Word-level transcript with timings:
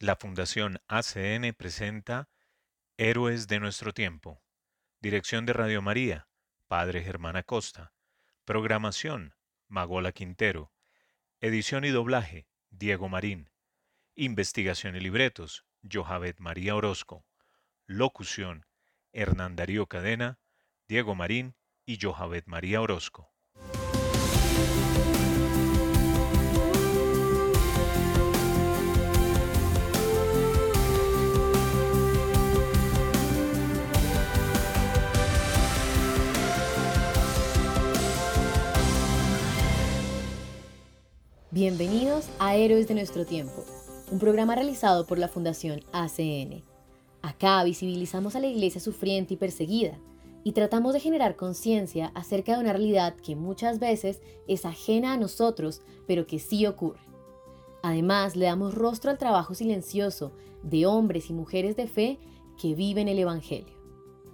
La 0.00 0.14
Fundación 0.14 0.80
ACN 0.86 1.52
presenta 1.54 2.28
Héroes 2.98 3.48
de 3.48 3.58
nuestro 3.58 3.92
tiempo. 3.92 4.40
Dirección 5.00 5.44
de 5.44 5.52
Radio 5.54 5.82
María, 5.82 6.28
Padre 6.68 7.02
Germán 7.02 7.34
Acosta. 7.34 7.92
Programación, 8.44 9.34
Magola 9.66 10.12
Quintero. 10.12 10.72
Edición 11.40 11.84
y 11.84 11.88
doblaje, 11.88 12.46
Diego 12.70 13.08
Marín. 13.08 13.50
Investigación 14.14 14.94
y 14.94 15.00
libretos, 15.00 15.66
Johavet 15.82 16.38
María 16.38 16.76
Orozco. 16.76 17.26
Locución, 17.86 18.66
Hernán 19.10 19.56
Darío 19.56 19.88
Cadena, 19.88 20.38
Diego 20.86 21.16
Marín 21.16 21.56
y 21.84 21.98
Johavet 22.00 22.46
María 22.46 22.80
Orozco. 22.80 23.34
Bienvenidos 41.60 42.28
a 42.38 42.54
Héroes 42.54 42.86
de 42.86 42.94
nuestro 42.94 43.26
tiempo, 43.26 43.64
un 44.12 44.20
programa 44.20 44.54
realizado 44.54 45.08
por 45.08 45.18
la 45.18 45.26
Fundación 45.26 45.80
ACN. 45.90 46.62
Acá 47.20 47.64
visibilizamos 47.64 48.36
a 48.36 48.38
la 48.38 48.46
iglesia 48.46 48.80
sufriente 48.80 49.34
y 49.34 49.38
perseguida 49.38 49.98
y 50.44 50.52
tratamos 50.52 50.92
de 50.92 51.00
generar 51.00 51.34
conciencia 51.34 52.12
acerca 52.14 52.54
de 52.54 52.60
una 52.60 52.72
realidad 52.72 53.16
que 53.16 53.34
muchas 53.34 53.80
veces 53.80 54.20
es 54.46 54.64
ajena 54.64 55.14
a 55.14 55.16
nosotros, 55.16 55.82
pero 56.06 56.28
que 56.28 56.38
sí 56.38 56.64
ocurre. 56.64 57.00
Además, 57.82 58.36
le 58.36 58.46
damos 58.46 58.76
rostro 58.76 59.10
al 59.10 59.18
trabajo 59.18 59.56
silencioso 59.56 60.30
de 60.62 60.86
hombres 60.86 61.28
y 61.28 61.32
mujeres 61.32 61.74
de 61.74 61.88
fe 61.88 62.20
que 62.56 62.76
viven 62.76 63.08
el 63.08 63.18
Evangelio. 63.18 63.74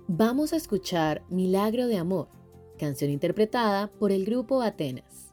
Vamos 0.08 0.52
a 0.52 0.56
escuchar 0.56 1.22
Milagro 1.30 1.86
de 1.86 1.96
Amor, 1.96 2.28
canción 2.78 3.10
interpretada 3.10 3.86
por 3.98 4.12
el 4.12 4.26
grupo 4.26 4.60
Atenas. 4.60 5.23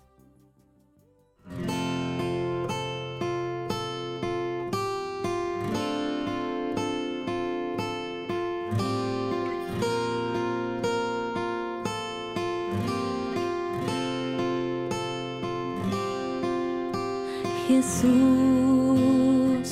Jesús, 17.82 19.70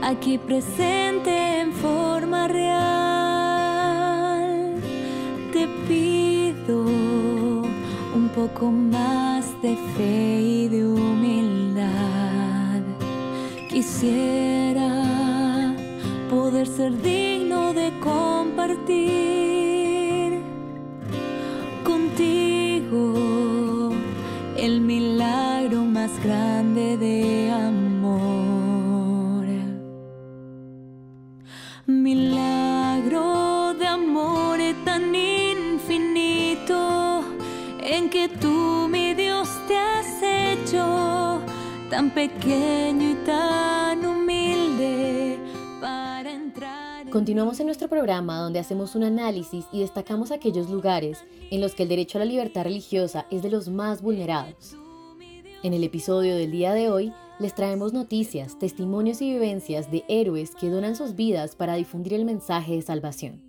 aquí 0.00 0.38
presente 0.38 1.60
en 1.60 1.74
forma 1.74 2.48
real, 2.48 3.60
te 5.52 5.68
pido 5.86 6.86
un 8.14 8.30
poco 8.34 8.70
más 8.72 9.44
de 9.60 9.76
fe 9.94 10.40
y 10.40 10.68
de 10.68 10.86
humildad. 10.86 12.80
Quisiera 13.68 15.04
poder 16.30 16.66
ser 16.66 16.98
digno 17.02 17.74
de 17.74 17.92
compartir 18.00 18.98
contigo 21.84 23.12
el 24.56 24.80
milagro 24.80 25.59
más 26.00 26.24
grande 26.24 26.96
de 26.96 27.50
amor. 27.50 29.44
Milagro 31.86 33.74
de 33.74 33.86
amor 33.86 34.58
tan 34.86 35.14
infinito 35.14 37.22
en 37.82 38.08
que 38.08 38.30
tú, 38.30 38.88
mi 38.88 39.12
Dios, 39.12 39.46
te 39.68 39.76
has 39.76 40.22
hecho 40.22 41.42
tan 41.90 42.08
pequeño 42.14 43.10
y 43.10 43.14
tan 43.26 44.06
humilde 44.06 45.38
para 45.82 46.32
entrar. 46.32 47.10
Continuamos 47.10 47.60
en 47.60 47.66
nuestro 47.66 47.88
programa 47.88 48.38
donde 48.38 48.58
hacemos 48.58 48.94
un 48.94 49.04
análisis 49.04 49.66
y 49.70 49.80
destacamos 49.80 50.30
aquellos 50.30 50.70
lugares 50.70 51.18
en 51.50 51.60
los 51.60 51.74
que 51.74 51.82
el 51.82 51.90
derecho 51.90 52.16
a 52.16 52.20
la 52.20 52.24
libertad 52.24 52.64
religiosa 52.64 53.26
es 53.30 53.42
de 53.42 53.50
los 53.50 53.68
más 53.68 54.00
vulnerados. 54.00 54.80
En 55.62 55.74
el 55.74 55.84
episodio 55.84 56.36
del 56.36 56.52
día 56.52 56.72
de 56.72 56.88
hoy 56.88 57.12
les 57.38 57.54
traemos 57.54 57.92
noticias, 57.92 58.58
testimonios 58.58 59.20
y 59.20 59.30
vivencias 59.30 59.90
de 59.90 60.04
héroes 60.08 60.54
que 60.54 60.70
donan 60.70 60.96
sus 60.96 61.14
vidas 61.14 61.54
para 61.54 61.74
difundir 61.74 62.14
el 62.14 62.24
mensaje 62.24 62.76
de 62.76 62.80
salvación. 62.80 63.42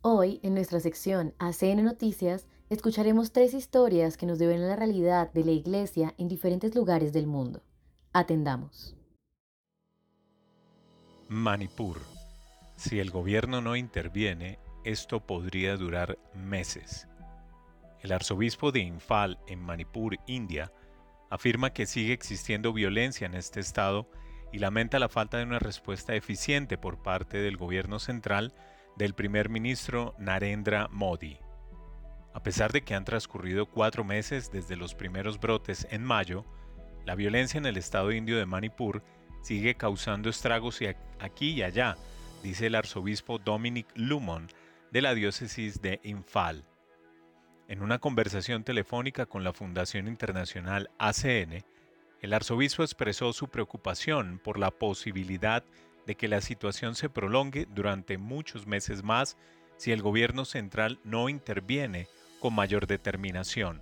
Hoy, 0.00 0.38
en 0.44 0.54
nuestra 0.54 0.78
sección 0.78 1.34
ACN 1.40 1.82
Noticias, 1.82 2.46
escucharemos 2.70 3.32
tres 3.32 3.52
historias 3.52 4.16
que 4.16 4.26
nos 4.26 4.38
deben 4.38 4.64
la 4.64 4.76
realidad 4.76 5.32
de 5.32 5.44
la 5.44 5.50
Iglesia 5.50 6.14
en 6.18 6.28
diferentes 6.28 6.76
lugares 6.76 7.12
del 7.12 7.26
mundo. 7.26 7.64
Atendamos. 8.12 8.94
Manipur. 11.28 11.98
Si 12.76 13.00
el 13.00 13.10
gobierno 13.10 13.60
no 13.60 13.74
interviene, 13.74 14.60
esto 14.84 15.18
podría 15.18 15.76
durar 15.76 16.16
meses. 16.32 17.08
El 18.02 18.12
arzobispo 18.12 18.70
de 18.70 18.80
Infal, 18.80 19.40
en 19.48 19.60
Manipur, 19.60 20.16
India, 20.26 20.72
afirma 21.32 21.72
que 21.72 21.86
sigue 21.86 22.12
existiendo 22.12 22.74
violencia 22.74 23.24
en 23.24 23.34
este 23.34 23.58
estado 23.58 24.06
y 24.52 24.58
lamenta 24.58 24.98
la 24.98 25.08
falta 25.08 25.38
de 25.38 25.44
una 25.44 25.58
respuesta 25.58 26.14
eficiente 26.14 26.76
por 26.76 27.02
parte 27.02 27.38
del 27.38 27.56
gobierno 27.56 27.98
central 27.98 28.52
del 28.98 29.14
primer 29.14 29.48
ministro 29.48 30.14
Narendra 30.18 30.88
Modi. 30.92 31.38
A 32.34 32.42
pesar 32.42 32.70
de 32.70 32.82
que 32.82 32.94
han 32.94 33.06
transcurrido 33.06 33.64
cuatro 33.64 34.04
meses 34.04 34.52
desde 34.52 34.76
los 34.76 34.94
primeros 34.94 35.40
brotes 35.40 35.86
en 35.90 36.04
mayo, 36.04 36.44
la 37.06 37.14
violencia 37.14 37.56
en 37.56 37.64
el 37.64 37.78
estado 37.78 38.12
indio 38.12 38.36
de 38.36 38.44
Manipur 38.44 39.02
sigue 39.40 39.74
causando 39.74 40.28
estragos 40.28 40.80
aquí 41.18 41.52
y 41.52 41.62
allá, 41.62 41.96
dice 42.42 42.66
el 42.66 42.74
arzobispo 42.74 43.38
Dominic 43.38 43.86
Lumon 43.94 44.48
de 44.90 45.00
la 45.00 45.14
diócesis 45.14 45.80
de 45.80 45.98
Infal. 46.02 46.66
En 47.72 47.80
una 47.80 47.98
conversación 47.98 48.64
telefónica 48.64 49.24
con 49.24 49.44
la 49.44 49.54
Fundación 49.54 50.06
Internacional 50.06 50.90
ACN, 50.98 51.64
el 52.20 52.34
arzobispo 52.34 52.82
expresó 52.82 53.32
su 53.32 53.48
preocupación 53.48 54.38
por 54.44 54.58
la 54.58 54.70
posibilidad 54.70 55.64
de 56.06 56.14
que 56.14 56.28
la 56.28 56.42
situación 56.42 56.94
se 56.94 57.08
prolongue 57.08 57.66
durante 57.74 58.18
muchos 58.18 58.66
meses 58.66 59.02
más 59.02 59.38
si 59.78 59.90
el 59.90 60.02
gobierno 60.02 60.44
central 60.44 61.00
no 61.02 61.30
interviene 61.30 62.08
con 62.40 62.54
mayor 62.54 62.86
determinación. 62.86 63.80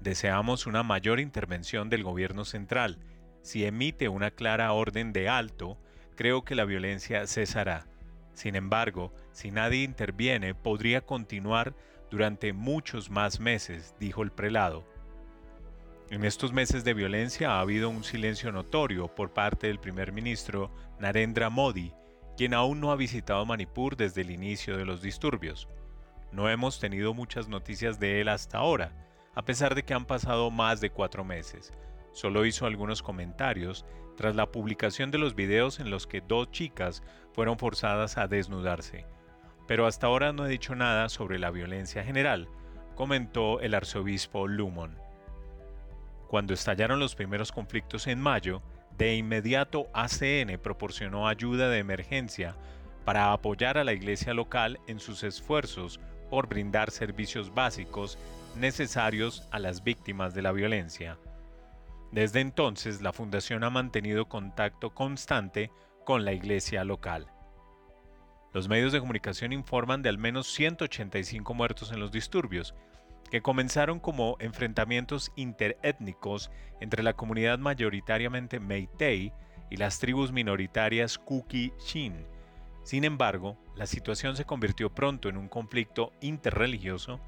Deseamos 0.00 0.64
una 0.66 0.82
mayor 0.82 1.20
intervención 1.20 1.90
del 1.90 2.02
gobierno 2.02 2.46
central. 2.46 2.98
Si 3.42 3.66
emite 3.66 4.08
una 4.08 4.30
clara 4.30 4.72
orden 4.72 5.12
de 5.12 5.28
alto, 5.28 5.76
creo 6.14 6.46
que 6.46 6.54
la 6.54 6.64
violencia 6.64 7.26
cesará. 7.26 7.86
Sin 8.32 8.56
embargo, 8.56 9.12
si 9.32 9.50
nadie 9.50 9.82
interviene, 9.82 10.54
podría 10.54 11.02
continuar 11.02 11.74
durante 12.16 12.54
muchos 12.54 13.10
más 13.10 13.40
meses, 13.40 13.94
dijo 14.00 14.22
el 14.22 14.32
prelado. 14.32 14.86
En 16.08 16.24
estos 16.24 16.50
meses 16.50 16.82
de 16.82 16.94
violencia 16.94 17.50
ha 17.50 17.60
habido 17.60 17.90
un 17.90 18.04
silencio 18.04 18.50
notorio 18.50 19.14
por 19.14 19.34
parte 19.34 19.66
del 19.66 19.78
primer 19.78 20.12
ministro 20.12 20.70
Narendra 20.98 21.50
Modi, 21.50 21.92
quien 22.34 22.54
aún 22.54 22.80
no 22.80 22.90
ha 22.90 22.96
visitado 22.96 23.44
Manipur 23.44 23.98
desde 23.98 24.22
el 24.22 24.30
inicio 24.30 24.78
de 24.78 24.86
los 24.86 25.02
disturbios. 25.02 25.68
No 26.32 26.48
hemos 26.48 26.80
tenido 26.80 27.12
muchas 27.12 27.48
noticias 27.48 28.00
de 28.00 28.22
él 28.22 28.30
hasta 28.30 28.56
ahora, 28.56 28.92
a 29.34 29.44
pesar 29.44 29.74
de 29.74 29.82
que 29.82 29.92
han 29.92 30.06
pasado 30.06 30.50
más 30.50 30.80
de 30.80 30.88
cuatro 30.88 31.22
meses. 31.22 31.70
Solo 32.12 32.46
hizo 32.46 32.64
algunos 32.64 33.02
comentarios 33.02 33.84
tras 34.16 34.34
la 34.34 34.50
publicación 34.50 35.10
de 35.10 35.18
los 35.18 35.34
videos 35.34 35.80
en 35.80 35.90
los 35.90 36.06
que 36.06 36.22
dos 36.22 36.50
chicas 36.50 37.02
fueron 37.34 37.58
forzadas 37.58 38.16
a 38.16 38.26
desnudarse 38.26 39.04
pero 39.66 39.86
hasta 39.86 40.06
ahora 40.06 40.32
no 40.32 40.46
he 40.46 40.48
dicho 40.48 40.74
nada 40.74 41.08
sobre 41.08 41.38
la 41.38 41.50
violencia 41.50 42.04
general, 42.04 42.48
comentó 42.94 43.60
el 43.60 43.74
arzobispo 43.74 44.48
Lumon. 44.48 44.98
Cuando 46.28 46.54
estallaron 46.54 46.98
los 46.98 47.14
primeros 47.14 47.52
conflictos 47.52 48.06
en 48.06 48.20
mayo, 48.20 48.62
de 48.96 49.14
inmediato 49.14 49.88
ACN 49.92 50.58
proporcionó 50.62 51.28
ayuda 51.28 51.68
de 51.68 51.78
emergencia 51.78 52.56
para 53.04 53.32
apoyar 53.32 53.78
a 53.78 53.84
la 53.84 53.92
iglesia 53.92 54.34
local 54.34 54.80
en 54.86 54.98
sus 54.98 55.22
esfuerzos 55.22 56.00
por 56.30 56.48
brindar 56.48 56.90
servicios 56.90 57.54
básicos 57.54 58.18
necesarios 58.56 59.46
a 59.50 59.58
las 59.58 59.84
víctimas 59.84 60.34
de 60.34 60.42
la 60.42 60.52
violencia. 60.52 61.18
Desde 62.10 62.40
entonces, 62.40 63.02
la 63.02 63.12
Fundación 63.12 63.62
ha 63.64 63.70
mantenido 63.70 64.26
contacto 64.26 64.90
constante 64.90 65.70
con 66.04 66.24
la 66.24 66.32
iglesia 66.32 66.84
local. 66.84 67.26
Los 68.56 68.70
medios 68.70 68.90
de 68.90 69.00
comunicación 69.00 69.52
informan 69.52 70.00
de 70.00 70.08
al 70.08 70.16
menos 70.16 70.46
185 70.46 71.52
muertos 71.52 71.92
en 71.92 72.00
los 72.00 72.10
disturbios, 72.10 72.74
que 73.30 73.42
comenzaron 73.42 74.00
como 74.00 74.38
enfrentamientos 74.40 75.30
interétnicos 75.36 76.50
entre 76.80 77.02
la 77.02 77.12
comunidad 77.12 77.58
mayoritariamente 77.58 78.58
Meitei 78.58 79.30
y 79.68 79.76
las 79.76 79.98
tribus 79.98 80.32
minoritarias 80.32 81.18
Kuki-Shin. 81.18 82.24
Sin 82.82 83.04
embargo, 83.04 83.58
la 83.76 83.84
situación 83.84 84.36
se 84.36 84.46
convirtió 84.46 84.88
pronto 84.88 85.28
en 85.28 85.36
un 85.36 85.48
conflicto 85.48 86.14
interreligioso, 86.22 87.20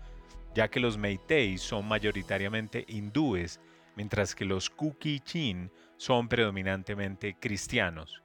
ya 0.55 0.69
que 0.69 0.81
los 0.81 0.97
Meitei 0.97 1.59
son 1.59 1.87
mayoritariamente 1.87 2.87
hindúes, 2.89 3.61
mientras 3.97 4.35
que 4.35 4.47
los 4.47 4.71
Kuki-Shin 4.71 5.71
son 5.99 6.27
predominantemente 6.27 7.37
cristianos. 7.39 8.23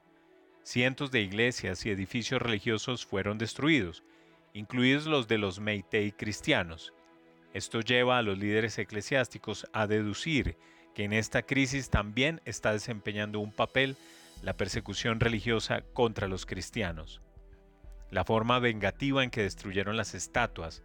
Cientos 0.64 1.10
de 1.10 1.20
iglesias 1.20 1.84
y 1.84 1.90
edificios 1.90 2.40
religiosos 2.40 3.04
fueron 3.04 3.36
destruidos, 3.36 4.02
incluidos 4.54 5.04
los 5.04 5.28
de 5.28 5.36
los 5.36 5.60
Meitei 5.60 6.10
cristianos. 6.10 6.94
Esto 7.52 7.82
lleva 7.82 8.16
a 8.16 8.22
los 8.22 8.38
líderes 8.38 8.78
eclesiásticos 8.78 9.66
a 9.74 9.86
deducir 9.86 10.56
que 10.94 11.04
en 11.04 11.12
esta 11.12 11.42
crisis 11.42 11.90
también 11.90 12.40
está 12.46 12.72
desempeñando 12.72 13.40
un 13.40 13.52
papel 13.52 13.98
la 14.42 14.56
persecución 14.56 15.20
religiosa 15.20 15.82
contra 15.92 16.28
los 16.28 16.46
cristianos. 16.46 17.20
La 18.10 18.24
forma 18.24 18.58
vengativa 18.58 19.22
en 19.22 19.28
que 19.28 19.42
destruyeron 19.42 19.98
las 19.98 20.14
estatuas, 20.14 20.82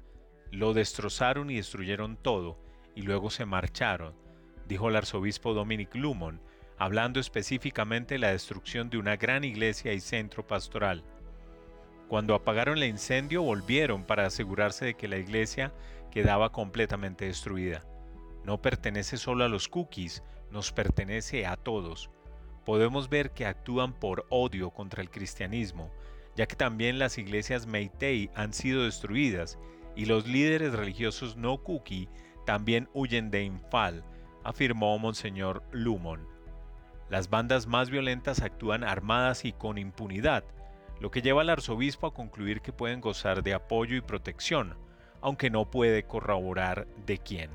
lo 0.51 0.73
destrozaron 0.73 1.49
y 1.49 1.55
destruyeron 1.55 2.17
todo, 2.17 2.59
y 2.95 3.03
luego 3.03 3.29
se 3.29 3.45
marcharon, 3.45 4.13
dijo 4.67 4.89
el 4.89 4.97
arzobispo 4.97 5.53
Dominic 5.53 5.95
Lumon, 5.95 6.41
hablando 6.79 7.19
específicamente 7.19 8.15
de 8.15 8.19
la 8.19 8.31
destrucción 8.31 8.89
de 8.89 8.97
una 8.97 9.17
gran 9.17 9.43
iglesia 9.43 9.91
y 9.91 9.99
centro 9.99 10.47
pastoral. 10.47 11.03
Cuando 12.07 12.33
apagaron 12.33 12.77
el 12.77 12.85
incendio 12.85 13.43
volvieron 13.43 14.05
para 14.05 14.25
asegurarse 14.25 14.85
de 14.85 14.93
que 14.95 15.09
la 15.09 15.17
iglesia 15.17 15.73
quedaba 16.09 16.51
completamente 16.51 17.25
destruida. 17.25 17.83
No 18.45 18.61
pertenece 18.61 19.17
solo 19.17 19.43
a 19.43 19.49
los 19.49 19.67
cookies, 19.67 20.23
nos 20.51 20.71
pertenece 20.71 21.45
a 21.45 21.57
todos. 21.57 22.09
Podemos 22.65 23.09
ver 23.09 23.31
que 23.31 23.45
actúan 23.45 23.93
por 23.93 24.25
odio 24.29 24.71
contra 24.71 25.01
el 25.01 25.11
cristianismo, 25.11 25.91
ya 26.35 26.47
que 26.47 26.55
también 26.55 26.97
las 26.97 27.17
iglesias 27.17 27.67
Meitei 27.67 28.31
han 28.35 28.53
sido 28.53 28.85
destruidas 28.85 29.59
y 29.97 30.05
los 30.05 30.25
líderes 30.27 30.71
religiosos 30.71 31.35
no 31.35 31.61
cookie 31.61 32.07
también 32.45 32.87
huyen 32.93 33.29
de 33.31 33.43
Infal, 33.43 34.05
afirmó 34.45 34.97
Monseñor 34.97 35.61
Lumon. 35.71 36.38
Las 37.09 37.29
bandas 37.29 37.65
más 37.65 37.89
violentas 37.89 38.41
actúan 38.41 38.83
armadas 38.83 39.45
y 39.45 39.53
con 39.53 39.77
impunidad, 39.77 40.43
lo 40.99 41.11
que 41.11 41.21
lleva 41.21 41.41
al 41.41 41.49
arzobispo 41.49 42.07
a 42.07 42.13
concluir 42.13 42.61
que 42.61 42.73
pueden 42.73 43.01
gozar 43.01 43.41
de 43.41 43.53
apoyo 43.53 43.95
y 43.95 44.01
protección, 44.01 44.77
aunque 45.21 45.49
no 45.49 45.69
puede 45.71 46.03
corroborar 46.03 46.87
de 47.05 47.17
quién. 47.17 47.49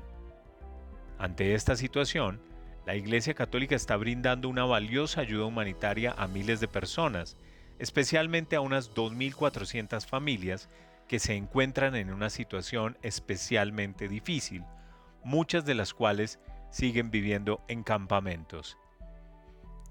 Ante 1.17 1.53
esta 1.53 1.75
situación, 1.75 2.41
la 2.85 2.95
Iglesia 2.95 3.33
Católica 3.33 3.75
está 3.75 3.95
brindando 3.95 4.49
una 4.49 4.65
valiosa 4.65 5.21
ayuda 5.21 5.45
humanitaria 5.45 6.13
a 6.17 6.27
miles 6.27 6.59
de 6.59 6.67
personas, 6.67 7.37
especialmente 7.79 8.55
a 8.55 8.61
unas 8.61 8.93
2.400 8.93 10.05
familias 10.05 10.69
que 11.07 11.19
se 11.19 11.35
encuentran 11.35 11.95
en 11.95 12.11
una 12.11 12.29
situación 12.29 12.97
especialmente 13.01 14.07
difícil, 14.07 14.63
muchas 15.23 15.65
de 15.65 15.75
las 15.75 15.93
cuales 15.93 16.39
siguen 16.69 17.09
viviendo 17.09 17.63
en 17.67 17.83
campamentos. 17.83 18.77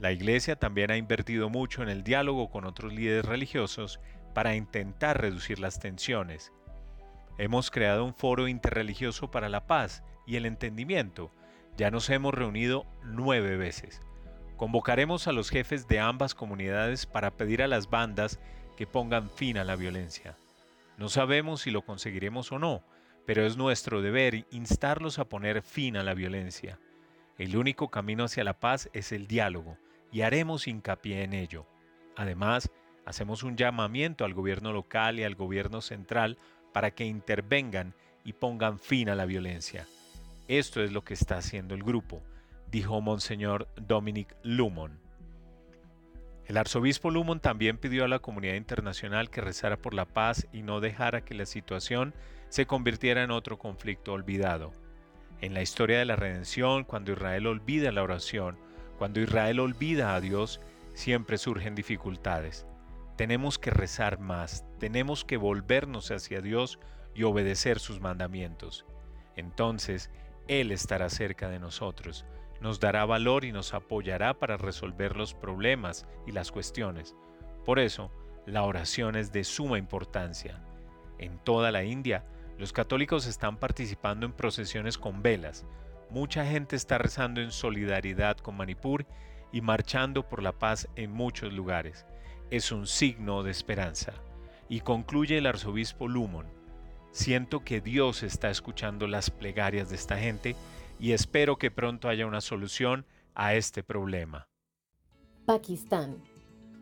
La 0.00 0.10
Iglesia 0.10 0.56
también 0.56 0.90
ha 0.90 0.96
invertido 0.96 1.48
mucho 1.48 1.82
en 1.82 1.88
el 1.88 2.02
diálogo 2.02 2.50
con 2.50 2.64
otros 2.64 2.92
líderes 2.92 3.24
religiosos 3.24 4.00
para 4.34 4.56
intentar 4.56 5.20
reducir 5.20 5.60
las 5.60 5.78
tensiones. 5.78 6.52
Hemos 7.38 7.70
creado 7.70 8.04
un 8.04 8.14
foro 8.14 8.48
interreligioso 8.48 9.30
para 9.30 9.48
la 9.48 9.66
paz 9.66 10.02
y 10.26 10.36
el 10.36 10.46
entendimiento. 10.46 11.30
Ya 11.76 11.92
nos 11.92 12.10
hemos 12.10 12.34
reunido 12.34 12.86
nueve 13.04 13.56
veces. 13.56 14.00
Convocaremos 14.56 15.28
a 15.28 15.32
los 15.32 15.50
jefes 15.50 15.86
de 15.86 16.00
ambas 16.00 16.34
comunidades 16.34 17.06
para 17.06 17.36
pedir 17.36 17.62
a 17.62 17.68
las 17.68 17.88
bandas 17.88 18.40
que 18.76 18.86
pongan 18.88 19.30
fin 19.30 19.58
a 19.58 19.64
la 19.64 19.76
violencia. 19.76 20.36
No 20.98 21.08
sabemos 21.08 21.62
si 21.62 21.70
lo 21.70 21.82
conseguiremos 21.82 22.50
o 22.50 22.58
no, 22.58 22.84
pero 23.26 23.46
es 23.46 23.56
nuestro 23.56 24.02
deber 24.02 24.46
instarlos 24.50 25.20
a 25.20 25.28
poner 25.28 25.62
fin 25.62 25.96
a 25.96 26.02
la 26.02 26.14
violencia. 26.14 26.80
El 27.38 27.56
único 27.56 27.90
camino 27.90 28.24
hacia 28.24 28.44
la 28.44 28.58
paz 28.58 28.88
es 28.92 29.10
el 29.12 29.26
diálogo 29.26 29.76
y 30.14 30.22
haremos 30.22 30.68
hincapié 30.68 31.24
en 31.24 31.32
ello. 31.32 31.66
Además, 32.16 32.70
hacemos 33.04 33.42
un 33.42 33.56
llamamiento 33.56 34.24
al 34.24 34.32
gobierno 34.32 34.72
local 34.72 35.18
y 35.18 35.24
al 35.24 35.34
gobierno 35.34 35.80
central 35.80 36.38
para 36.72 36.92
que 36.92 37.04
intervengan 37.04 37.94
y 38.24 38.32
pongan 38.32 38.78
fin 38.78 39.08
a 39.08 39.16
la 39.16 39.26
violencia. 39.26 39.88
Esto 40.46 40.84
es 40.84 40.92
lo 40.92 41.02
que 41.02 41.14
está 41.14 41.38
haciendo 41.38 41.74
el 41.74 41.82
grupo, 41.82 42.22
dijo 42.70 43.00
Monseñor 43.00 43.66
Dominic 43.74 44.36
Lumon. 44.44 45.00
El 46.46 46.58
arzobispo 46.58 47.10
Lumon 47.10 47.40
también 47.40 47.76
pidió 47.76 48.04
a 48.04 48.08
la 48.08 48.20
comunidad 48.20 48.54
internacional 48.54 49.30
que 49.30 49.40
rezara 49.40 49.78
por 49.78 49.94
la 49.94 50.04
paz 50.04 50.46
y 50.52 50.62
no 50.62 50.78
dejara 50.78 51.24
que 51.24 51.34
la 51.34 51.46
situación 51.46 52.14
se 52.50 52.66
convirtiera 52.66 53.24
en 53.24 53.32
otro 53.32 53.58
conflicto 53.58 54.12
olvidado. 54.12 54.70
En 55.40 55.54
la 55.54 55.62
historia 55.62 55.98
de 55.98 56.04
la 56.04 56.14
redención, 56.14 56.84
cuando 56.84 57.10
Israel 57.10 57.48
olvida 57.48 57.90
la 57.90 58.04
oración, 58.04 58.56
cuando 58.98 59.20
Israel 59.20 59.60
olvida 59.60 60.14
a 60.14 60.20
Dios, 60.20 60.60
siempre 60.94 61.38
surgen 61.38 61.74
dificultades. 61.74 62.66
Tenemos 63.16 63.58
que 63.58 63.70
rezar 63.70 64.18
más, 64.18 64.64
tenemos 64.78 65.24
que 65.24 65.36
volvernos 65.36 66.10
hacia 66.10 66.40
Dios 66.40 66.78
y 67.14 67.22
obedecer 67.22 67.78
sus 67.78 68.00
mandamientos. 68.00 68.84
Entonces, 69.36 70.10
Él 70.48 70.72
estará 70.72 71.08
cerca 71.08 71.48
de 71.48 71.60
nosotros, 71.60 72.24
nos 72.60 72.80
dará 72.80 73.04
valor 73.04 73.44
y 73.44 73.52
nos 73.52 73.74
apoyará 73.74 74.34
para 74.34 74.56
resolver 74.56 75.16
los 75.16 75.34
problemas 75.34 76.06
y 76.26 76.32
las 76.32 76.50
cuestiones. 76.50 77.14
Por 77.64 77.78
eso, 77.78 78.10
la 78.46 78.62
oración 78.62 79.16
es 79.16 79.32
de 79.32 79.44
suma 79.44 79.78
importancia. 79.78 80.62
En 81.18 81.38
toda 81.38 81.70
la 81.70 81.84
India, 81.84 82.24
los 82.58 82.72
católicos 82.72 83.26
están 83.26 83.56
participando 83.56 84.26
en 84.26 84.32
procesiones 84.32 84.98
con 84.98 85.22
velas, 85.22 85.64
Mucha 86.10 86.46
gente 86.46 86.76
está 86.76 86.98
rezando 86.98 87.40
en 87.40 87.50
solidaridad 87.50 88.36
con 88.36 88.56
Manipur 88.56 89.06
y 89.52 89.60
marchando 89.60 90.28
por 90.28 90.42
la 90.42 90.52
paz 90.52 90.88
en 90.96 91.12
muchos 91.12 91.52
lugares. 91.52 92.06
Es 92.50 92.72
un 92.72 92.86
signo 92.86 93.42
de 93.42 93.50
esperanza. 93.50 94.12
Y 94.68 94.80
concluye 94.80 95.38
el 95.38 95.46
arzobispo 95.46 96.08
Lumon. 96.08 96.46
Siento 97.12 97.64
que 97.64 97.80
Dios 97.80 98.22
está 98.22 98.50
escuchando 98.50 99.06
las 99.06 99.30
plegarias 99.30 99.90
de 99.90 99.96
esta 99.96 100.16
gente 100.16 100.56
y 100.98 101.12
espero 101.12 101.56
que 101.56 101.70
pronto 101.70 102.08
haya 102.08 102.26
una 102.26 102.40
solución 102.40 103.06
a 103.34 103.54
este 103.54 103.82
problema. 103.82 104.48
Pakistán. 105.46 106.22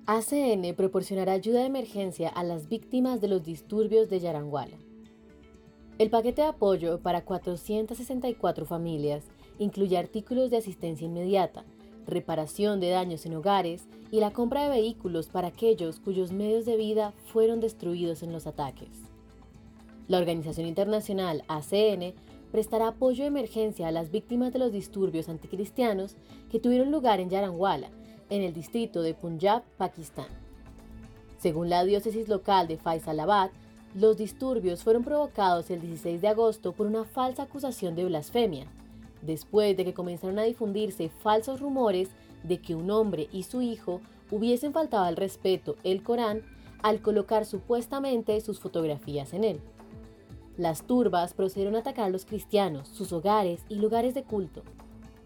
ACN 0.07 0.75
proporcionará 0.75 1.33
ayuda 1.33 1.61
de 1.61 1.67
emergencia 1.67 2.29
a 2.29 2.43
las 2.43 2.69
víctimas 2.69 3.21
de 3.21 3.29
los 3.29 3.45
disturbios 3.45 4.11
de 4.11 4.21
Yaranguala. 4.21 4.77
El 6.03 6.11
paquete 6.11 6.43
de 6.43 6.49
apoyo 6.49 6.99
para 6.99 7.25
464 7.25 8.67
familias 8.67 9.23
incluye 9.61 9.97
artículos 9.97 10.51
de 10.51 10.57
asistencia 10.57 11.05
inmediata, 11.07 11.63
reparación 12.09 12.81
de 12.81 12.91
daños 12.91 13.25
en 13.25 13.37
hogares 13.37 13.85
y 14.11 14.19
la 14.19 14.33
compra 14.33 14.65
de 14.65 14.71
vehículos 14.71 15.29
para 15.29 15.47
aquellos 15.47 16.01
cuyos 16.01 16.33
medios 16.33 16.65
de 16.65 16.77
vida 16.77 17.13
fueron 17.27 17.61
destruidos 17.61 18.25
en 18.25 18.33
los 18.33 18.49
ataques. 18.49 18.89
La 20.09 20.19
organización 20.19 20.67
internacional 20.67 21.45
ACN 21.47 22.15
prestará 22.51 22.89
apoyo 22.89 23.23
de 23.23 23.29
emergencia 23.29 23.87
a 23.87 23.93
las 23.93 24.11
víctimas 24.11 24.53
de 24.53 24.59
los 24.59 24.73
disturbios 24.73 25.29
anticristianos 25.29 26.17
que 26.51 26.59
tuvieron 26.59 26.91
lugar 26.91 27.21
en 27.21 27.31
Yaranwala, 27.31 27.91
en 28.29 28.43
el 28.43 28.53
distrito 28.53 29.03
de 29.03 29.15
Punjab, 29.15 29.63
Pakistán. 29.77 30.27
Según 31.39 31.71
la 31.71 31.85
diócesis 31.85 32.29
local 32.29 32.67
de 32.67 32.77
Faisalabad, 32.77 33.53
los 33.95 34.17
disturbios 34.17 34.83
fueron 34.83 35.05
provocados 35.05 35.71
el 35.71 35.81
16 35.81 36.21
de 36.21 36.29
agosto 36.29 36.73
por 36.73 36.87
una 36.87 37.05
falsa 37.05 37.43
acusación 37.43 37.95
de 37.95 38.07
blasfemia, 38.07 38.67
después 39.21 39.77
de 39.77 39.85
que 39.85 39.93
comenzaron 39.93 40.39
a 40.39 40.45
difundirse 40.45 41.11
falsos 41.11 41.61
rumores 41.61 42.09
de 42.43 42.59
que 42.59 42.75
un 42.75 42.91
hombre 42.91 43.29
y 43.33 43.43
su 43.43 43.61
hijo 43.61 44.01
hubiesen 44.31 44.73
faltado 44.73 45.05
al 45.05 45.17
respeto 45.17 45.77
el 45.85 46.03
Corán 46.03 46.43
al 46.83 47.03
colocar 47.03 47.45
supuestamente 47.45 48.41
sus 48.41 48.61
fotografías 48.61 49.35
en 49.35 49.45
él. 49.45 49.61
Las 50.57 50.87
turbas 50.87 51.35
procedieron 51.35 51.77
a 51.77 51.81
atacar 51.81 52.07
a 52.07 52.11
los 52.11 52.25
cristianos, 52.25 52.89
sus 52.89 53.13
hogares 53.13 53.65
y 53.69 53.77
lugares 53.77 54.15
de 54.15 54.25
culto. 54.25 54.63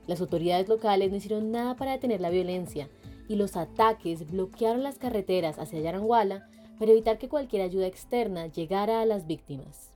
Las 0.07 0.21
autoridades 0.21 0.69
locales 0.69 1.11
no 1.11 1.17
hicieron 1.17 1.51
nada 1.51 1.77
para 1.77 1.93
detener 1.93 2.21
la 2.21 2.31
violencia 2.31 2.89
y 3.29 3.37
los 3.37 3.57
ataques 3.57 4.31
bloquearon 4.31 4.83
las 4.83 4.99
carreteras 4.99 5.59
hacia 5.59 5.81
Yaranguala 5.81 6.49
para 6.79 6.93
evitar 6.93 7.19
que 7.19 7.29
cualquier 7.29 7.63
ayuda 7.63 7.87
externa 7.87 8.47
llegara 8.47 9.01
a 9.01 9.07
las 9.07 9.27
víctimas. 9.27 9.91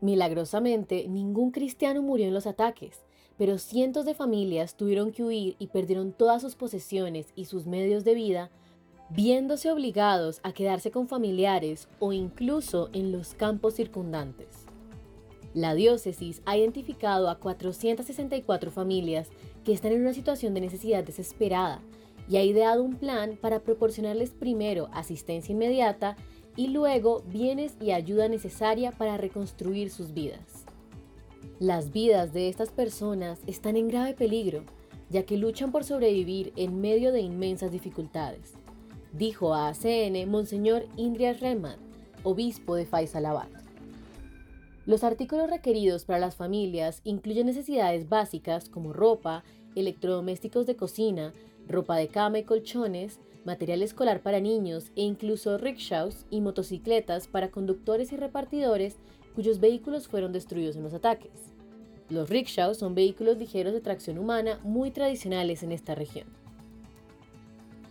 Milagrosamente, 0.00 1.06
ningún 1.08 1.50
cristiano 1.50 2.02
murió 2.02 2.26
en 2.26 2.34
los 2.34 2.46
ataques, 2.46 3.04
pero 3.36 3.58
cientos 3.58 4.04
de 4.04 4.14
familias 4.14 4.74
tuvieron 4.76 5.12
que 5.12 5.22
huir 5.22 5.56
y 5.58 5.68
perdieron 5.68 6.12
todas 6.12 6.42
sus 6.42 6.56
posesiones 6.56 7.32
y 7.34 7.46
sus 7.46 7.66
medios 7.66 8.04
de 8.04 8.14
vida, 8.14 8.50
viéndose 9.10 9.70
obligados 9.70 10.40
a 10.42 10.52
quedarse 10.52 10.90
con 10.90 11.08
familiares 11.08 11.88
o 11.98 12.12
incluso 12.12 12.90
en 12.92 13.12
los 13.12 13.34
campos 13.34 13.74
circundantes. 13.74 14.48
La 15.52 15.74
diócesis 15.74 16.42
ha 16.46 16.56
identificado 16.56 17.28
a 17.28 17.38
464 17.38 18.70
familias 18.70 19.28
que 19.64 19.72
están 19.72 19.92
en 19.92 20.02
una 20.02 20.14
situación 20.14 20.54
de 20.54 20.60
necesidad 20.60 21.02
desesperada 21.02 21.82
y 22.30 22.36
ha 22.36 22.44
ideado 22.44 22.84
un 22.84 22.94
plan 22.94 23.36
para 23.40 23.60
proporcionarles 23.60 24.30
primero 24.30 24.88
asistencia 24.92 25.52
inmediata 25.52 26.16
y 26.56 26.68
luego 26.68 27.22
bienes 27.26 27.74
y 27.80 27.90
ayuda 27.90 28.28
necesaria 28.28 28.92
para 28.92 29.16
reconstruir 29.16 29.90
sus 29.90 30.14
vidas. 30.14 30.64
Las 31.58 31.90
vidas 31.92 32.32
de 32.32 32.48
estas 32.48 32.70
personas 32.70 33.40
están 33.46 33.76
en 33.76 33.88
grave 33.88 34.14
peligro, 34.14 34.62
ya 35.10 35.24
que 35.24 35.36
luchan 35.36 35.72
por 35.72 35.82
sobrevivir 35.82 36.52
en 36.54 36.80
medio 36.80 37.12
de 37.12 37.20
inmensas 37.20 37.72
dificultades, 37.72 38.52
dijo 39.12 39.52
a 39.52 39.68
ACN 39.68 40.30
Monseñor 40.30 40.86
Indrias 40.96 41.40
Rehman, 41.40 41.78
obispo 42.22 42.76
de 42.76 42.86
Faisalabad. 42.86 43.48
Los 44.86 45.02
artículos 45.02 45.50
requeridos 45.50 46.04
para 46.04 46.20
las 46.20 46.36
familias 46.36 47.00
incluyen 47.04 47.46
necesidades 47.46 48.08
básicas 48.08 48.68
como 48.68 48.92
ropa, 48.92 49.44
electrodomésticos 49.74 50.66
de 50.66 50.76
cocina, 50.76 51.32
ropa 51.70 51.96
de 51.96 52.08
cama 52.08 52.38
y 52.38 52.44
colchones, 52.44 53.20
material 53.44 53.82
escolar 53.82 54.22
para 54.22 54.40
niños 54.40 54.90
e 54.96 55.02
incluso 55.02 55.56
rickshaws 55.56 56.26
y 56.30 56.40
motocicletas 56.40 57.26
para 57.26 57.50
conductores 57.50 58.12
y 58.12 58.16
repartidores 58.16 58.96
cuyos 59.34 59.60
vehículos 59.60 60.08
fueron 60.08 60.32
destruidos 60.32 60.76
en 60.76 60.82
los 60.82 60.94
ataques. 60.94 61.30
Los 62.08 62.28
rickshaws 62.28 62.76
son 62.76 62.94
vehículos 62.94 63.38
ligeros 63.38 63.72
de 63.72 63.80
tracción 63.80 64.18
humana 64.18 64.60
muy 64.64 64.90
tradicionales 64.90 65.62
en 65.62 65.72
esta 65.72 65.94
región. 65.94 66.26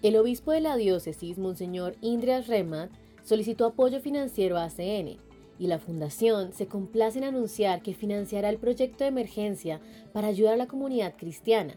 El 0.02 0.18
obispo 0.18 0.52
de 0.52 0.62
la 0.62 0.76
diócesis, 0.76 1.38
Monseñor 1.38 1.96
Indrias 2.02 2.48
Remat, 2.48 2.92
solicitó 3.24 3.66
apoyo 3.66 4.00
financiero 4.00 4.58
a 4.58 4.66
ACN 4.66 5.18
y 5.58 5.68
la 5.68 5.80
fundación 5.80 6.54
se 6.54 6.68
complace 6.68 7.20
en 7.20 7.26
anunciar 7.26 7.82
que 7.82 7.94
financiará 7.94 8.50
el 8.50 8.58
proyecto 8.58 9.04
de 9.04 9.10
emergencia 9.10 9.82
para 10.14 10.28
ayudar 10.28 10.54
a 10.54 10.58
la 10.58 10.68
comunidad 10.68 11.16
cristiana 11.18 11.76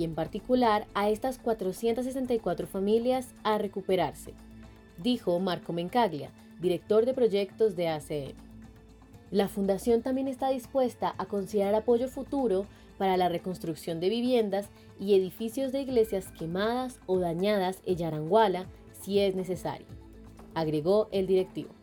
y 0.00 0.04
en 0.04 0.14
particular 0.14 0.86
a 0.94 1.10
estas 1.10 1.36
464 1.36 2.66
familias 2.66 3.34
a 3.42 3.58
recuperarse, 3.58 4.32
dijo 4.96 5.38
Marco 5.40 5.74
Mencaglia, 5.74 6.30
director 6.58 7.04
de 7.04 7.12
proyectos 7.12 7.76
de 7.76 7.88
ACN. 7.88 8.32
La 9.30 9.48
Fundación 9.48 10.00
también 10.00 10.26
está 10.26 10.48
dispuesta 10.48 11.14
a 11.18 11.26
considerar 11.26 11.74
apoyo 11.74 12.08
futuro 12.08 12.64
para 12.96 13.18
la 13.18 13.28
reconstrucción 13.28 14.00
de 14.00 14.08
viviendas 14.08 14.70
y 14.98 15.16
edificios 15.16 15.70
de 15.70 15.82
iglesias 15.82 16.28
quemadas 16.32 16.98
o 17.04 17.18
dañadas 17.18 17.82
en 17.84 17.96
Yaranguala 17.96 18.68
si 19.02 19.18
es 19.18 19.34
necesario, 19.34 19.86
agregó 20.54 21.08
el 21.12 21.26
directivo. 21.26 21.74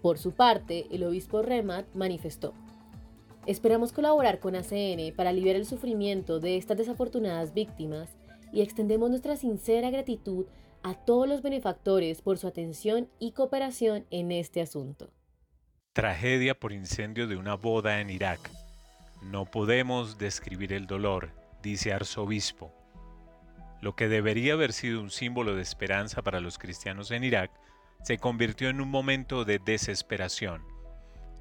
Por 0.00 0.16
su 0.16 0.32
parte, 0.32 0.86
el 0.90 1.04
obispo 1.04 1.42
Remat 1.42 1.84
manifestó. 1.92 2.54
Esperamos 3.46 3.92
colaborar 3.92 4.40
con 4.40 4.56
ACN 4.56 5.14
para 5.14 5.28
aliviar 5.28 5.56
el 5.56 5.66
sufrimiento 5.66 6.40
de 6.40 6.56
estas 6.56 6.78
desafortunadas 6.78 7.52
víctimas 7.52 8.16
y 8.52 8.62
extendemos 8.62 9.10
nuestra 9.10 9.36
sincera 9.36 9.90
gratitud 9.90 10.46
a 10.82 10.94
todos 10.94 11.28
los 11.28 11.42
benefactores 11.42 12.22
por 12.22 12.38
su 12.38 12.46
atención 12.46 13.10
y 13.18 13.32
cooperación 13.32 14.06
en 14.10 14.32
este 14.32 14.62
asunto. 14.62 15.10
Tragedia 15.92 16.58
por 16.58 16.72
incendio 16.72 17.26
de 17.26 17.36
una 17.36 17.54
boda 17.54 18.00
en 18.00 18.08
Irak. 18.08 18.50
No 19.22 19.44
podemos 19.44 20.16
describir 20.16 20.72
el 20.72 20.86
dolor, 20.86 21.30
dice 21.62 21.92
arzobispo. 21.92 22.72
Lo 23.82 23.94
que 23.94 24.08
debería 24.08 24.54
haber 24.54 24.72
sido 24.72 25.02
un 25.02 25.10
símbolo 25.10 25.54
de 25.54 25.62
esperanza 25.62 26.22
para 26.22 26.40
los 26.40 26.56
cristianos 26.56 27.10
en 27.10 27.24
Irak 27.24 27.50
se 28.02 28.16
convirtió 28.16 28.70
en 28.70 28.80
un 28.80 28.90
momento 28.90 29.44
de 29.44 29.58
desesperación 29.58 30.73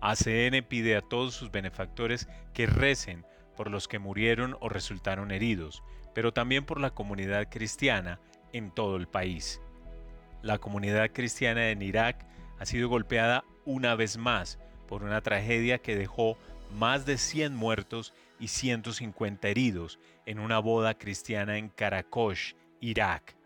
ACN 0.03 0.65
pide 0.67 0.97
a 0.97 1.01
todos 1.01 1.33
sus 1.33 1.49
benefactores 1.49 2.27
que 2.53 2.65
recen 2.65 3.25
por 3.55 3.71
los 3.71 3.87
que 3.87 3.99
murieron 3.99 4.57
o 4.59 4.67
resultaron 4.67 5.31
heridos, 5.31 5.81
pero 6.13 6.33
también 6.33 6.65
por 6.65 6.81
la 6.81 6.89
comunidad 6.89 7.47
cristiana 7.49 8.19
en 8.51 8.69
todo 8.71 8.97
el 8.97 9.07
país. 9.07 9.61
La 10.41 10.57
comunidad 10.57 11.11
cristiana 11.13 11.69
en 11.69 11.81
Irak 11.81 12.25
ha 12.59 12.65
sido 12.65 12.89
golpeada 12.89 13.45
una 13.63 13.95
vez 13.95 14.17
más 14.17 14.59
por 14.89 15.03
una 15.03 15.21
tragedia 15.21 15.77
que 15.77 15.95
dejó 15.95 16.37
más 16.73 17.05
de 17.05 17.17
100 17.17 17.55
muertos 17.55 18.13
y 18.41 18.49
150 18.49 19.47
heridos 19.47 19.99
en 20.25 20.39
una 20.39 20.59
boda 20.59 20.97
cristiana 20.97 21.57
en 21.57 21.69
Karakosh, 21.69 22.55
Irak. 22.81 23.37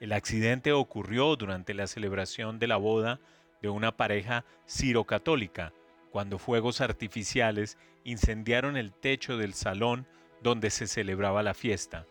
El 0.00 0.12
accidente 0.12 0.72
ocurrió 0.72 1.34
durante 1.34 1.74
la 1.74 1.88
celebración 1.88 2.60
de 2.60 2.68
la 2.68 2.76
boda 2.76 3.18
de 3.66 3.70
una 3.70 3.96
pareja 3.96 4.44
católica 5.06 5.72
cuando 6.10 6.38
fuegos 6.38 6.80
artificiales 6.80 7.76
incendiaron 8.04 8.76
el 8.76 8.92
techo 8.92 9.36
del 9.36 9.54
salón 9.54 10.06
donde 10.40 10.70
se 10.70 10.86
celebraba 10.86 11.42
la 11.42 11.52
fiesta. 11.52 12.06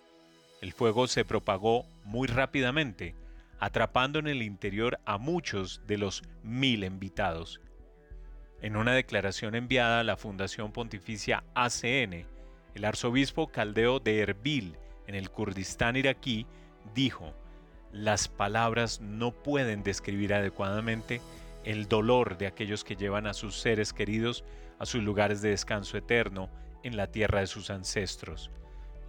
El 0.61 0.73
fuego 0.73 1.07
se 1.07 1.23
propagó 1.23 1.85
muy 2.03 2.27
rápidamente, 2.27 3.15
atrapando 3.57 4.19
en 4.19 4.27
el 4.27 4.41
interior 4.41 4.99
a 5.05 5.17
muchos 5.17 5.81
de 5.87 5.97
los 5.97 6.23
mil 6.43 6.83
invitados. 6.83 7.61
En 8.61 8.75
una 8.75 8.93
declaración 8.93 9.55
enviada 9.55 10.01
a 10.01 10.03
la 10.03 10.17
Fundación 10.17 10.73
Pontificia 10.73 11.45
ACN, 11.53 12.25
el 12.73 12.83
arzobispo 12.83 13.47
caldeo 13.47 14.01
de 14.01 14.19
Erbil, 14.19 14.75
en 15.07 15.15
el 15.15 15.29
Kurdistán 15.29 15.95
iraquí, 15.95 16.45
dijo, 16.93 17.33
las 17.93 18.27
palabras 18.27 18.99
no 18.99 19.31
pueden 19.31 19.83
describir 19.83 20.33
adecuadamente 20.33 21.21
el 21.65 21.87
dolor 21.87 22.37
de 22.37 22.47
aquellos 22.47 22.83
que 22.83 22.95
llevan 22.95 23.27
a 23.27 23.33
sus 23.33 23.59
seres 23.59 23.91
queridos 23.91 24.45
a 24.79 24.85
sus 24.85 25.03
lugares 25.03 25.41
de 25.41 25.49
descanso 25.49 25.97
eterno 25.97 26.49
en 26.83 26.95
la 26.95 27.11
tierra 27.11 27.39
de 27.39 27.47
sus 27.47 27.69
ancestros. 27.69 28.51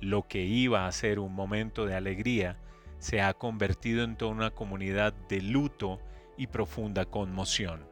Lo 0.00 0.26
que 0.26 0.42
iba 0.42 0.86
a 0.86 0.92
ser 0.92 1.18
un 1.18 1.34
momento 1.34 1.86
de 1.86 1.94
alegría 1.94 2.58
se 2.98 3.20
ha 3.20 3.34
convertido 3.34 4.04
en 4.04 4.16
toda 4.16 4.32
una 4.32 4.50
comunidad 4.50 5.12
de 5.28 5.42
luto 5.42 6.00
y 6.36 6.46
profunda 6.46 7.04
conmoción. 7.04 7.86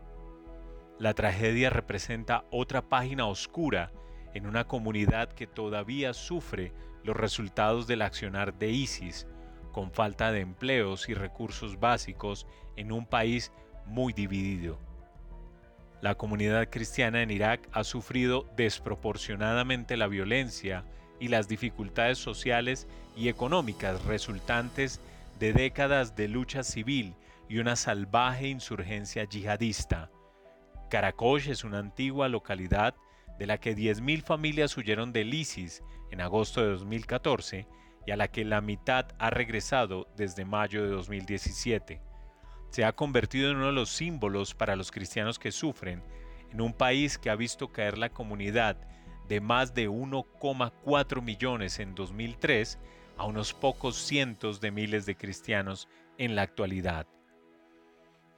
La 0.98 1.14
tragedia 1.14 1.70
representa 1.70 2.44
otra 2.50 2.82
página 2.88 3.26
oscura 3.26 3.92
en 4.32 4.46
una 4.46 4.66
comunidad 4.66 5.32
que 5.32 5.46
todavía 5.46 6.14
sufre 6.14 6.72
los 7.02 7.16
resultados 7.16 7.86
del 7.86 8.02
accionar 8.02 8.54
de 8.58 8.70
ISIS, 8.70 9.26
con 9.72 9.90
falta 9.90 10.30
de 10.32 10.40
empleos 10.40 11.08
y 11.08 11.14
recursos 11.14 11.80
básicos 11.80 12.46
en 12.76 12.92
un 12.92 13.06
país 13.06 13.52
muy 13.86 14.12
dividido. 14.12 14.78
La 16.00 16.16
comunidad 16.16 16.68
cristiana 16.70 17.22
en 17.22 17.30
Irak 17.30 17.68
ha 17.72 17.82
sufrido 17.82 18.46
desproporcionadamente 18.56 19.96
la 19.96 20.06
violencia 20.06 20.84
y 21.18 21.28
las 21.28 21.48
dificultades 21.48 22.18
sociales 22.18 22.86
y 23.16 23.28
económicas 23.28 24.04
resultantes 24.04 25.00
de 25.38 25.52
décadas 25.52 26.14
de 26.16 26.28
lucha 26.28 26.62
civil 26.62 27.14
y 27.48 27.58
una 27.58 27.76
salvaje 27.76 28.48
insurgencia 28.48 29.24
yihadista. 29.24 30.10
Karakosh 30.90 31.48
es 31.48 31.64
una 31.64 31.78
antigua 31.78 32.28
localidad 32.28 32.94
de 33.38 33.46
la 33.46 33.58
que 33.58 33.76
10.000 33.76 34.22
familias 34.22 34.76
huyeron 34.76 35.12
del 35.12 35.34
ISIS 35.34 35.82
en 36.10 36.20
agosto 36.20 36.62
de 36.62 36.70
2014 36.70 37.66
y 38.06 38.10
a 38.10 38.16
la 38.16 38.28
que 38.28 38.44
la 38.44 38.60
mitad 38.60 39.06
ha 39.18 39.30
regresado 39.30 40.08
desde 40.16 40.44
mayo 40.44 40.82
de 40.82 40.90
2017. 40.90 42.00
Se 42.74 42.84
ha 42.84 42.90
convertido 42.90 43.52
en 43.52 43.58
uno 43.58 43.66
de 43.66 43.72
los 43.72 43.88
símbolos 43.88 44.52
para 44.52 44.74
los 44.74 44.90
cristianos 44.90 45.38
que 45.38 45.52
sufren 45.52 46.02
en 46.50 46.60
un 46.60 46.72
país 46.72 47.18
que 47.18 47.30
ha 47.30 47.36
visto 47.36 47.70
caer 47.70 47.96
la 47.96 48.08
comunidad 48.08 48.76
de 49.28 49.40
más 49.40 49.74
de 49.74 49.88
1,4 49.88 51.22
millones 51.22 51.78
en 51.78 51.94
2003 51.94 52.80
a 53.16 53.26
unos 53.26 53.54
pocos 53.54 53.94
cientos 53.94 54.60
de 54.60 54.72
miles 54.72 55.06
de 55.06 55.16
cristianos 55.16 55.86
en 56.18 56.34
la 56.34 56.42
actualidad. 56.42 57.06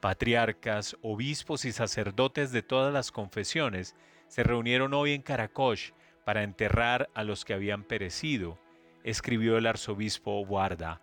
Patriarcas, 0.00 0.98
obispos 1.00 1.64
y 1.64 1.72
sacerdotes 1.72 2.52
de 2.52 2.62
todas 2.62 2.92
las 2.92 3.12
confesiones 3.12 3.96
se 4.28 4.42
reunieron 4.42 4.92
hoy 4.92 5.14
en 5.14 5.22
Karakosh 5.22 5.92
para 6.26 6.42
enterrar 6.42 7.08
a 7.14 7.24
los 7.24 7.46
que 7.46 7.54
habían 7.54 7.84
perecido 7.84 8.58
escribió 9.02 9.56
el 9.56 9.64
arzobispo 9.64 10.44
Guarda. 10.44 11.00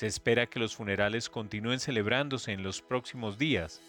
Se 0.00 0.06
espera 0.06 0.46
que 0.46 0.58
los 0.58 0.74
funerales 0.74 1.28
continúen 1.28 1.78
celebrándose 1.78 2.52
en 2.52 2.62
los 2.62 2.80
próximos 2.80 3.36
días. 3.36 3.82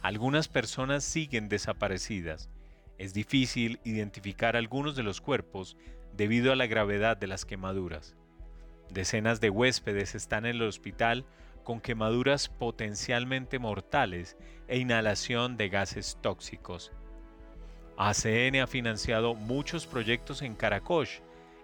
Algunas 0.00 0.48
personas 0.48 1.04
siguen 1.04 1.50
desaparecidas. 1.50 2.48
Es 2.96 3.12
difícil 3.12 3.78
identificar 3.84 4.56
algunos 4.56 4.96
de 4.96 5.02
los 5.02 5.20
cuerpos 5.20 5.76
debido 6.14 6.52
a 6.52 6.56
la 6.56 6.66
gravedad 6.66 7.18
de 7.18 7.26
las 7.26 7.44
quemaduras. 7.44 8.16
Decenas 8.88 9.42
de 9.42 9.50
huéspedes 9.50 10.14
están 10.14 10.46
en 10.46 10.56
el 10.56 10.62
hospital 10.62 11.26
con 11.64 11.82
quemaduras 11.82 12.48
potencialmente 12.48 13.58
mortales 13.58 14.38
e 14.68 14.78
inhalación 14.78 15.58
de 15.58 15.68
gases 15.68 16.16
tóxicos. 16.22 16.92
ACN 17.98 18.56
ha 18.62 18.66
financiado 18.66 19.34
muchos 19.34 19.86
proyectos 19.86 20.40
en 20.40 20.54
Karakosh 20.54 21.18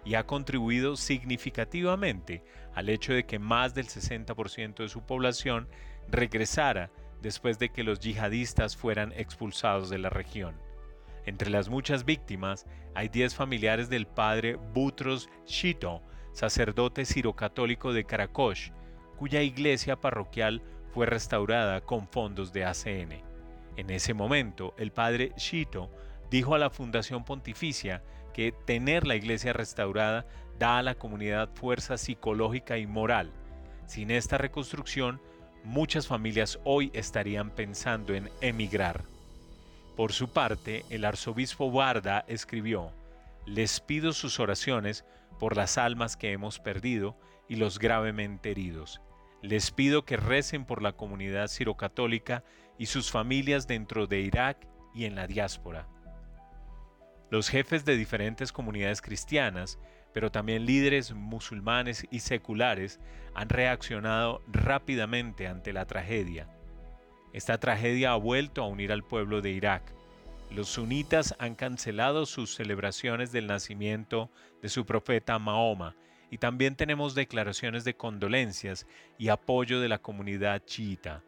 y 0.05 0.13
ha 0.13 0.27
contribuido 0.27 0.95
significativamente 0.95 2.43
al 2.75 2.89
hecho 2.89 3.13
de 3.13 3.25
que 3.25 3.39
más 3.39 3.73
del 3.73 3.87
60% 3.87 4.75
de 4.75 4.89
su 4.89 5.01
población 5.01 5.67
regresara 6.09 6.91
después 7.21 7.57
de 7.57 7.69
que 7.69 7.83
los 7.83 7.99
yihadistas 8.01 8.75
fueran 8.77 9.11
expulsados 9.13 9.89
de 9.89 9.97
la 9.97 10.09
región. 10.09 10.55
Entre 11.25 11.49
las 11.49 11.69
muchas 11.69 12.05
víctimas 12.05 12.67
hay 12.93 13.09
10 13.09 13.33
familiares 13.33 13.89
del 13.89 14.05
padre 14.05 14.57
Butros 14.73 15.29
Shito, 15.47 16.03
sacerdote 16.33 17.05
sirocatólico 17.05 17.93
de 17.93 18.03
Karakosh, 18.03 18.69
cuya 19.17 19.41
iglesia 19.41 19.95
parroquial 19.95 20.61
fue 20.93 21.05
restaurada 21.05 21.81
con 21.81 22.07
fondos 22.07 22.53
de 22.53 22.65
ACN. 22.65 23.23
En 23.77 23.89
ese 23.89 24.13
momento, 24.13 24.73
el 24.77 24.91
padre 24.91 25.31
Shito 25.37 25.89
dijo 26.29 26.55
a 26.55 26.59
la 26.59 26.69
Fundación 26.69 27.23
Pontificia 27.23 28.03
que 28.33 28.51
tener 28.51 29.07
la 29.07 29.15
iglesia 29.15 29.53
restaurada 29.53 30.25
da 30.59 30.77
a 30.77 30.83
la 30.83 30.95
comunidad 30.95 31.49
fuerza 31.53 31.97
psicológica 31.97 32.77
y 32.77 32.87
moral. 32.87 33.31
Sin 33.87 34.11
esta 34.11 34.37
reconstrucción, 34.37 35.21
muchas 35.63 36.07
familias 36.07 36.59
hoy 36.63 36.91
estarían 36.93 37.49
pensando 37.49 38.13
en 38.13 38.29
emigrar. 38.41 39.03
Por 39.95 40.11
su 40.11 40.29
parte, 40.29 40.85
el 40.89 41.05
arzobispo 41.05 41.71
Barda 41.71 42.25
escribió, 42.27 42.91
Les 43.45 43.79
pido 43.79 44.13
sus 44.13 44.39
oraciones 44.39 45.05
por 45.39 45.55
las 45.55 45.77
almas 45.77 46.17
que 46.17 46.31
hemos 46.31 46.59
perdido 46.59 47.17
y 47.47 47.55
los 47.55 47.79
gravemente 47.79 48.51
heridos. 48.51 49.01
Les 49.41 49.71
pido 49.71 50.05
que 50.05 50.17
recen 50.17 50.65
por 50.65 50.81
la 50.81 50.93
comunidad 50.93 51.47
sirocatólica 51.47 52.43
y 52.77 52.87
sus 52.87 53.11
familias 53.11 53.67
dentro 53.67 54.07
de 54.07 54.21
Irak 54.21 54.67
y 54.93 55.05
en 55.05 55.15
la 55.15 55.27
diáspora. 55.27 55.87
Los 57.29 57.49
jefes 57.49 57.85
de 57.85 57.97
diferentes 57.97 58.51
comunidades 58.51 59.01
cristianas, 59.01 59.79
pero 60.15 60.31
también 60.31 60.65
líderes 60.65 61.11
musulmanes 61.13 62.07
y 62.09 62.21
seculares, 62.21 63.01
han 63.33 63.49
reaccionado 63.49 64.41
rápidamente 64.47 65.45
ante 65.45 65.73
la 65.73 65.83
tragedia. 65.83 66.47
Esta 67.33 67.57
tragedia 67.57 68.13
ha 68.13 68.15
vuelto 68.15 68.63
a 68.63 68.67
unir 68.67 68.93
al 68.93 69.03
pueblo 69.03 69.41
de 69.41 69.51
Irak. 69.51 69.83
Los 70.51 70.69
sunitas 70.69 71.35
han 71.37 71.53
cancelado 71.53 72.25
sus 72.25 72.55
celebraciones 72.55 73.33
del 73.33 73.47
nacimiento 73.47 74.31
de 74.61 74.69
su 74.69 74.85
profeta 74.85 75.37
Mahoma 75.37 75.97
y 76.31 76.37
también 76.37 76.77
tenemos 76.77 77.13
declaraciones 77.13 77.83
de 77.83 77.97
condolencias 77.97 78.87
y 79.17 79.27
apoyo 79.27 79.81
de 79.81 79.89
la 79.89 79.97
comunidad 79.97 80.63
chiita. 80.63 81.23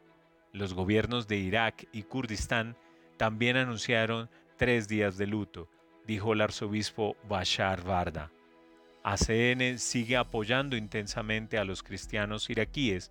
Los 0.54 0.74
gobiernos 0.74 1.28
de 1.28 1.36
Irak 1.36 1.90
y 1.92 2.04
Kurdistán 2.04 2.78
también 3.18 3.58
anunciaron 3.58 4.30
tres 4.56 4.88
días 4.88 5.18
de 5.18 5.28
luto, 5.28 5.70
dijo 6.06 6.32
el 6.32 6.40
arzobispo 6.40 7.18
Bashar 7.28 7.84
Varda. 7.84 8.32
ACN 9.08 9.80
sigue 9.80 10.18
apoyando 10.18 10.76
intensamente 10.76 11.58
a 11.58 11.64
los 11.64 11.82
cristianos 11.82 12.50
iraquíes 12.50 13.10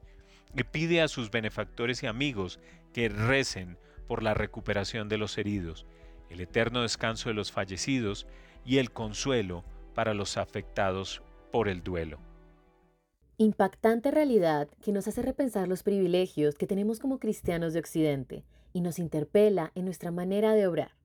y 0.55 0.63
pide 0.65 1.01
a 1.01 1.09
sus 1.09 1.31
benefactores 1.31 2.03
y 2.03 2.07
amigos 2.07 2.61
que 2.93 3.09
recen 3.09 3.79
por 4.07 4.23
la 4.23 4.35
recuperación 4.35 5.09
de 5.09 5.17
los 5.17 5.39
heridos, 5.39 5.87
el 6.29 6.43
eterno 6.43 6.83
descanso 6.83 7.31
de 7.31 7.35
los 7.35 7.51
fallecidos 7.51 8.27
y 8.63 8.77
el 8.77 8.91
consuelo 8.91 9.65
para 9.95 10.13
los 10.13 10.37
afectados 10.37 11.23
por 11.51 11.67
el 11.67 11.83
duelo. 11.83 12.19
Impactante 13.39 14.11
realidad 14.11 14.69
que 14.83 14.93
nos 14.93 15.09
hace 15.09 15.23
repensar 15.23 15.67
los 15.67 15.83
privilegios 15.83 16.57
que 16.57 16.67
tenemos 16.67 16.99
como 16.99 17.19
cristianos 17.19 17.73
de 17.73 17.81
Occidente 17.81 18.45
y 18.75 18.83
nos 18.83 18.99
interpela 18.99 19.73
en 19.75 19.87
nuestra 19.87 20.11
manera 20.11 20.53
de 20.53 20.67
obrar. 20.67 20.96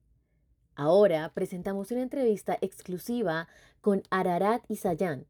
Ahora 0.74 1.30
presentamos 1.34 1.90
una 1.90 2.02
entrevista 2.02 2.56
exclusiva 2.60 3.46
con 3.80 4.02
Ararat 4.10 4.64
Isayan, 4.68 5.26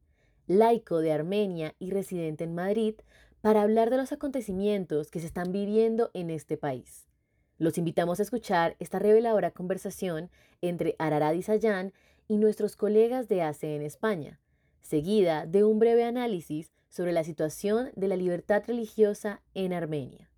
laico 0.47 0.99
de 0.99 1.11
Armenia 1.11 1.75
y 1.79 1.91
residente 1.91 2.45
en 2.45 2.55
Madrid, 2.55 2.95
para 3.41 3.61
hablar 3.61 3.89
de 3.89 3.97
los 3.97 4.13
acontecimientos 4.13 5.11
que 5.11 5.19
se 5.19 5.27
están 5.27 5.51
viviendo 5.51 6.11
en 6.13 6.29
este 6.29 6.55
país. 6.55 7.07
Los 7.57 7.77
invitamos 7.77 8.19
a 8.19 8.23
escuchar 8.23 8.77
esta 8.79 8.99
reveladora 8.99 9.51
conversación 9.51 10.29
entre 10.61 10.95
Ararat 10.97 11.35
Isayan 11.35 11.91
y 12.29 12.37
nuestros 12.37 12.77
colegas 12.77 13.27
de 13.27 13.41
ACE 13.41 13.75
en 13.75 13.81
España, 13.81 14.39
seguida 14.81 15.45
de 15.45 15.65
un 15.65 15.77
breve 15.77 16.05
análisis 16.05 16.71
sobre 16.87 17.11
la 17.11 17.25
situación 17.25 17.91
de 17.95 18.07
la 18.07 18.15
libertad 18.15 18.63
religiosa 18.65 19.41
en 19.53 19.73
Armenia. 19.73 20.29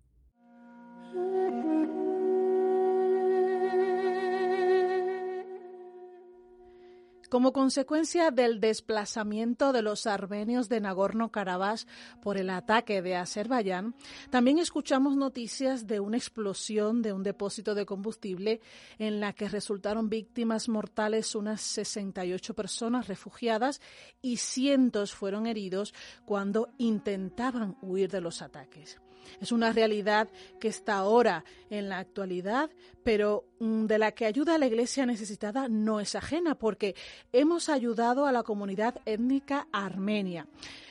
Como 7.28 7.52
consecuencia 7.52 8.30
del 8.30 8.60
desplazamiento 8.60 9.72
de 9.72 9.82
los 9.82 10.06
armenios 10.06 10.68
de 10.68 10.80
Nagorno-Karabaj 10.80 11.84
por 12.22 12.36
el 12.36 12.50
ataque 12.50 13.02
de 13.02 13.16
Azerbaiyán, 13.16 13.94
también 14.30 14.58
escuchamos 14.58 15.16
noticias 15.16 15.86
de 15.86 15.98
una 15.98 16.16
explosión 16.16 17.02
de 17.02 17.12
un 17.12 17.24
depósito 17.24 17.74
de 17.74 17.84
combustible 17.84 18.60
en 18.98 19.18
la 19.20 19.32
que 19.32 19.48
resultaron 19.48 20.08
víctimas 20.08 20.68
mortales 20.68 21.34
unas 21.34 21.60
68 21.62 22.54
personas 22.54 23.08
refugiadas 23.08 23.80
y 24.22 24.36
cientos 24.36 25.12
fueron 25.12 25.46
heridos 25.46 25.94
cuando 26.24 26.68
intentaban 26.78 27.76
huir 27.82 28.10
de 28.10 28.20
los 28.20 28.40
ataques. 28.40 29.00
Es 29.40 29.52
una 29.52 29.72
realidad 29.72 30.28
que 30.60 30.68
está 30.68 30.96
ahora 30.96 31.44
en 31.70 31.88
la 31.88 31.98
actualidad, 31.98 32.70
pero 33.02 33.44
mm, 33.60 33.86
de 33.86 33.98
la 33.98 34.12
que 34.12 34.26
ayuda 34.26 34.54
a 34.54 34.58
la 34.58 34.66
Iglesia 34.66 35.06
necesitada 35.06 35.68
no 35.68 36.00
es 36.00 36.14
ajena, 36.14 36.54
porque 36.54 36.94
hemos 37.32 37.68
ayudado 37.68 38.26
a 38.26 38.32
la 38.32 38.42
comunidad 38.42 39.00
étnica 39.04 39.68
armenia. 39.72 40.46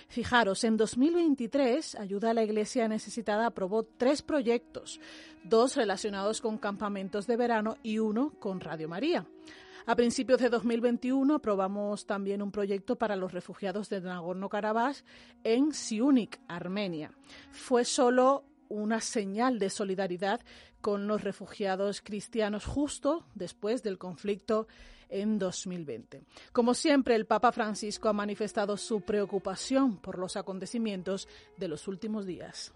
Fijaros, 0.08 0.64
en 0.64 0.78
2023, 0.78 1.96
Ayuda 1.96 2.30
a 2.30 2.34
la 2.34 2.44
Iglesia 2.44 2.88
Necesitada 2.88 3.48
aprobó 3.48 3.84
tres 3.84 4.22
proyectos, 4.22 5.00
dos 5.44 5.76
relacionados 5.76 6.42
con 6.42 6.58
campamentos 6.58 7.28
de 7.28 7.36
verano 7.36 7.78
y 7.84 8.00
uno 8.00 8.32
con 8.40 8.62
Radio 8.62 8.88
María. 8.88 9.26
A 9.88 9.96
principios 9.96 10.42
de 10.42 10.50
2021 10.50 11.36
aprobamos 11.36 12.08
también 12.08 12.42
un 12.42 12.52
proyecto 12.52 12.96
para 12.96 13.16
los 13.16 13.32
refugiados 13.32 13.88
de 13.88 14.02
Nagorno-Karabaj 14.02 15.04
en 15.44 15.74
Siunik, 15.74 16.40
Armenia. 16.48 17.12
Fue 17.52 17.86
solo 17.86 18.46
una 18.68 19.00
señal 19.00 19.60
de 19.60 19.70
solidaridad 19.70 20.42
con 20.82 21.06
los 21.06 21.24
refugiados 21.24 22.02
cristianos 22.02 22.66
justo 22.66 23.28
después 23.36 23.84
del 23.84 24.00
conflicto 24.00 24.68
en 25.08 25.38
2020. 25.38 26.24
Como 26.52 26.74
siempre, 26.74 27.14
el 27.14 27.28
Papa 27.28 27.52
Francisco 27.52 28.10
ha 28.10 28.14
manifestado 28.14 28.78
su 28.78 29.02
preocupación 29.02 29.98
por 29.98 30.18
los 30.18 30.36
acontecimientos 30.36 31.28
de 31.58 31.68
los 31.68 31.88
últimos 31.88 32.26
días. 32.26 32.74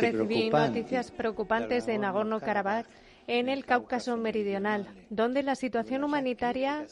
Recibí 0.00 0.50
noticias 0.50 1.10
preocupantes 1.10 1.84
de 1.84 1.98
Nagorno-Karabaj 1.98 2.86
en 3.30 3.48
el 3.48 3.64
Cáucaso 3.64 4.16
Meridional, 4.16 4.88
donde 5.08 5.44
la 5.44 5.54
situación 5.54 6.02
humanitaria, 6.02 6.84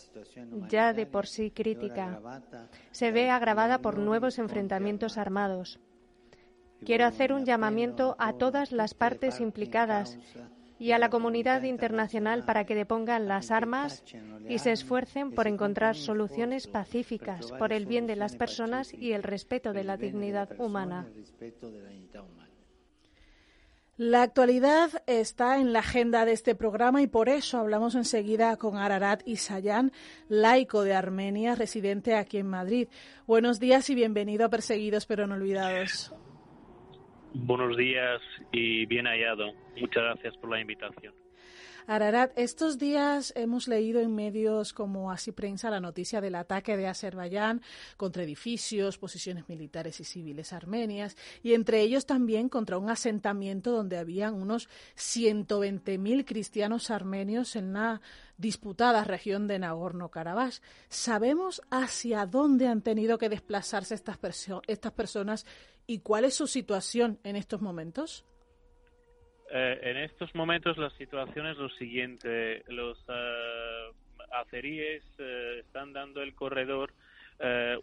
ya 0.68 0.92
de 0.92 1.05
por 1.05 1.27
sí 1.27 1.51
crítica, 1.51 2.20
se 2.92 3.11
ve 3.11 3.29
agravada 3.29 3.79
por 3.79 3.98
nuevos 3.98 4.38
enfrentamientos 4.38 5.18
armados. 5.18 5.81
Quiero 6.87 7.07
hacer 7.07 7.33
un 7.33 7.44
llamamiento 7.44 8.14
a 8.20 8.35
todas 8.35 8.70
las 8.70 8.94
partes 8.94 9.40
implicadas 9.40 10.16
y 10.79 10.92
a 10.92 11.01
la 11.01 11.11
comunidad 11.11 11.64
internacional 11.64 12.44
para 12.44 12.64
que 12.64 12.77
depongan 12.77 13.27
las 13.27 13.51
armas 13.51 14.05
y 14.48 14.61
se 14.61 14.70
esfuercen 14.70 15.33
por 15.33 15.48
encontrar 15.48 15.96
soluciones 15.96 16.68
pacíficas 16.68 17.51
por 17.59 17.72
el 17.72 17.87
bien 17.87 18.07
de 18.07 18.14
las 18.14 18.37
personas 18.37 18.94
y 18.94 19.11
el 19.11 19.24
respeto 19.24 19.72
de 19.72 19.83
la 19.83 19.96
dignidad 19.96 20.51
humana. 20.61 21.09
La 23.99 24.23
actualidad 24.23 24.91
está 25.09 25.59
en 25.59 25.73
la 25.73 25.81
agenda 25.81 26.25
de 26.25 26.31
este 26.31 26.55
programa 26.55 27.03
y 27.03 27.09
por 27.09 27.29
eso 27.29 27.59
hablamos 27.59 27.97
enseguida 27.97 28.57
con 28.57 28.77
Ararat 28.77 29.27
Isayan, 29.27 29.91
laico 30.29 30.85
de 30.85 30.95
Armenia, 30.95 31.57
residente 31.57 32.15
aquí 32.15 32.39
en 32.39 32.47
Madrid. 32.47 32.87
Buenos 33.27 33.59
días 33.59 33.91
y 33.91 33.97
bienvenido 33.97 34.47
a 34.47 34.51
Perseguidos 34.51 35.05
pero 35.05 35.27
no 35.27 35.35
olvidados. 35.35 36.15
Buenos 37.35 37.77
días 37.77 38.23
y 38.53 38.87
bien 38.87 39.07
hallado. 39.07 39.53
Muchas 39.81 40.05
gracias 40.05 40.37
por 40.37 40.51
la 40.51 40.61
invitación. 40.61 41.13
Ararat, 41.90 42.33
estos 42.37 42.77
días 42.77 43.33
hemos 43.35 43.66
leído 43.66 44.03
en 44.03 44.14
medios 44.14 44.74
como 44.74 45.11
Así 45.11 45.33
Prensa 45.33 45.70
la 45.70 45.81
noticia 45.81 46.20
del 46.20 46.35
ataque 46.35 46.77
de 46.77 46.87
Azerbaiyán 46.87 47.62
contra 47.96 48.24
edificios, 48.24 48.98
posiciones 48.98 49.48
militares 49.48 49.98
y 49.98 50.05
civiles 50.05 50.53
armenias, 50.53 51.16
y 51.42 51.55
entre 51.55 51.81
ellos 51.81 52.05
también 52.05 52.51
contra 52.51 52.77
un 52.77 52.90
asentamiento 52.90 53.72
donde 53.72 53.96
habían 53.96 54.35
unos 54.35 54.68
120.000 54.98 56.27
cristianos 56.27 56.90
armenios 56.90 57.57
en 57.57 57.72
la 57.72 58.03
disputada 58.37 59.03
región 59.03 59.46
de 59.46 59.59
Nagorno-Karabaj. 59.59 60.61
¿Sabemos 60.90 61.62
hacia 61.70 62.27
dónde 62.27 62.68
han 62.68 62.83
tenido 62.83 63.16
que 63.16 63.31
desplazarse 63.31 63.94
estas, 63.94 64.18
estas 64.66 64.92
personas 64.92 65.46
y 65.87 66.01
cuál 66.01 66.27
es 66.27 66.35
su 66.35 66.48
situación 66.48 67.18
en 67.24 67.37
estos 67.37 67.62
momentos? 67.62 68.27
Eh, 69.51 69.81
en 69.83 69.97
estos 69.97 70.35
momentos 70.35 70.77
la 70.77 70.91
situación 70.91 71.47
es 71.47 71.57
lo 71.57 71.69
siguiente. 71.71 72.63
Los 72.69 72.99
uh, 73.09 73.95
azeríes 74.33 75.03
eh, 75.19 75.61
están 75.61 75.93
dando 75.93 76.23
el 76.23 76.35
corredor 76.35 76.93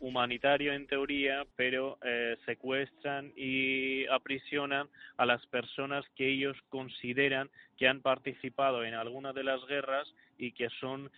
humanitario 0.01 0.73
en 0.73 0.85
teoría, 0.85 1.45
pero 1.55 1.97
secuestran 2.45 3.31
y 3.37 4.05
aprisionan 4.07 4.89
a 5.15 5.25
las 5.25 5.45
personas 5.47 6.03
que 6.17 6.27
ellos 6.27 6.57
consideran 6.67 7.49
que 7.77 7.87
han 7.87 8.01
participado 8.01 8.83
en 8.83 8.95
alguna 8.95 9.31
de 9.31 9.45
las 9.45 9.65
guerras 9.65 10.13
y 10.37 10.51
que 10.51 10.67
son 10.81 11.09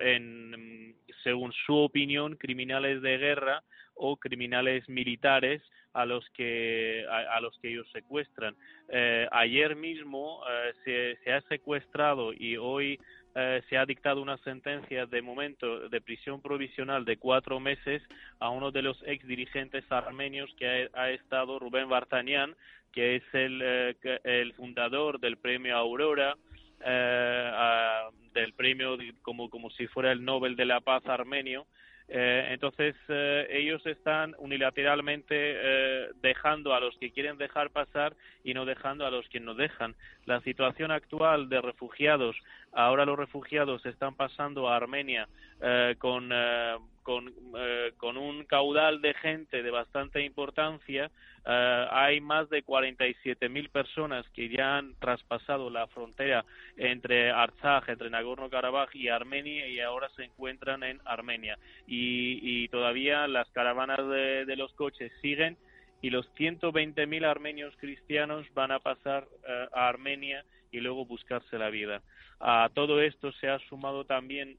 en, 0.00 0.96
según 1.22 1.52
su 1.66 1.76
opinión, 1.76 2.34
criminales 2.34 3.00
de 3.00 3.16
guerra 3.16 3.62
o 3.94 4.16
criminales 4.16 4.88
militares 4.88 5.62
a 5.94 6.04
los 6.04 6.28
que 6.30 7.06
a, 7.08 7.40
los 7.40 7.58
que 7.60 7.70
ellos 7.70 7.88
secuestran. 7.92 8.54
Eh, 8.88 9.26
ayer 9.32 9.74
mismo 9.76 10.42
se, 10.84 11.16
se, 11.24 11.32
ha 11.32 11.40
secuestrado 11.42 12.32
y 12.32 12.56
hoy 12.56 12.98
eh, 13.36 13.62
se 13.68 13.76
ha 13.76 13.84
dictado 13.84 14.22
una 14.22 14.38
sentencia 14.38 15.06
de 15.06 15.20
momento 15.20 15.88
de 15.88 16.00
prisión 16.00 16.40
provisional 16.40 17.04
de 17.04 17.16
cuatro 17.16 17.58
meses 17.58 18.00
a 18.38 18.50
uno 18.50 18.70
de 18.70 18.82
los 18.82 18.96
ex 19.06 19.26
dirigentes 19.26 19.84
armenios 19.90 20.54
que 20.56 20.88
ha, 20.94 21.10
estado 21.10 21.58
Rubén 21.58 21.88
Bartanian, 21.88 22.54
que 22.92 23.16
es 23.16 23.24
el, 23.32 23.60
eh, 23.60 23.96
el 24.22 24.52
fundador 24.52 25.18
del 25.18 25.36
premio 25.36 25.76
Aurora, 25.76 26.36
eh, 26.84 27.50
del 28.34 28.52
premio 28.52 28.96
como, 29.22 29.50
como 29.50 29.68
si 29.70 29.88
fuera 29.88 30.12
el 30.12 30.24
Nobel 30.24 30.54
de 30.54 30.66
la 30.66 30.78
Paz 30.78 31.04
armenio, 31.06 31.66
eh, 32.08 32.48
entonces, 32.50 32.94
eh, 33.08 33.46
ellos 33.50 33.84
están 33.86 34.34
unilateralmente 34.38 35.34
eh, 35.36 36.08
dejando 36.20 36.74
a 36.74 36.80
los 36.80 36.96
que 36.98 37.10
quieren 37.10 37.38
dejar 37.38 37.70
pasar 37.70 38.14
y 38.42 38.52
no 38.52 38.66
dejando 38.66 39.06
a 39.06 39.10
los 39.10 39.26
que 39.28 39.40
no 39.40 39.54
dejan. 39.54 39.94
La 40.26 40.40
situación 40.40 40.90
actual 40.90 41.48
de 41.48 41.62
refugiados, 41.62 42.36
ahora 42.74 43.04
los 43.04 43.18
refugiados 43.18 43.84
están 43.86 44.14
pasando 44.14 44.68
a 44.68 44.76
Armenia 44.76 45.28
con 45.98 46.32
con, 47.04 47.32
eh, 47.56 47.92
con 47.98 48.16
un 48.16 48.44
caudal 48.44 49.00
de 49.00 49.14
gente 49.14 49.62
de 49.62 49.70
bastante 49.70 50.24
importancia. 50.24 51.10
Eh, 51.46 51.86
hay 51.90 52.20
más 52.20 52.48
de 52.48 52.64
47.000 52.64 53.68
personas 53.70 54.26
que 54.30 54.48
ya 54.48 54.78
han 54.78 54.94
traspasado 54.94 55.70
la 55.70 55.86
frontera 55.86 56.44
entre 56.76 57.30
Artsaj, 57.30 57.90
entre 57.90 58.10
Nagorno-Karabaj 58.10 58.88
y 58.94 59.08
Armenia 59.08 59.68
y 59.68 59.78
ahora 59.80 60.08
se 60.16 60.24
encuentran 60.24 60.82
en 60.82 61.00
Armenia. 61.04 61.58
Y, 61.86 62.66
todavía 62.68 63.28
las 63.28 63.48
caravanas 63.50 64.08
de, 64.08 64.56
los 64.56 64.72
coches 64.72 65.12
siguen 65.20 65.58
y 66.00 66.08
los 66.08 66.26
120.000 66.34 67.24
armenios 67.24 67.76
cristianos 67.76 68.46
van 68.54 68.72
a 68.72 68.78
pasar 68.78 69.28
eh, 69.46 69.68
a 69.72 69.88
Armenia 69.88 70.44
y 70.74 70.80
luego 70.80 71.06
buscarse 71.06 71.56
la 71.56 71.70
vida. 71.70 72.02
A 72.40 72.68
todo 72.74 73.00
esto 73.00 73.32
se 73.32 73.48
ha 73.48 73.58
sumado 73.68 74.04
también 74.04 74.58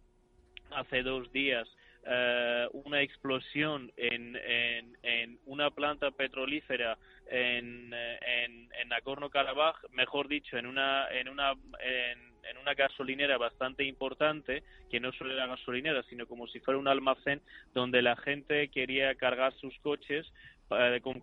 hace 0.72 1.04
dos 1.04 1.32
días 1.34 1.68
eh, 2.08 2.68
una 2.72 3.02
explosión 3.02 3.92
en, 3.98 4.40
en, 5.02 5.40
una 5.46 5.72
planta 5.72 6.12
petrolífera 6.12 6.98
en, 7.30 7.92
en, 7.94 8.70
en 8.80 8.90
Nagorno-Karabaj, 8.90 9.76
mejor 9.92 10.28
dicho, 10.28 10.56
en 10.56 10.68
una, 10.68 11.08
en 11.10 11.28
una, 11.30 11.54
en, 11.80 12.58
una 12.62 12.76
gasolinera 12.76 13.40
bastante 13.40 13.84
importante, 13.84 14.62
que 14.92 15.00
no 15.00 15.12
solo 15.14 15.34
era 15.34 15.48
gasolinera, 15.48 16.04
sino 16.04 16.28
como 16.28 16.48
si 16.48 16.60
fuera 16.60 16.80
un 16.80 16.88
almacén 16.88 17.42
donde 17.74 18.04
la 18.04 18.16
gente 18.16 18.70
quería 18.70 19.16
cargar 19.16 19.54
sus 19.54 19.76
coches 19.80 20.32
eh, 20.72 21.02
con, 21.02 21.20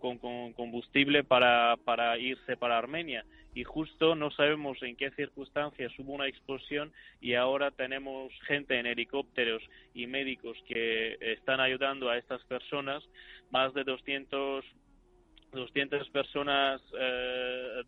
combustible 0.53 1.23
para, 1.23 1.75
para 1.83 2.17
irse 2.17 2.57
para 2.57 2.77
Armenia. 2.77 3.25
Y 3.55 3.63
justo 3.63 4.15
no 4.15 4.31
sabemos 4.31 4.81
en 4.81 4.95
qué 4.95 5.11
circunstancias 5.11 5.91
hubo 5.99 6.13
una 6.13 6.27
explosión 6.27 6.91
y 7.21 7.35
ahora 7.35 7.69
tenemos 7.71 8.33
gente 8.47 8.79
en 8.79 8.87
helicópteros 8.87 9.61
y 9.93 10.07
médicos 10.07 10.57
que 10.67 11.17
están 11.19 11.59
ayudando 11.59 12.09
a 12.09 12.17
estas 12.17 12.43
personas, 12.45 13.03
más 13.51 13.73
de 13.73 13.83
200 13.83 14.65
200 15.51 16.09
personas 16.09 16.81
eh, 16.99 17.83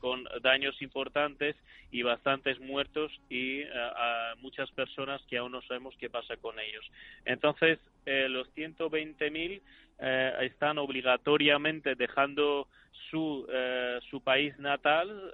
con 0.00 0.24
daños 0.42 0.80
importantes 0.82 1.56
y 1.90 2.02
bastantes 2.02 2.58
muertos 2.60 3.12
y 3.28 3.60
eh, 3.60 3.68
muchas 4.40 4.70
personas 4.72 5.22
que 5.28 5.38
aún 5.38 5.52
no 5.52 5.62
sabemos 5.62 5.94
qué 5.98 6.10
pasa 6.10 6.36
con 6.36 6.58
ellos. 6.58 6.84
Entonces, 7.24 7.78
los 8.06 8.48
120.000 8.54 9.60
están 10.42 10.78
obligatoriamente 10.78 11.94
dejando 11.94 12.68
su, 13.10 13.46
su 14.10 14.20
país 14.20 14.58
natal, 14.58 15.32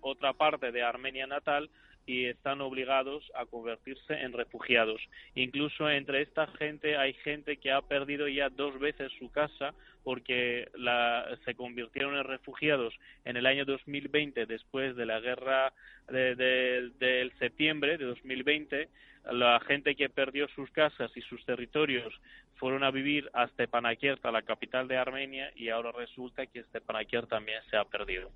otra 0.00 0.32
parte 0.32 0.72
de 0.72 0.82
Armenia 0.82 1.26
natal, 1.26 1.68
y 2.06 2.26
están 2.26 2.60
obligados 2.60 3.30
a 3.34 3.46
convertirse 3.46 4.14
en 4.14 4.32
refugiados. 4.32 5.00
Incluso 5.34 5.88
entre 5.90 6.22
esta 6.22 6.46
gente 6.46 6.96
hay 6.96 7.14
gente 7.14 7.58
que 7.58 7.72
ha 7.72 7.82
perdido 7.82 8.28
ya 8.28 8.48
dos 8.48 8.78
veces 8.78 9.12
su 9.18 9.30
casa 9.30 9.74
porque 10.02 10.68
la, 10.74 11.26
se 11.44 11.54
convirtieron 11.54 12.16
en 12.16 12.24
refugiados 12.24 12.94
en 13.24 13.36
el 13.36 13.46
año 13.46 13.64
2020 13.64 14.46
después 14.46 14.96
de 14.96 15.06
la 15.06 15.20
guerra 15.20 15.72
del 16.08 17.32
septiembre 17.38 17.98
de 17.98 18.06
2020. 18.06 18.88
La 19.32 19.60
gente 19.60 19.94
que 19.94 20.08
perdió 20.08 20.48
sus 20.48 20.70
casas 20.70 21.14
y 21.14 21.20
sus 21.20 21.44
territorios 21.44 22.12
fueron 22.56 22.82
a 22.84 22.90
vivir 22.90 23.30
a 23.34 23.46
Stepanakert, 23.48 24.24
la 24.24 24.42
capital 24.42 24.88
de 24.88 24.96
Armenia, 24.96 25.52
y 25.54 25.68
ahora 25.68 25.92
resulta 25.92 26.46
que 26.46 26.62
Stepanakert 26.64 27.28
también 27.28 27.60
se 27.70 27.76
ha 27.76 27.84
perdido. 27.84 28.30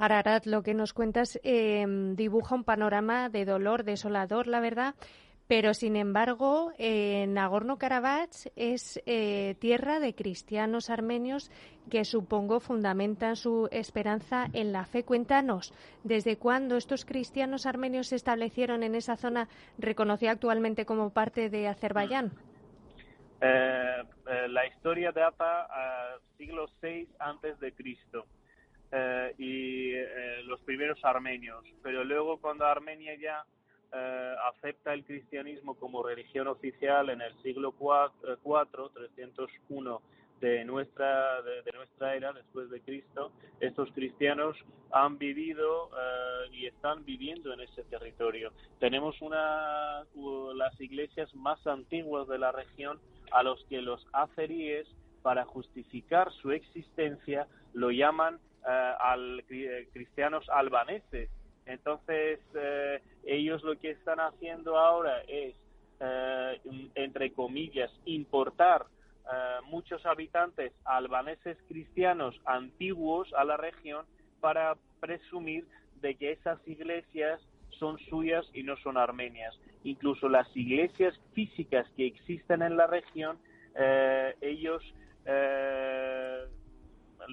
Ararat, 0.00 0.46
lo 0.46 0.62
que 0.62 0.72
nos 0.72 0.94
cuentas 0.94 1.38
eh, 1.44 1.84
dibuja 2.14 2.54
un 2.54 2.64
panorama 2.64 3.28
de 3.28 3.44
dolor 3.44 3.84
desolador, 3.84 4.46
la 4.46 4.58
verdad, 4.58 4.94
pero 5.46 5.74
sin 5.74 5.94
embargo, 5.94 6.72
eh, 6.78 7.26
Nagorno-Karabaj 7.28 8.30
es 8.56 9.02
eh, 9.04 9.56
tierra 9.58 10.00
de 10.00 10.14
cristianos 10.14 10.88
armenios 10.88 11.50
que 11.90 12.06
supongo 12.06 12.60
fundamentan 12.60 13.36
su 13.36 13.68
esperanza 13.72 14.46
en 14.54 14.72
la 14.72 14.86
fe. 14.86 15.04
Cuéntanos, 15.04 15.74
¿desde 16.02 16.38
cuándo 16.38 16.78
estos 16.78 17.04
cristianos 17.04 17.66
armenios 17.66 18.06
se 18.06 18.16
establecieron 18.16 18.82
en 18.82 18.94
esa 18.94 19.18
zona 19.18 19.48
reconocida 19.76 20.30
actualmente 20.30 20.86
como 20.86 21.10
parte 21.10 21.50
de 21.50 21.68
Azerbaiyán? 21.68 22.32
la 23.42 24.66
historia 24.66 25.12
data 25.12 25.62
al 25.62 26.20
siglo 26.36 26.66
VI 26.82 27.08
antes 27.18 27.58
de 27.58 27.72
Cristo. 27.72 28.26
Eh, 28.92 29.34
y 29.38 29.92
eh, 29.92 30.42
los 30.44 30.60
primeros 30.62 30.98
armenios. 31.04 31.64
Pero 31.82 32.02
luego 32.02 32.38
cuando 32.38 32.66
Armenia 32.66 33.14
ya 33.14 33.44
eh, 33.92 34.34
acepta 34.52 34.92
el 34.92 35.04
cristianismo 35.04 35.76
como 35.76 36.02
religión 36.02 36.48
oficial 36.48 37.08
en 37.10 37.20
el 37.20 37.32
siglo 37.42 37.72
IV, 37.78 38.90
301 38.92 40.02
de 40.40 40.64
nuestra, 40.64 41.40
de, 41.42 41.70
nuestra 41.72 42.16
era, 42.16 42.32
después 42.32 42.68
de 42.70 42.80
Cristo, 42.80 43.30
estos 43.60 43.92
cristianos 43.92 44.56
han 44.90 45.18
vivido 45.18 45.90
y 46.50 46.64
están 46.64 47.04
viviendo 47.04 47.52
en 47.52 47.60
ese 47.60 47.84
territorio. 47.84 48.50
Tenemos 48.78 49.20
una, 49.20 50.02
las 50.54 50.80
iglesias 50.80 51.32
más 51.34 51.64
antiguas 51.66 52.26
de 52.26 52.38
la 52.38 52.52
región 52.52 52.98
a 53.32 53.42
los 53.42 53.62
que 53.66 53.82
los 53.82 54.04
azeríes, 54.14 54.88
para 55.20 55.44
justificar 55.44 56.32
su 56.32 56.52
existencia, 56.52 57.46
lo 57.74 57.90
llaman 57.90 58.36
eh, 58.36 58.49
al 58.64 59.44
eh, 59.48 59.88
cristianos 59.92 60.48
albaneses. 60.50 61.30
Entonces, 61.66 62.40
eh, 62.54 63.00
ellos 63.24 63.62
lo 63.62 63.78
que 63.78 63.90
están 63.90 64.20
haciendo 64.20 64.78
ahora 64.78 65.22
es, 65.28 65.54
entre 66.94 67.32
comillas, 67.32 67.90
importar 68.06 68.86
muchos 69.64 70.04
habitantes 70.06 70.72
albaneses 70.84 71.58
cristianos 71.68 72.34
antiguos 72.46 73.32
a 73.34 73.44
la 73.44 73.58
región 73.58 74.06
para 74.40 74.76
presumir 74.98 75.66
de 76.00 76.14
que 76.14 76.32
esas 76.32 76.58
iglesias 76.66 77.38
son 77.78 77.98
suyas 78.08 78.46
y 78.54 78.62
no 78.62 78.76
son 78.78 78.96
armenias. 78.96 79.54
Incluso 79.84 80.28
las 80.30 80.48
iglesias 80.56 81.14
físicas 81.34 81.86
que 81.98 82.06
existen 82.06 82.62
en 82.62 82.78
la 82.78 82.86
región, 82.86 83.38
ellos 84.40 84.82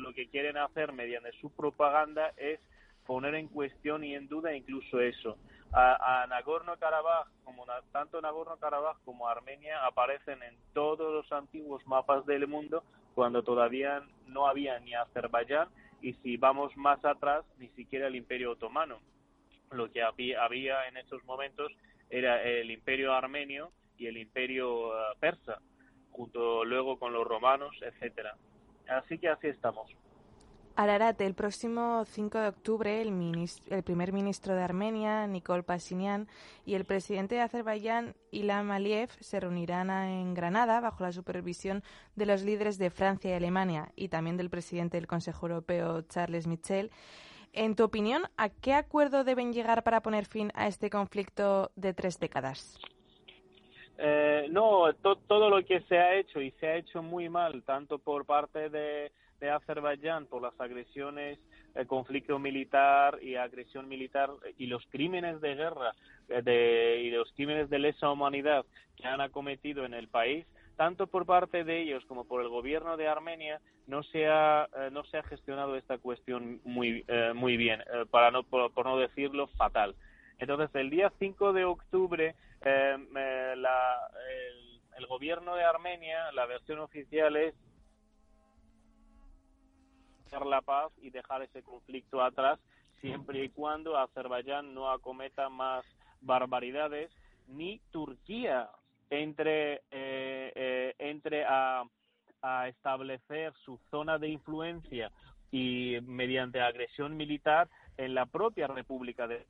lo 0.01 0.13
que 0.13 0.27
quieren 0.27 0.57
hacer 0.57 0.93
mediante 0.93 1.31
su 1.33 1.49
propaganda 1.51 2.33
es 2.37 2.59
poner 3.05 3.35
en 3.35 3.47
cuestión 3.47 4.03
y 4.03 4.15
en 4.15 4.27
duda 4.27 4.53
incluso 4.53 4.99
eso. 4.99 5.37
A, 5.73 6.25
Nagorno-Karabaj, 6.27 7.27
como 7.43 7.65
tanto 7.91 8.21
Nagorno-Karabaj 8.21 8.97
como 9.03 9.27
Armenia 9.27 9.85
aparecen 9.85 10.41
en 10.43 10.55
todos 10.73 11.13
los 11.13 11.31
antiguos 11.31 11.85
mapas 11.85 12.25
del 12.25 12.47
mundo 12.47 12.83
cuando 13.15 13.43
todavía 13.43 14.03
no 14.27 14.47
había 14.47 14.79
ni 14.79 14.93
Azerbaiyán 14.93 15.69
y 16.01 16.13
si 16.15 16.37
vamos 16.37 16.75
más 16.77 17.03
atrás 17.03 17.45
ni 17.57 17.69
siquiera 17.69 18.07
el 18.07 18.15
Imperio 18.15 18.51
Otomano. 18.51 18.99
Lo 19.71 19.91
que 19.91 20.01
había, 20.01 20.43
había 20.43 20.87
en 20.87 20.97
esos 20.97 21.23
momentos 21.25 21.71
era 22.09 22.41
el 22.43 22.71
Imperio 22.71 23.13
Armenio 23.13 23.71
y 23.97 24.07
el 24.07 24.17
Imperio 24.17 24.93
eh, 24.93 25.15
Persa, 25.19 25.59
junto 26.11 26.63
luego 26.63 26.97
con 26.99 27.13
los 27.13 27.27
romanos, 27.27 27.75
etcétera. 27.81 28.35
Así 28.89 29.17
que 29.17 29.29
así 29.29 29.47
estamos. 29.47 29.89
Ararat, 30.79 31.19
el 31.21 31.33
próximo 31.33 32.05
5 32.05 32.37
de 32.37 32.47
octubre, 32.49 33.01
el, 33.01 33.49
el, 33.71 33.81
primer 33.81 34.13
ministro 34.13 34.53
de 34.53 34.61
Armenia, 34.61 35.25
Nikol 35.25 35.63
Pashinyan, 35.63 36.27
y 36.65 36.75
el 36.75 36.85
presidente 36.85 37.33
de 37.33 37.41
Azerbaiyán, 37.41 38.15
Ilham 38.29 38.69
Aliyev, 38.69 39.09
se 39.19 39.39
reunirán 39.39 39.89
en 39.89 40.35
Granada 40.35 40.79
bajo 40.79 41.01
la 41.01 41.11
supervisión 41.11 41.83
de 42.15 42.27
los 42.27 42.43
líderes 42.43 42.77
de 42.77 42.91
Francia 42.91 43.31
y 43.31 43.33
Alemania 43.33 43.91
y 43.95 44.09
también 44.09 44.37
del 44.37 44.51
presidente 44.51 44.97
del 44.97 45.07
Consejo 45.07 45.47
Europeo, 45.47 46.03
Charles 46.03 46.45
Michel. 46.45 46.91
En 47.53 47.75
tu 47.75 47.83
opinión, 47.83 48.25
¿a 48.37 48.49
qué 48.49 48.75
acuerdo 48.75 49.23
deben 49.23 49.53
llegar 49.53 49.81
para 49.81 50.01
poner 50.01 50.25
fin 50.25 50.51
a 50.53 50.67
este 50.67 50.91
conflicto 50.91 51.71
de 51.75 51.95
tres 51.95 52.19
décadas? 52.19 52.77
Eh, 53.99 54.47
no, 54.51 54.93
todo 55.27 55.49
lo 55.49 55.65
que 55.65 55.81
se 55.81 55.97
ha 55.97 56.15
hecho 56.15 56.39
y 56.39 56.51
se 56.51 56.67
ha 56.67 56.75
hecho 56.75 57.01
muy 57.01 57.29
mal, 57.29 57.63
tanto 57.63 57.97
por 57.97 58.25
parte 58.25 58.69
de, 58.69 59.11
Azerbaiyán 59.41 60.25
por 60.25 60.41
las 60.41 60.59
agresiones, 60.59 61.39
el 61.75 61.87
conflicto 61.87 62.39
militar 62.39 63.19
y 63.21 63.35
agresión 63.35 63.87
militar 63.87 64.31
y 64.57 64.65
los 64.65 64.83
crímenes 64.87 65.41
de 65.41 65.55
guerra 65.55 65.93
eh, 66.27 66.41
de, 66.41 67.01
y 67.03 67.11
los 67.11 67.31
crímenes 67.33 67.69
de 67.69 67.79
lesa 67.79 68.09
humanidad 68.09 68.65
que 68.95 69.07
han 69.07 69.21
acometido 69.21 69.85
en 69.85 69.93
el 69.93 70.07
país, 70.07 70.45
tanto 70.75 71.07
por 71.07 71.25
parte 71.25 71.63
de 71.63 71.81
ellos 71.81 72.03
como 72.07 72.25
por 72.25 72.41
el 72.41 72.49
gobierno 72.49 72.97
de 72.97 73.07
Armenia, 73.07 73.61
no 73.85 74.03
se 74.03 74.27
ha, 74.27 74.67
eh, 74.75 74.89
no 74.91 75.03
se 75.05 75.17
ha 75.17 75.23
gestionado 75.23 75.75
esta 75.75 75.97
cuestión 75.97 76.59
muy, 76.63 77.05
muy 77.35 77.57
bien, 77.57 77.83
para 78.11 78.31
no, 78.31 78.43
por 78.43 78.85
no 78.85 78.97
decirlo 78.97 79.47
fatal. 79.57 79.95
Entonces, 80.39 80.69
el 80.75 80.89
día 80.89 81.11
5 81.19 81.53
de 81.53 81.65
octubre, 81.65 82.35
em, 82.61 83.07
eh, 83.17 83.53
el, 84.97 85.07
gobierno 85.07 85.55
de 85.55 85.63
Armenia, 85.63 86.31
la 86.33 86.45
versión 86.45 86.79
oficial 86.79 87.35
es 87.37 87.55
la 90.45 90.61
paz 90.61 90.91
y 91.01 91.09
dejar 91.09 91.41
ese 91.41 91.63
conflicto 91.63 92.21
atrás, 92.21 92.59
siempre 93.01 93.43
y 93.43 93.49
cuando 93.49 93.97
Azerbaiyán 93.97 94.73
no 94.73 94.91
acometa 94.91 95.49
más 95.49 95.85
barbaridades, 96.21 97.09
ni 97.47 97.79
Turquía 97.91 98.69
entre, 99.09 99.75
eh, 99.89 100.51
eh, 100.55 100.95
entre 100.99 101.45
a 101.45 101.83
establecer 102.67 103.53
su 103.65 103.79
zona 103.89 104.17
de 104.17 104.29
influencia 104.29 105.11
y 105.51 105.97
mediante 106.03 106.61
agresión 106.61 107.17
militar 107.17 107.67
en 107.97 108.13
la 108.13 108.25
propia 108.25 108.67
República 108.67 109.27
de 109.27 109.45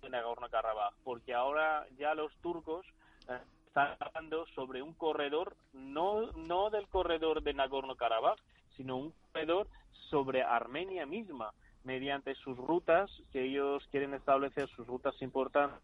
de 0.00 0.10
Nagorno-Karabaj, 0.10 0.94
porque 1.04 1.34
ahora 1.34 1.86
ya 1.98 2.14
los 2.14 2.32
turcos 2.38 2.86
eh, 3.28 3.38
están 3.66 3.96
hablando 4.00 4.46
sobre 4.54 4.82
un 4.82 4.94
corredor, 4.94 5.56
no, 5.72 6.32
no 6.32 6.70
del 6.70 6.88
corredor 6.88 7.42
de 7.42 7.54
Nagorno-Karabaj, 7.54 8.38
sino 8.76 8.96
un 8.96 9.12
corredor 9.32 9.68
sobre 10.10 10.42
Armenia 10.42 11.06
misma, 11.06 11.52
mediante 11.84 12.34
sus 12.34 12.56
rutas, 12.56 13.10
que 13.32 13.44
ellos 13.44 13.86
quieren 13.90 14.14
establecer 14.14 14.68
sus 14.70 14.86
rutas 14.86 15.20
importantes 15.22 15.80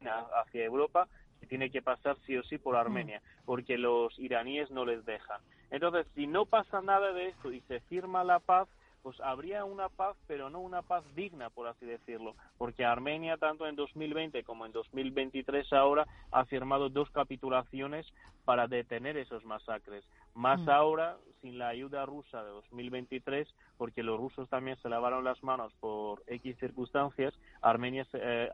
hacia 0.00 0.64
Europa, 0.64 1.08
que 1.40 1.46
tiene 1.46 1.70
que 1.70 1.82
pasar 1.82 2.16
sí 2.26 2.36
o 2.36 2.42
sí 2.44 2.58
por 2.58 2.76
Armenia, 2.76 3.22
porque 3.44 3.78
los 3.78 4.18
iraníes 4.18 4.70
no 4.70 4.84
les 4.84 5.04
dejan. 5.04 5.40
Entonces, 5.70 6.06
si 6.14 6.26
no 6.26 6.46
pasa 6.46 6.80
nada 6.80 7.12
de 7.12 7.28
esto 7.28 7.52
y 7.52 7.60
se 7.62 7.80
firma 7.80 8.24
la 8.24 8.38
paz, 8.38 8.68
pues 9.06 9.20
habría 9.20 9.64
una 9.64 9.88
paz, 9.88 10.16
pero 10.26 10.50
no 10.50 10.58
una 10.58 10.82
paz 10.82 11.04
digna, 11.14 11.48
por 11.48 11.68
así 11.68 11.86
decirlo, 11.86 12.34
porque 12.58 12.84
Armenia, 12.84 13.36
tanto 13.36 13.68
en 13.68 13.76
2020 13.76 14.42
como 14.42 14.66
en 14.66 14.72
2023 14.72 15.72
ahora, 15.74 16.08
ha 16.32 16.44
firmado 16.46 16.88
dos 16.88 17.08
capitulaciones 17.12 18.04
para 18.44 18.66
detener 18.66 19.16
esos 19.16 19.44
masacres. 19.44 20.02
Más 20.34 20.58
mm. 20.58 20.70
ahora, 20.70 21.18
sin 21.40 21.56
la 21.56 21.68
ayuda 21.68 22.04
rusa 22.04 22.42
de 22.42 22.50
2023, 22.50 23.46
porque 23.78 24.02
los 24.02 24.18
rusos 24.18 24.48
también 24.48 24.76
se 24.78 24.88
lavaron 24.88 25.22
las 25.22 25.40
manos 25.40 25.72
por 25.78 26.24
X 26.26 26.56
circunstancias, 26.58 27.32
Armenia 27.62 28.04
eh, 28.12 28.50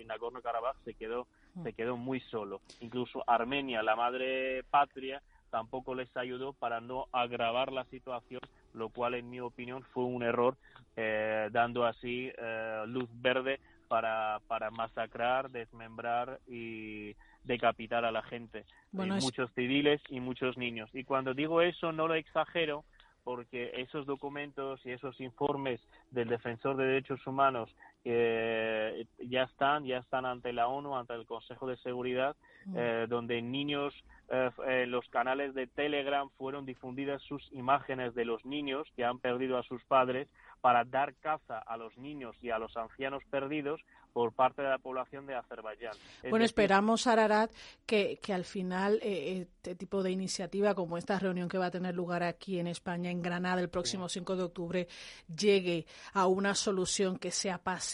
y 0.00 0.04
Nagorno-Karabaj 0.04 0.76
se 0.84 0.94
quedó, 0.94 1.26
se 1.64 1.72
mm. 1.72 1.74
quedó 1.74 1.96
muy 1.96 2.20
solo. 2.20 2.60
Incluso 2.78 3.24
Armenia, 3.26 3.82
la 3.82 3.96
madre 3.96 4.62
patria, 4.70 5.20
tampoco 5.50 5.96
les 5.96 6.16
ayudó 6.16 6.52
para 6.52 6.80
no 6.80 7.06
agravar 7.10 7.72
la 7.72 7.84
situación 7.86 8.40
lo 8.74 8.88
cual 8.90 9.14
en 9.14 9.30
mi 9.30 9.40
opinión 9.40 9.82
fue 9.92 10.04
un 10.04 10.22
error, 10.22 10.56
eh, 10.96 11.48
dando 11.52 11.86
así 11.86 12.30
eh, 12.36 12.84
luz 12.86 13.08
verde 13.14 13.60
para, 13.88 14.40
para 14.46 14.70
masacrar, 14.70 15.50
desmembrar 15.50 16.40
y 16.46 17.14
decapitar 17.44 18.04
a 18.04 18.12
la 18.12 18.22
gente, 18.22 18.60
eh, 18.60 19.06
muchos 19.20 19.50
civiles 19.54 20.00
y 20.08 20.20
muchos 20.20 20.56
niños. 20.56 20.90
Y 20.92 21.04
cuando 21.04 21.34
digo 21.34 21.62
eso 21.62 21.92
no 21.92 22.08
lo 22.08 22.14
exagero, 22.14 22.84
porque 23.22 23.72
esos 23.76 24.06
documentos 24.06 24.80
y 24.84 24.90
esos 24.90 25.18
informes 25.20 25.80
del 26.10 26.28
defensor 26.28 26.76
de 26.76 26.84
derechos 26.84 27.26
humanos 27.26 27.74
ya 28.04 29.42
están, 29.44 29.84
ya 29.84 29.98
están 29.98 30.26
ante 30.26 30.52
la 30.52 30.68
ONU, 30.68 30.96
ante 30.96 31.14
el 31.14 31.26
Consejo 31.26 31.66
de 31.66 31.76
Seguridad, 31.78 32.36
mm. 32.66 33.08
donde 33.08 33.40
niños 33.40 33.94
eh, 34.30 34.50
en 34.66 34.90
los 34.90 35.06
canales 35.10 35.54
de 35.54 35.66
Telegram 35.66 36.30
fueron 36.38 36.64
difundidas 36.64 37.20
sus 37.22 37.46
imágenes 37.52 38.14
de 38.14 38.24
los 38.24 38.44
niños 38.46 38.88
que 38.96 39.04
han 39.04 39.18
perdido 39.18 39.58
a 39.58 39.62
sus 39.64 39.84
padres 39.84 40.28
para 40.62 40.84
dar 40.84 41.14
caza 41.16 41.58
a 41.58 41.76
los 41.76 41.96
niños 41.98 42.34
y 42.40 42.48
a 42.48 42.58
los 42.58 42.74
ancianos 42.74 43.22
perdidos 43.30 43.82
por 44.14 44.32
parte 44.32 44.62
de 44.62 44.68
la 44.68 44.78
población 44.78 45.26
de 45.26 45.34
Azerbaiyán. 45.34 45.92
bueno, 46.30 46.44
esperamos, 46.44 47.06
Ararat, 47.06 47.50
que, 47.84 48.18
que 48.22 48.32
al 48.32 48.44
final 48.44 49.00
eh, 49.02 49.40
este 49.42 49.74
tipo 49.74 50.02
de 50.02 50.12
iniciativa, 50.12 50.74
como 50.74 50.96
esta 50.96 51.18
reunión 51.18 51.48
que 51.48 51.58
va 51.58 51.66
a 51.66 51.70
tener 51.70 51.94
lugar 51.94 52.22
aquí 52.22 52.60
en 52.60 52.68
España, 52.68 53.10
en 53.10 53.20
Granada, 53.20 53.60
el 53.60 53.68
próximo 53.68 54.08
5 54.08 54.36
de 54.36 54.42
octubre, 54.42 54.88
llegue 55.36 55.84
a 56.12 56.28
una 56.28 56.54
solución 56.54 57.18
que 57.18 57.32
sea 57.32 57.58
pacífica, 57.58 57.93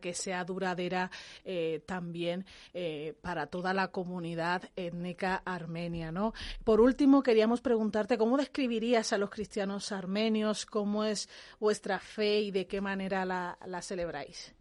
que 0.00 0.14
sea 0.14 0.44
duradera 0.44 1.10
eh, 1.44 1.82
también 1.86 2.44
eh, 2.72 3.14
para 3.20 3.46
toda 3.46 3.74
la 3.74 3.88
comunidad 3.88 4.62
étnica 4.76 5.42
armenia. 5.44 6.12
¿no? 6.12 6.32
Por 6.64 6.80
último, 6.80 7.22
queríamos 7.22 7.60
preguntarte 7.60 8.18
cómo 8.18 8.36
describirías 8.36 9.12
a 9.12 9.18
los 9.18 9.30
cristianos 9.30 9.92
armenios, 9.92 10.66
cómo 10.66 11.04
es 11.04 11.28
vuestra 11.60 11.98
fe 11.98 12.40
y 12.40 12.50
de 12.50 12.66
qué 12.66 12.80
manera 12.80 13.24
la, 13.24 13.58
la 13.66 13.82
celebráis 13.82 14.54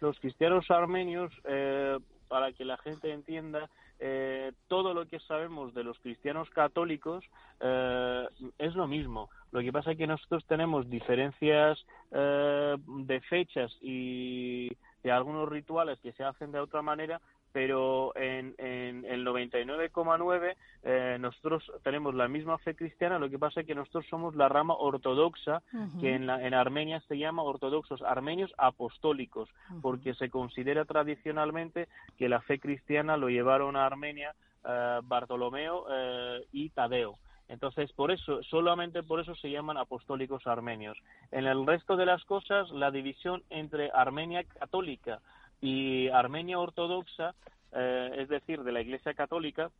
los 0.00 0.18
cristianos 0.20 0.70
armenios, 0.70 1.32
eh, 1.44 1.98
para 2.28 2.52
que 2.52 2.64
la 2.64 2.76
gente 2.78 3.12
entienda, 3.12 3.70
eh, 3.98 4.52
todo 4.68 4.94
lo 4.94 5.06
que 5.06 5.18
sabemos 5.20 5.74
de 5.74 5.84
los 5.84 5.98
cristianos 5.98 6.48
católicos 6.50 7.24
eh, 7.60 8.26
es 8.58 8.74
lo 8.74 8.86
mismo. 8.86 9.30
Lo 9.50 9.60
que 9.60 9.72
pasa 9.72 9.92
es 9.92 9.98
que 9.98 10.06
nosotros 10.06 10.44
tenemos 10.46 10.88
diferencias 10.90 11.84
de 12.10 13.20
fechas 13.28 13.76
y 13.82 14.70
de 15.02 15.12
algunos 15.12 15.48
rituales 15.48 15.98
que 16.00 16.12
se 16.12 16.24
hacen 16.24 16.52
de 16.52 16.60
otra 16.60 16.82
manera, 16.82 17.20
pero 17.52 18.14
en, 18.16 18.54
en 18.58 19.04
el 19.04 19.24
99,9 19.26 20.54
eh, 20.82 21.16
nosotros 21.20 21.70
tenemos 21.82 22.14
la 22.14 22.28
misma 22.28 22.58
fe 22.58 22.74
cristiana, 22.74 23.18
lo 23.18 23.30
que 23.30 23.38
pasa 23.38 23.60
es 23.60 23.66
que 23.66 23.74
nosotros 23.74 24.06
somos 24.08 24.36
la 24.36 24.48
rama 24.48 24.74
ortodoxa, 24.74 25.62
que 26.00 26.14
en, 26.14 26.28
en 26.28 26.54
Armenia 26.54 27.00
se 27.08 27.18
llama 27.18 27.42
ortodoxos 27.42 28.02
armenios 28.02 28.52
apostólicos, 28.58 29.48
porque 29.82 30.14
se 30.14 30.30
considera 30.30 30.84
tradicionalmente 30.84 31.88
que 32.16 32.28
la 32.28 32.40
fe 32.40 32.58
cristiana 32.58 33.16
lo 33.16 33.28
llevaron 33.28 33.76
a 33.76 33.86
Armenia 33.86 34.34
eh, 34.64 35.00
Bartolomeo 35.04 35.86
eh, 35.90 36.46
y 36.52 36.70
Tadeo. 36.70 37.18
Entonces, 37.48 37.90
por 37.92 38.10
eso, 38.10 38.42
solamente 38.42 39.02
por 39.02 39.20
eso 39.20 39.34
se 39.34 39.50
llaman 39.50 39.78
apostólicos 39.78 40.46
armenios. 40.46 40.98
En 41.30 41.46
el 41.46 41.66
resto 41.66 41.96
de 41.96 42.04
las 42.04 42.22
cosas, 42.24 42.70
la 42.70 42.90
división 42.90 43.42
entre 43.48 43.90
Armenia 43.92 44.44
católica 44.44 45.20
y 45.60 46.08
Armenia 46.08 46.58
Ortodoxa, 46.58 47.34
eh, 47.72 48.10
es 48.18 48.28
decir, 48.28 48.62
de 48.62 48.72
la 48.72 48.80
Iglesia 48.80 49.14
Católica, 49.14 49.70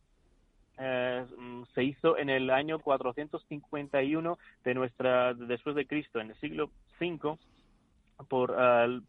eh, 0.77 1.25
mm, 1.37 1.63
se 1.73 1.83
hizo 1.83 2.17
en 2.17 2.29
el 2.29 2.49
año 2.49 2.79
451 2.79 4.37
de 4.63 4.73
nuestra 4.73 5.33
después 5.33 5.75
de 5.75 5.87
Cristo, 5.87 6.19
en 6.19 6.29
el 6.29 6.39
siglo 6.39 6.69
V, 6.99 7.37
por 8.27 8.53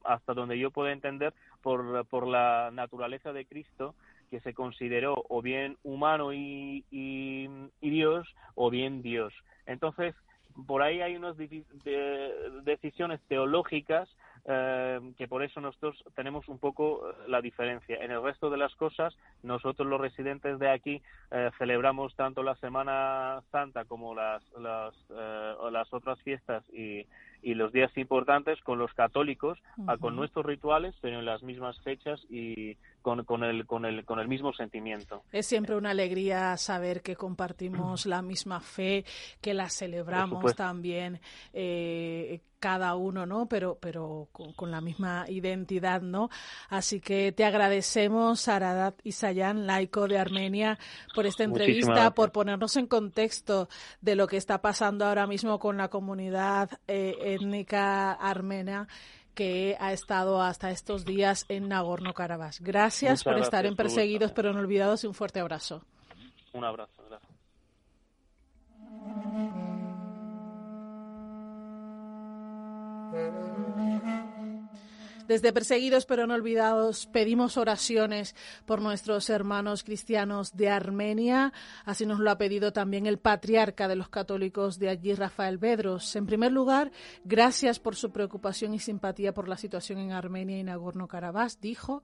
hasta 0.04 0.34
donde 0.34 0.56
yo 0.56 0.70
puedo 0.70 0.88
entender 0.88 1.34
por, 1.62 2.06
por 2.06 2.28
la 2.28 2.70
naturaleza 2.72 3.32
de 3.32 3.44
Cristo 3.44 3.94
que 4.30 4.40
se 4.40 4.54
consideró 4.54 5.24
o 5.28 5.42
bien 5.42 5.76
humano 5.82 6.32
y, 6.32 6.84
y, 6.90 7.48
Dios 7.80 8.28
o 8.54 8.70
bien 8.70 9.02
Dios. 9.02 9.34
Entonces, 9.66 10.14
por 10.66 10.82
ahí 10.82 11.00
hay 11.00 11.16
unas 11.16 11.36
decisiones 12.64 13.20
teológicas 13.28 14.08
eh, 14.46 15.12
que 15.18 15.28
por 15.28 15.42
eso 15.42 15.60
nosotros 15.60 16.02
tenemos 16.14 16.48
un 16.48 16.58
poco 16.58 17.12
la 17.28 17.42
diferencia. 17.42 17.96
En 18.02 18.10
el 18.10 18.22
resto 18.22 18.48
de 18.48 18.56
las 18.56 18.74
cosas, 18.74 19.14
nosotros 19.42 19.86
los 19.86 20.00
residentes 20.00 20.58
de 20.58 20.70
aquí 20.70 21.02
eh, 21.30 21.50
celebramos 21.58 22.14
tanto 22.16 22.42
la 22.42 22.56
Semana 22.56 23.42
Santa 23.52 23.84
como 23.84 24.14
las, 24.14 24.42
las, 24.58 24.94
eh, 25.10 25.54
las 25.70 25.92
otras 25.92 26.18
fiestas 26.22 26.64
y, 26.72 27.06
y, 27.42 27.54
los 27.54 27.72
días 27.72 27.94
importantes 27.98 28.60
con 28.62 28.78
los 28.78 28.92
católicos, 28.94 29.58
con 30.00 30.16
nuestros 30.16 30.46
rituales, 30.46 30.94
pero 31.02 31.18
en 31.18 31.26
las 31.26 31.42
mismas 31.42 31.78
fechas 31.82 32.20
y, 32.30 32.76
con, 33.00 33.24
con, 33.24 33.44
el, 33.44 33.66
con, 33.66 33.84
el, 33.84 34.04
con 34.04 34.18
el 34.18 34.28
mismo 34.28 34.52
sentimiento. 34.52 35.22
Es 35.32 35.46
siempre 35.46 35.76
una 35.76 35.90
alegría 35.90 36.56
saber 36.56 37.02
que 37.02 37.16
compartimos 37.16 38.06
la 38.06 38.22
misma 38.22 38.60
fe, 38.60 39.04
que 39.40 39.54
la 39.54 39.68
celebramos 39.68 40.54
también 40.54 41.20
eh, 41.52 42.40
cada 42.60 42.94
uno, 42.94 43.26
¿no? 43.26 43.46
Pero, 43.46 43.78
pero 43.80 44.28
con, 44.32 44.70
la 44.70 44.80
misma 44.80 45.24
identidad, 45.28 46.02
¿no? 46.02 46.28
Así 46.68 47.00
que 47.00 47.32
te 47.32 47.44
agradecemos, 47.44 48.46
Aradat 48.46 48.94
Isayan, 49.02 49.66
laico 49.66 50.06
de 50.06 50.18
Armenia, 50.18 50.78
por 51.14 51.26
esta 51.26 51.42
entrevista, 51.42 52.14
por 52.14 52.30
ponernos 52.30 52.76
en 52.76 52.86
contexto 52.86 53.68
de 54.02 54.14
lo 54.14 54.26
que 54.26 54.36
está 54.36 54.60
pasando 54.60 55.06
ahora 55.06 55.26
mismo 55.26 55.58
con 55.58 55.78
la 55.78 55.88
comunidad 55.88 56.70
eh, 56.86 57.16
étnica 57.24 58.12
armena 58.12 58.86
que 59.34 59.76
ha 59.80 59.92
estado 59.92 60.42
hasta 60.42 60.70
estos 60.70 61.04
días 61.04 61.46
en 61.48 61.68
Nagorno-Karabaj. 61.68 62.60
Gracias 62.60 63.24
por 63.24 63.38
estar 63.38 63.66
en 63.66 63.76
Perseguidos 63.76 64.32
pero 64.32 64.52
no 64.52 64.60
olvidados 64.60 65.04
y 65.04 65.06
un 65.06 65.14
fuerte 65.14 65.40
abrazo. 65.40 65.82
Un 66.52 66.64
abrazo, 66.64 67.02
gracias. 67.08 67.30
Desde 75.30 75.52
Perseguidos 75.52 76.06
pero 76.06 76.26
no 76.26 76.34
olvidados 76.34 77.06
pedimos 77.06 77.56
oraciones 77.56 78.34
por 78.66 78.82
nuestros 78.82 79.30
hermanos 79.30 79.84
cristianos 79.84 80.56
de 80.56 80.68
Armenia. 80.68 81.52
Así 81.84 82.04
nos 82.04 82.18
lo 82.18 82.32
ha 82.32 82.36
pedido 82.36 82.72
también 82.72 83.06
el 83.06 83.20
patriarca 83.20 83.86
de 83.86 83.94
los 83.94 84.08
católicos 84.08 84.80
de 84.80 84.88
allí, 84.88 85.14
Rafael 85.14 85.56
Bedros. 85.56 86.16
En 86.16 86.26
primer 86.26 86.50
lugar, 86.50 86.90
gracias 87.22 87.78
por 87.78 87.94
su 87.94 88.10
preocupación 88.10 88.74
y 88.74 88.80
simpatía 88.80 89.32
por 89.32 89.48
la 89.48 89.56
situación 89.56 90.00
en 90.00 90.10
Armenia 90.10 90.58
y 90.58 90.64
Nagorno-Karabaj. 90.64 91.60
Dijo 91.60 92.02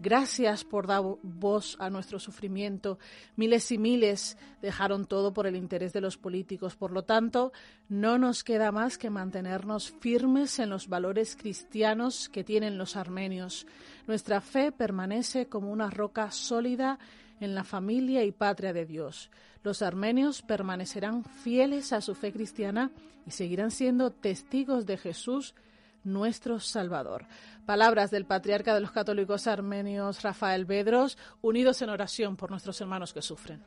Gracias 0.00 0.62
por 0.62 0.86
dar 0.86 1.02
voz 1.24 1.76
a 1.80 1.90
nuestro 1.90 2.20
sufrimiento. 2.20 3.00
Miles 3.34 3.72
y 3.72 3.78
miles 3.78 4.38
dejaron 4.62 5.06
todo 5.06 5.32
por 5.32 5.48
el 5.48 5.56
interés 5.56 5.92
de 5.92 6.00
los 6.00 6.16
políticos. 6.16 6.76
Por 6.76 6.92
lo 6.92 7.02
tanto, 7.02 7.52
no 7.88 8.16
nos 8.16 8.44
queda 8.44 8.70
más 8.70 8.96
que 8.96 9.10
mantenernos 9.10 9.90
firmes 9.90 10.60
en 10.60 10.70
los 10.70 10.86
valores 10.86 11.34
cristianos 11.34 12.28
que 12.28 12.44
tienen 12.44 12.78
los 12.78 12.94
armenios. 12.94 13.66
Nuestra 14.06 14.40
fe 14.40 14.70
permanece 14.70 15.48
como 15.48 15.72
una 15.72 15.90
roca 15.90 16.30
sólida 16.30 17.00
en 17.40 17.56
la 17.56 17.64
familia 17.64 18.22
y 18.22 18.30
patria 18.30 18.72
de 18.72 18.86
Dios. 18.86 19.30
Los 19.64 19.82
armenios 19.82 20.42
permanecerán 20.42 21.24
fieles 21.24 21.92
a 21.92 22.00
su 22.00 22.14
fe 22.14 22.32
cristiana 22.32 22.92
y 23.26 23.32
seguirán 23.32 23.72
siendo 23.72 24.12
testigos 24.12 24.86
de 24.86 24.96
Jesús 24.96 25.56
nuestro 26.04 26.60
Salvador. 26.60 27.26
Palabras 27.66 28.10
del 28.10 28.24
patriarca 28.24 28.74
de 28.74 28.80
los 28.80 28.92
católicos 28.92 29.46
armenios 29.46 30.22
Rafael 30.22 30.64
Bedros, 30.64 31.18
unidos 31.40 31.82
en 31.82 31.90
oración 31.90 32.36
por 32.36 32.50
nuestros 32.50 32.80
hermanos 32.80 33.12
que 33.12 33.22
sufren. 33.22 33.62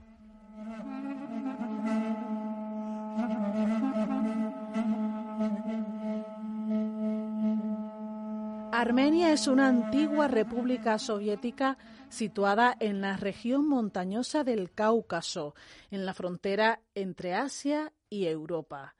Armenia 8.82 9.32
es 9.32 9.48
una 9.48 9.67
antigua 9.67 10.28
república 10.28 10.98
soviética 10.98 11.78
situada 12.10 12.76
en 12.80 13.02
la 13.02 13.15
región 13.15 13.67
montañosa 13.67 14.44
del 14.44 14.72
Cáucaso, 14.72 15.54
en 15.91 16.06
la 16.06 16.13
frontera 16.13 16.82
entre 16.96 17.36
Asia 17.36 17.94
y 18.10 18.26
Europa. 18.26 18.96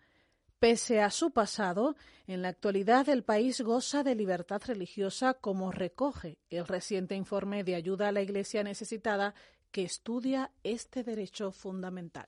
Pese 0.62 1.02
a 1.02 1.10
su 1.10 1.32
pasado, 1.32 1.96
en 2.28 2.44
la 2.44 2.50
actualidad 2.50 3.10
el 3.10 3.24
país 3.24 3.62
goza 3.62 4.04
de 4.04 4.14
libertad 4.14 4.62
religiosa 4.64 5.34
como 5.34 5.72
recoge 5.72 6.38
el 6.52 6.68
reciente 6.68 7.16
informe 7.16 7.64
de 7.64 7.74
ayuda 7.74 8.10
a 8.10 8.12
la 8.12 8.22
Iglesia 8.22 8.62
necesitada 8.62 9.34
que 9.72 9.82
estudia 9.82 10.52
este 10.62 11.04
derecho 11.04 11.52
fundamental. 11.52 12.28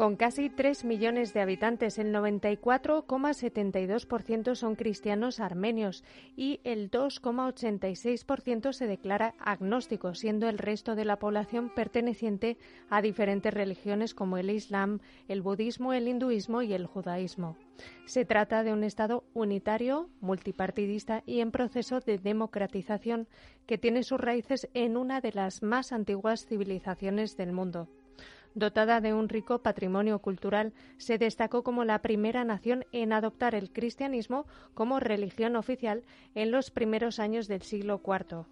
Con 0.00 0.16
casi 0.16 0.48
3 0.48 0.86
millones 0.86 1.34
de 1.34 1.42
habitantes, 1.42 1.98
el 1.98 2.14
94,72% 2.14 4.54
son 4.54 4.74
cristianos 4.74 5.40
armenios 5.40 6.04
y 6.34 6.60
el 6.64 6.90
2,86% 6.90 8.72
se 8.72 8.86
declara 8.86 9.34
agnóstico, 9.38 10.14
siendo 10.14 10.48
el 10.48 10.56
resto 10.56 10.94
de 10.94 11.04
la 11.04 11.18
población 11.18 11.68
perteneciente 11.68 12.56
a 12.88 13.02
diferentes 13.02 13.52
religiones 13.52 14.14
como 14.14 14.38
el 14.38 14.48
Islam, 14.48 15.00
el 15.28 15.42
budismo, 15.42 15.92
el 15.92 16.08
hinduismo 16.08 16.62
y 16.62 16.72
el 16.72 16.86
judaísmo. 16.86 17.58
Se 18.06 18.24
trata 18.24 18.62
de 18.62 18.72
un 18.72 18.84
Estado 18.84 19.24
unitario, 19.34 20.08
multipartidista 20.22 21.22
y 21.26 21.40
en 21.40 21.50
proceso 21.50 22.00
de 22.00 22.16
democratización 22.16 23.28
que 23.66 23.76
tiene 23.76 24.02
sus 24.02 24.18
raíces 24.18 24.66
en 24.72 24.96
una 24.96 25.20
de 25.20 25.32
las 25.32 25.62
más 25.62 25.92
antiguas 25.92 26.46
civilizaciones 26.46 27.36
del 27.36 27.52
mundo 27.52 27.90
dotada 28.54 29.00
de 29.00 29.14
un 29.14 29.28
rico 29.28 29.60
patrimonio 29.60 30.18
cultural, 30.18 30.72
se 30.96 31.18
destacó 31.18 31.62
como 31.62 31.84
la 31.84 32.00
primera 32.02 32.44
nación 32.44 32.84
en 32.92 33.12
adoptar 33.12 33.54
el 33.54 33.70
cristianismo 33.70 34.46
como 34.74 35.00
religión 35.00 35.56
oficial 35.56 36.02
en 36.34 36.50
los 36.50 36.70
primeros 36.70 37.18
años 37.18 37.48
del 37.48 37.62
siglo 37.62 38.00
IV. 38.04 38.46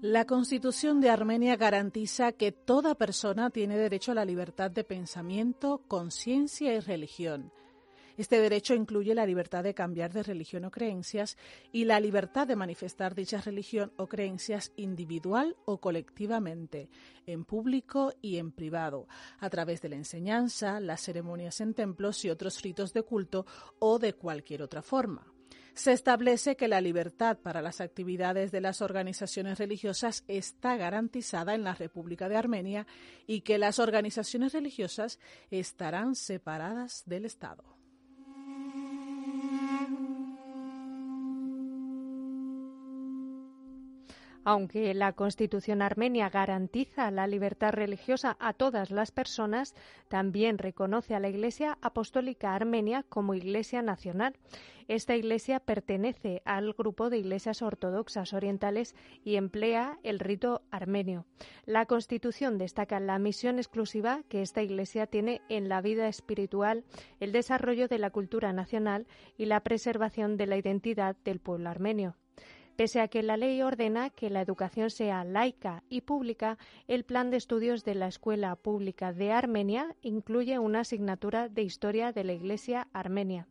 La 0.00 0.26
Constitución 0.26 1.00
de 1.00 1.10
Armenia 1.10 1.56
garantiza 1.56 2.30
que 2.30 2.52
toda 2.52 2.94
persona 2.94 3.50
tiene 3.50 3.76
derecho 3.76 4.12
a 4.12 4.14
la 4.14 4.24
libertad 4.24 4.70
de 4.70 4.84
pensamiento, 4.84 5.82
conciencia 5.88 6.72
y 6.72 6.78
religión 6.78 7.50
este 8.18 8.40
derecho 8.40 8.74
incluye 8.74 9.14
la 9.14 9.24
libertad 9.24 9.62
de 9.62 9.74
cambiar 9.74 10.12
de 10.12 10.24
religión 10.24 10.64
o 10.64 10.72
creencias 10.72 11.38
y 11.70 11.84
la 11.84 12.00
libertad 12.00 12.48
de 12.48 12.56
manifestar 12.56 13.14
dicha 13.14 13.40
religión 13.40 13.92
o 13.96 14.08
creencias 14.08 14.72
individual 14.76 15.56
o 15.64 15.78
colectivamente, 15.78 16.90
en 17.26 17.44
público 17.44 18.12
y 18.20 18.38
en 18.38 18.50
privado, 18.50 19.06
a 19.38 19.48
través 19.48 19.80
de 19.82 19.90
la 19.90 19.96
enseñanza, 19.96 20.80
las 20.80 21.00
ceremonias 21.00 21.60
en 21.60 21.74
templos 21.74 22.24
y 22.24 22.30
otros 22.30 22.60
ritos 22.60 22.92
de 22.92 23.04
culto 23.04 23.46
o 23.78 24.00
de 24.00 24.14
cualquier 24.14 24.62
otra 24.62 24.82
forma. 24.82 25.32
Se 25.74 25.92
establece 25.92 26.56
que 26.56 26.66
la 26.66 26.80
libertad 26.80 27.38
para 27.38 27.62
las 27.62 27.80
actividades 27.80 28.50
de 28.50 28.60
las 28.60 28.82
organizaciones 28.82 29.60
religiosas 29.60 30.24
está 30.26 30.76
garantizada 30.76 31.54
en 31.54 31.62
la 31.62 31.76
República 31.76 32.28
de 32.28 32.36
Armenia 32.36 32.84
y 33.28 33.42
que 33.42 33.58
las 33.58 33.78
organizaciones 33.78 34.52
religiosas 34.52 35.20
estarán 35.52 36.16
separadas 36.16 37.04
del 37.06 37.26
Estado. 37.26 37.77
Aunque 44.50 44.94
la 44.94 45.12
Constitución 45.12 45.82
armenia 45.82 46.30
garantiza 46.30 47.10
la 47.10 47.26
libertad 47.26 47.70
religiosa 47.70 48.38
a 48.40 48.54
todas 48.54 48.90
las 48.90 49.10
personas, 49.10 49.74
también 50.08 50.56
reconoce 50.56 51.14
a 51.14 51.20
la 51.20 51.28
Iglesia 51.28 51.76
Apostólica 51.82 52.54
Armenia 52.54 53.04
como 53.10 53.34
Iglesia 53.34 53.82
nacional. 53.82 54.38
Esta 54.88 55.16
Iglesia 55.16 55.60
pertenece 55.60 56.40
al 56.46 56.72
grupo 56.72 57.10
de 57.10 57.18
iglesias 57.18 57.60
ortodoxas 57.60 58.32
orientales 58.32 58.96
y 59.22 59.36
emplea 59.36 59.98
el 60.02 60.18
rito 60.18 60.62
armenio. 60.70 61.26
La 61.66 61.84
Constitución 61.84 62.56
destaca 62.56 63.00
la 63.00 63.18
misión 63.18 63.58
exclusiva 63.58 64.22
que 64.30 64.40
esta 64.40 64.62
Iglesia 64.62 65.06
tiene 65.06 65.42
en 65.50 65.68
la 65.68 65.82
vida 65.82 66.08
espiritual, 66.08 66.84
el 67.20 67.32
desarrollo 67.32 67.86
de 67.86 67.98
la 67.98 68.08
cultura 68.08 68.54
nacional 68.54 69.06
y 69.36 69.44
la 69.44 69.60
preservación 69.60 70.38
de 70.38 70.46
la 70.46 70.56
identidad 70.56 71.16
del 71.22 71.38
pueblo 71.38 71.68
armenio. 71.68 72.16
Pese 72.78 73.00
a 73.00 73.08
que 73.08 73.24
la 73.24 73.36
ley 73.36 73.60
ordena 73.60 74.08
que 74.08 74.30
la 74.30 74.40
educación 74.40 74.90
sea 74.90 75.24
laica 75.24 75.82
y 75.88 76.02
pública, 76.02 76.58
el 76.86 77.02
plan 77.02 77.28
de 77.32 77.36
estudios 77.36 77.84
de 77.84 77.96
la 77.96 78.06
Escuela 78.06 78.54
Pública 78.54 79.12
de 79.12 79.32
Armenia 79.32 79.96
incluye 80.00 80.60
una 80.60 80.80
asignatura 80.80 81.48
de 81.48 81.62
historia 81.62 82.12
de 82.12 82.22
la 82.22 82.34
Iglesia 82.34 82.86
armenia. 82.92 83.48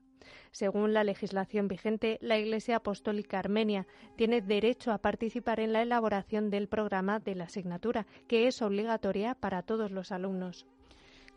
Según 0.51 0.93
la 0.93 1.03
legislación 1.03 1.67
vigente, 1.67 2.19
la 2.21 2.37
Iglesia 2.37 2.77
Apostólica 2.77 3.37
Armenia 3.37 3.85
tiene 4.15 4.41
derecho 4.41 4.93
a 4.93 4.99
participar 4.99 5.59
en 5.59 5.73
la 5.73 5.81
elaboración 5.81 6.49
del 6.49 6.69
programa 6.69 7.19
de 7.19 7.35
la 7.35 7.43
asignatura, 7.43 8.07
que 8.29 8.47
es 8.47 8.61
obligatoria 8.61 9.35
para 9.35 9.61
todos 9.61 9.91
los 9.91 10.13
alumnos. 10.13 10.65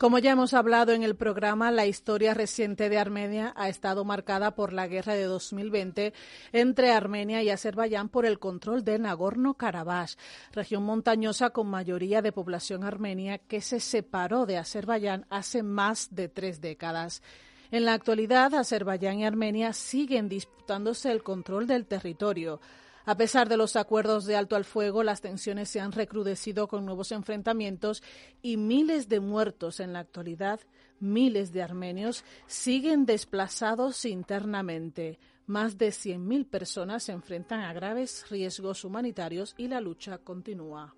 Como 0.01 0.17
ya 0.17 0.31
hemos 0.31 0.55
hablado 0.55 0.93
en 0.93 1.03
el 1.03 1.15
programa, 1.15 1.69
la 1.69 1.85
historia 1.85 2.33
reciente 2.33 2.89
de 2.89 2.97
Armenia 2.97 3.53
ha 3.55 3.69
estado 3.69 4.03
marcada 4.03 4.55
por 4.55 4.73
la 4.73 4.87
guerra 4.87 5.13
de 5.13 5.25
2020 5.25 6.11
entre 6.53 6.91
Armenia 6.91 7.43
y 7.43 7.51
Azerbaiyán 7.51 8.09
por 8.09 8.25
el 8.25 8.39
control 8.39 8.83
de 8.83 8.97
Nagorno-Karabaj, 8.97 10.17
región 10.53 10.81
montañosa 10.81 11.51
con 11.51 11.67
mayoría 11.67 12.23
de 12.23 12.31
población 12.31 12.83
armenia 12.83 13.37
que 13.37 13.61
se 13.61 13.79
separó 13.79 14.47
de 14.47 14.57
Azerbaiyán 14.57 15.27
hace 15.29 15.61
más 15.61 16.07
de 16.15 16.29
tres 16.29 16.61
décadas. 16.61 17.21
En 17.69 17.85
la 17.85 17.93
actualidad, 17.93 18.55
Azerbaiyán 18.55 19.19
y 19.19 19.25
Armenia 19.25 19.71
siguen 19.71 20.29
disputándose 20.29 21.11
el 21.11 21.21
control 21.21 21.67
del 21.67 21.85
territorio. 21.85 22.59
A 23.05 23.17
pesar 23.17 23.49
de 23.49 23.57
los 23.57 23.75
acuerdos 23.75 24.25
de 24.25 24.35
alto 24.35 24.55
al 24.55 24.65
fuego, 24.65 25.03
las 25.03 25.21
tensiones 25.21 25.69
se 25.69 25.79
han 25.79 25.91
recrudecido 25.91 26.67
con 26.67 26.85
nuevos 26.85 27.11
enfrentamientos 27.11 28.03
y 28.41 28.57
miles 28.57 29.09
de 29.09 29.19
muertos 29.19 29.79
en 29.79 29.93
la 29.93 29.99
actualidad. 29.99 30.59
Miles 30.99 31.51
de 31.51 31.63
armenios 31.63 32.23
siguen 32.45 33.05
desplazados 33.05 34.05
internamente. 34.05 35.19
Más 35.47 35.77
de 35.79 35.89
100.000 35.89 36.47
personas 36.47 37.03
se 37.03 37.11
enfrentan 37.11 37.61
a 37.61 37.73
graves 37.73 38.29
riesgos 38.29 38.85
humanitarios 38.85 39.55
y 39.57 39.67
la 39.67 39.81
lucha 39.81 40.19
continúa. 40.19 40.95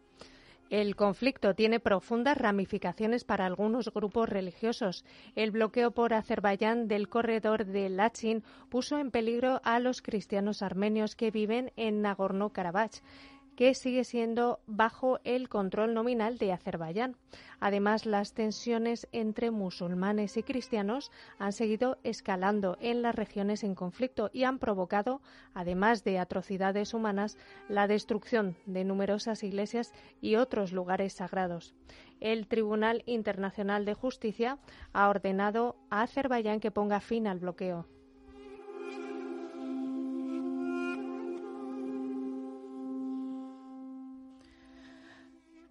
El 0.74 0.96
conflicto 0.96 1.54
tiene 1.54 1.80
profundas 1.80 2.36
ramificaciones 2.36 3.26
para 3.26 3.46
algunos 3.46 3.94
grupos 3.94 4.28
religiosos. 4.28 5.06
El 5.36 5.52
bloqueo 5.52 5.92
por 5.92 6.16
Azerbaiyán 6.16 6.88
del 6.88 7.10
corredor 7.10 7.66
de 7.66 7.90
Lachin 7.90 8.44
puso 8.70 8.98
en 8.98 9.12
peligro 9.12 9.62
a 9.64 9.80
los 9.80 10.02
cristianos 10.02 10.64
armenios 10.64 11.16
que 11.16 11.30
viven 11.30 11.72
en 11.76 12.02
Nagorno-Karabaj 12.02 13.04
que 13.56 13.74
sigue 13.74 14.04
siendo 14.04 14.60
bajo 14.66 15.20
el 15.24 15.50
control 15.50 15.94
nominal 15.94 16.38
de 16.38 16.52
Azerbaiyán. 16.52 17.16
Además, 17.60 18.06
las 18.06 18.34
tensiones 18.34 19.08
entre 19.12 19.52
musulmanes 19.52 20.38
y 20.38 20.44
cristianos 20.44 21.12
han 21.40 21.54
seguido 21.54 21.98
escalando 22.04 22.78
en 22.82 23.02
las 23.02 23.16
regiones 23.16 23.64
en 23.64 23.76
conflicto 23.76 24.30
y 24.34 24.44
han 24.44 24.60
provocado, 24.60 25.22
además 25.54 26.04
de 26.04 26.20
atrocidades 26.20 26.94
humanas, 26.94 27.38
la 27.70 27.88
destrucción 27.88 28.58
de 28.66 28.84
numerosas 28.84 29.44
iglesias 29.44 29.94
y 30.22 30.36
otros 30.36 30.72
lugares 30.72 31.14
sagrados. 31.14 31.74
El 32.20 32.48
Tribunal 32.48 33.04
Internacional 33.06 33.86
de 33.86 33.94
Justicia 33.94 34.58
ha 34.94 35.10
ordenado 35.10 35.76
a 35.90 36.04
Azerbaiyán 36.04 36.60
que 36.60 36.72
ponga 36.72 37.00
fin 37.00 37.28
al 37.28 37.40
bloqueo. 37.40 37.86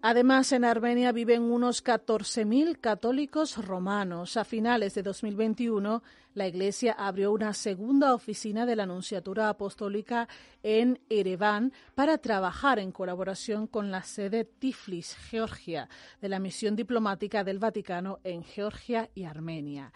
Además, 0.04 0.50
en 0.50 0.64
Armenia 0.64 1.12
viven 1.12 1.42
unos 1.42 1.84
14.000 1.84 2.80
católicos 2.80 3.64
romanos. 3.64 4.36
A 4.36 4.44
finales 4.44 4.94
de 4.94 5.04
2021, 5.04 6.02
la 6.34 6.48
Iglesia 6.48 6.92
abrió 6.98 7.30
una 7.30 7.54
segunda 7.54 8.12
oficina 8.12 8.66
de 8.66 8.74
la 8.74 8.82
Anunciatura 8.82 9.48
Apostólica 9.48 10.28
en 10.64 10.98
Ereván 11.08 11.72
para 11.94 12.18
trabajar 12.18 12.80
en 12.80 12.90
colaboración 12.90 13.68
con 13.68 13.92
la 13.92 14.02
sede 14.02 14.44
Tiflis, 14.44 15.14
Georgia, 15.30 15.88
de 16.20 16.28
la 16.28 16.40
misión 16.40 16.74
diplomática 16.74 17.44
del 17.44 17.60
Vaticano 17.60 18.18
en 18.24 18.42
Georgia 18.42 19.08
y 19.14 19.22
Armenia. 19.22 19.92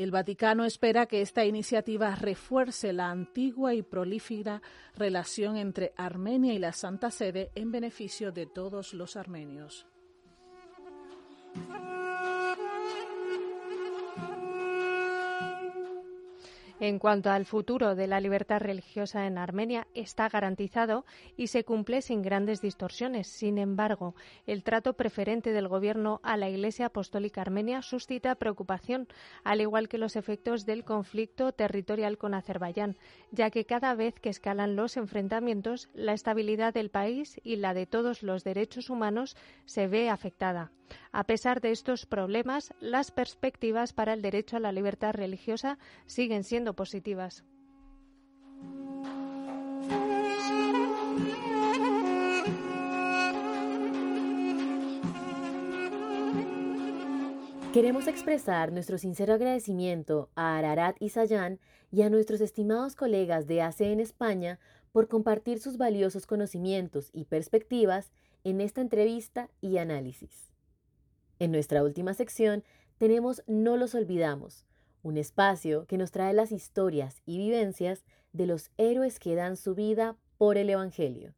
El 0.00 0.12
Vaticano 0.12 0.64
espera 0.64 1.04
que 1.04 1.20
esta 1.20 1.44
iniciativa 1.44 2.14
refuerce 2.14 2.94
la 2.94 3.10
antigua 3.10 3.74
y 3.74 3.82
prolífera 3.82 4.62
relación 4.96 5.58
entre 5.58 5.92
Armenia 5.94 6.54
y 6.54 6.58
la 6.58 6.72
Santa 6.72 7.10
Sede 7.10 7.50
en 7.54 7.70
beneficio 7.70 8.32
de 8.32 8.46
todos 8.46 8.94
los 8.94 9.16
armenios. 9.16 9.86
En 16.82 16.98
cuanto 16.98 17.30
al 17.30 17.44
futuro 17.44 17.94
de 17.94 18.06
la 18.06 18.20
libertad 18.20 18.58
religiosa 18.58 19.26
en 19.26 19.36
Armenia, 19.36 19.86
está 19.92 20.30
garantizado 20.30 21.04
y 21.36 21.48
se 21.48 21.62
cumple 21.62 22.00
sin 22.00 22.22
grandes 22.22 22.62
distorsiones. 22.62 23.26
Sin 23.26 23.58
embargo, 23.58 24.14
el 24.46 24.62
trato 24.62 24.94
preferente 24.94 25.52
del 25.52 25.68
Gobierno 25.68 26.20
a 26.22 26.38
la 26.38 26.48
Iglesia 26.48 26.86
Apostólica 26.86 27.42
Armenia 27.42 27.82
suscita 27.82 28.34
preocupación, 28.34 29.08
al 29.44 29.60
igual 29.60 29.90
que 29.90 29.98
los 29.98 30.16
efectos 30.16 30.64
del 30.64 30.84
conflicto 30.84 31.52
territorial 31.52 32.16
con 32.16 32.32
Azerbaiyán, 32.32 32.96
ya 33.30 33.50
que 33.50 33.66
cada 33.66 33.94
vez 33.94 34.18
que 34.18 34.30
escalan 34.30 34.74
los 34.74 34.96
enfrentamientos, 34.96 35.90
la 35.92 36.14
estabilidad 36.14 36.72
del 36.72 36.88
país 36.88 37.38
y 37.44 37.56
la 37.56 37.74
de 37.74 37.84
todos 37.84 38.22
los 38.22 38.42
derechos 38.42 38.88
humanos 38.88 39.36
se 39.66 39.86
ve 39.86 40.08
afectada. 40.08 40.72
A 41.12 41.24
pesar 41.24 41.60
de 41.60 41.70
estos 41.70 42.06
problemas, 42.06 42.74
las 42.80 43.10
perspectivas 43.10 43.92
para 43.92 44.12
el 44.12 44.22
derecho 44.22 44.56
a 44.56 44.60
la 44.60 44.72
libertad 44.72 45.12
religiosa 45.12 45.78
siguen 46.06 46.44
siendo 46.44 46.74
positivas. 46.74 47.44
Queremos 57.72 58.08
expresar 58.08 58.72
nuestro 58.72 58.98
sincero 58.98 59.34
agradecimiento 59.34 60.28
a 60.34 60.58
Ararat 60.58 60.96
y 60.98 61.10
Sayan 61.10 61.60
y 61.92 62.02
a 62.02 62.10
nuestros 62.10 62.40
estimados 62.40 62.96
colegas 62.96 63.46
de 63.46 63.62
ACE 63.62 63.92
en 63.92 64.00
España 64.00 64.58
por 64.90 65.06
compartir 65.06 65.60
sus 65.60 65.76
valiosos 65.76 66.26
conocimientos 66.26 67.10
y 67.12 67.26
perspectivas 67.26 68.10
en 68.42 68.60
esta 68.60 68.80
entrevista 68.80 69.50
y 69.60 69.78
análisis. 69.78 70.49
En 71.40 71.52
nuestra 71.52 71.82
última 71.82 72.12
sección 72.12 72.62
tenemos 72.98 73.42
No 73.46 73.78
los 73.78 73.94
olvidamos, 73.94 74.66
un 75.02 75.16
espacio 75.16 75.86
que 75.86 75.96
nos 75.96 76.10
trae 76.10 76.34
las 76.34 76.52
historias 76.52 77.22
y 77.24 77.38
vivencias 77.38 78.04
de 78.34 78.46
los 78.46 78.70
héroes 78.76 79.18
que 79.18 79.34
dan 79.34 79.56
su 79.56 79.74
vida 79.74 80.16
por 80.36 80.58
el 80.58 80.68
Evangelio. 80.68 81.34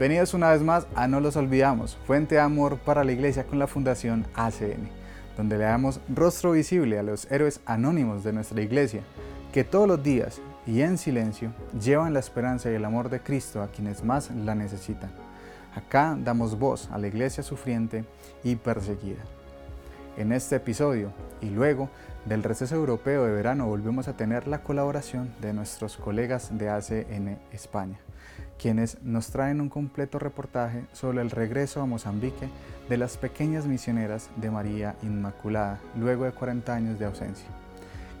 Bienvenidos 0.00 0.32
una 0.32 0.48
vez 0.48 0.62
más 0.62 0.86
a 0.94 1.06
No 1.08 1.20
los 1.20 1.36
olvidamos, 1.36 1.98
fuente 2.06 2.36
de 2.36 2.40
amor 2.40 2.78
para 2.78 3.04
la 3.04 3.12
iglesia 3.12 3.44
con 3.44 3.58
la 3.58 3.66
Fundación 3.66 4.24
ACN, 4.34 4.88
donde 5.36 5.58
le 5.58 5.64
damos 5.64 6.00
rostro 6.08 6.52
visible 6.52 6.98
a 6.98 7.02
los 7.02 7.30
héroes 7.30 7.60
anónimos 7.66 8.24
de 8.24 8.32
nuestra 8.32 8.62
iglesia, 8.62 9.02
que 9.52 9.62
todos 9.62 9.86
los 9.86 10.02
días 10.02 10.40
y 10.66 10.80
en 10.80 10.96
silencio 10.96 11.52
llevan 11.78 12.14
la 12.14 12.20
esperanza 12.20 12.70
y 12.70 12.76
el 12.76 12.84
amor 12.86 13.10
de 13.10 13.20
Cristo 13.20 13.60
a 13.60 13.68
quienes 13.68 14.02
más 14.02 14.30
la 14.30 14.54
necesitan. 14.54 15.10
Acá 15.74 16.16
damos 16.18 16.58
voz 16.58 16.88
a 16.90 16.96
la 16.96 17.08
iglesia 17.08 17.42
sufriente 17.42 18.06
y 18.42 18.56
perseguida. 18.56 19.20
En 20.16 20.32
este 20.32 20.56
episodio 20.56 21.12
y 21.42 21.50
luego 21.50 21.90
del 22.24 22.42
receso 22.42 22.74
europeo 22.74 23.26
de 23.26 23.32
verano 23.32 23.66
volvemos 23.66 24.08
a 24.08 24.16
tener 24.16 24.48
la 24.48 24.62
colaboración 24.62 25.30
de 25.42 25.52
nuestros 25.52 25.98
colegas 25.98 26.56
de 26.56 26.70
ACN 26.70 27.38
España 27.52 27.98
quienes 28.60 29.02
nos 29.02 29.30
traen 29.30 29.60
un 29.60 29.70
completo 29.70 30.18
reportaje 30.18 30.84
sobre 30.92 31.22
el 31.22 31.30
regreso 31.30 31.80
a 31.80 31.86
Mozambique 31.86 32.48
de 32.90 32.98
las 32.98 33.16
pequeñas 33.16 33.66
misioneras 33.66 34.28
de 34.36 34.50
María 34.50 34.96
Inmaculada 35.02 35.80
luego 35.96 36.24
de 36.24 36.32
40 36.32 36.74
años 36.74 36.98
de 36.98 37.06
ausencia. 37.06 37.48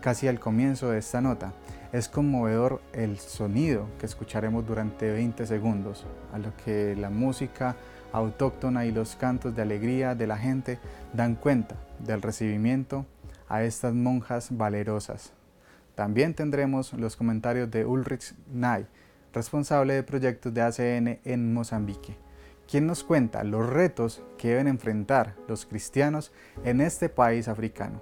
Casi 0.00 0.28
al 0.28 0.40
comienzo 0.40 0.90
de 0.90 0.98
esta 0.98 1.20
nota, 1.20 1.52
es 1.92 2.08
conmovedor 2.08 2.80
el 2.94 3.18
sonido 3.18 3.86
que 3.98 4.06
escucharemos 4.06 4.66
durante 4.66 5.10
20 5.10 5.44
segundos, 5.46 6.06
a 6.32 6.38
lo 6.38 6.56
que 6.64 6.96
la 6.96 7.10
música 7.10 7.76
autóctona 8.12 8.86
y 8.86 8.92
los 8.92 9.16
cantos 9.16 9.54
de 9.54 9.62
alegría 9.62 10.14
de 10.14 10.26
la 10.26 10.38
gente 10.38 10.78
dan 11.12 11.34
cuenta 11.34 11.74
del 11.98 12.22
recibimiento 12.22 13.04
a 13.48 13.62
estas 13.62 13.92
monjas 13.92 14.56
valerosas. 14.56 15.32
También 15.96 16.32
tendremos 16.32 16.94
los 16.94 17.16
comentarios 17.16 17.70
de 17.70 17.84
Ulrich 17.84 18.34
Nay, 18.50 18.86
responsable 19.32 19.94
de 19.94 20.02
proyectos 20.02 20.52
de 20.52 20.62
ACN 20.62 21.20
en 21.24 21.54
Mozambique, 21.54 22.16
quien 22.68 22.86
nos 22.86 23.04
cuenta 23.04 23.44
los 23.44 23.68
retos 23.68 24.22
que 24.38 24.48
deben 24.48 24.68
enfrentar 24.68 25.36
los 25.48 25.66
cristianos 25.66 26.32
en 26.64 26.80
este 26.80 27.08
país 27.08 27.48
africano. 27.48 28.00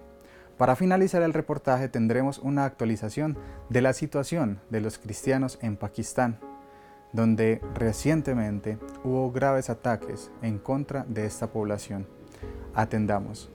Para 0.56 0.74
finalizar 0.74 1.22
el 1.22 1.32
reportaje 1.32 1.88
tendremos 1.88 2.38
una 2.38 2.64
actualización 2.64 3.38
de 3.68 3.80
la 3.80 3.92
situación 3.92 4.60
de 4.70 4.80
los 4.80 4.98
cristianos 4.98 5.58
en 5.62 5.76
Pakistán. 5.76 6.38
donde 7.10 7.62
recientemente 7.74 8.78
hubo 9.02 9.32
graves 9.32 9.70
ataques 9.70 10.30
en 10.42 10.58
contra 10.58 11.06
de 11.08 11.24
esta 11.24 11.50
población. 11.50 12.06
Atendamos. 12.74 13.50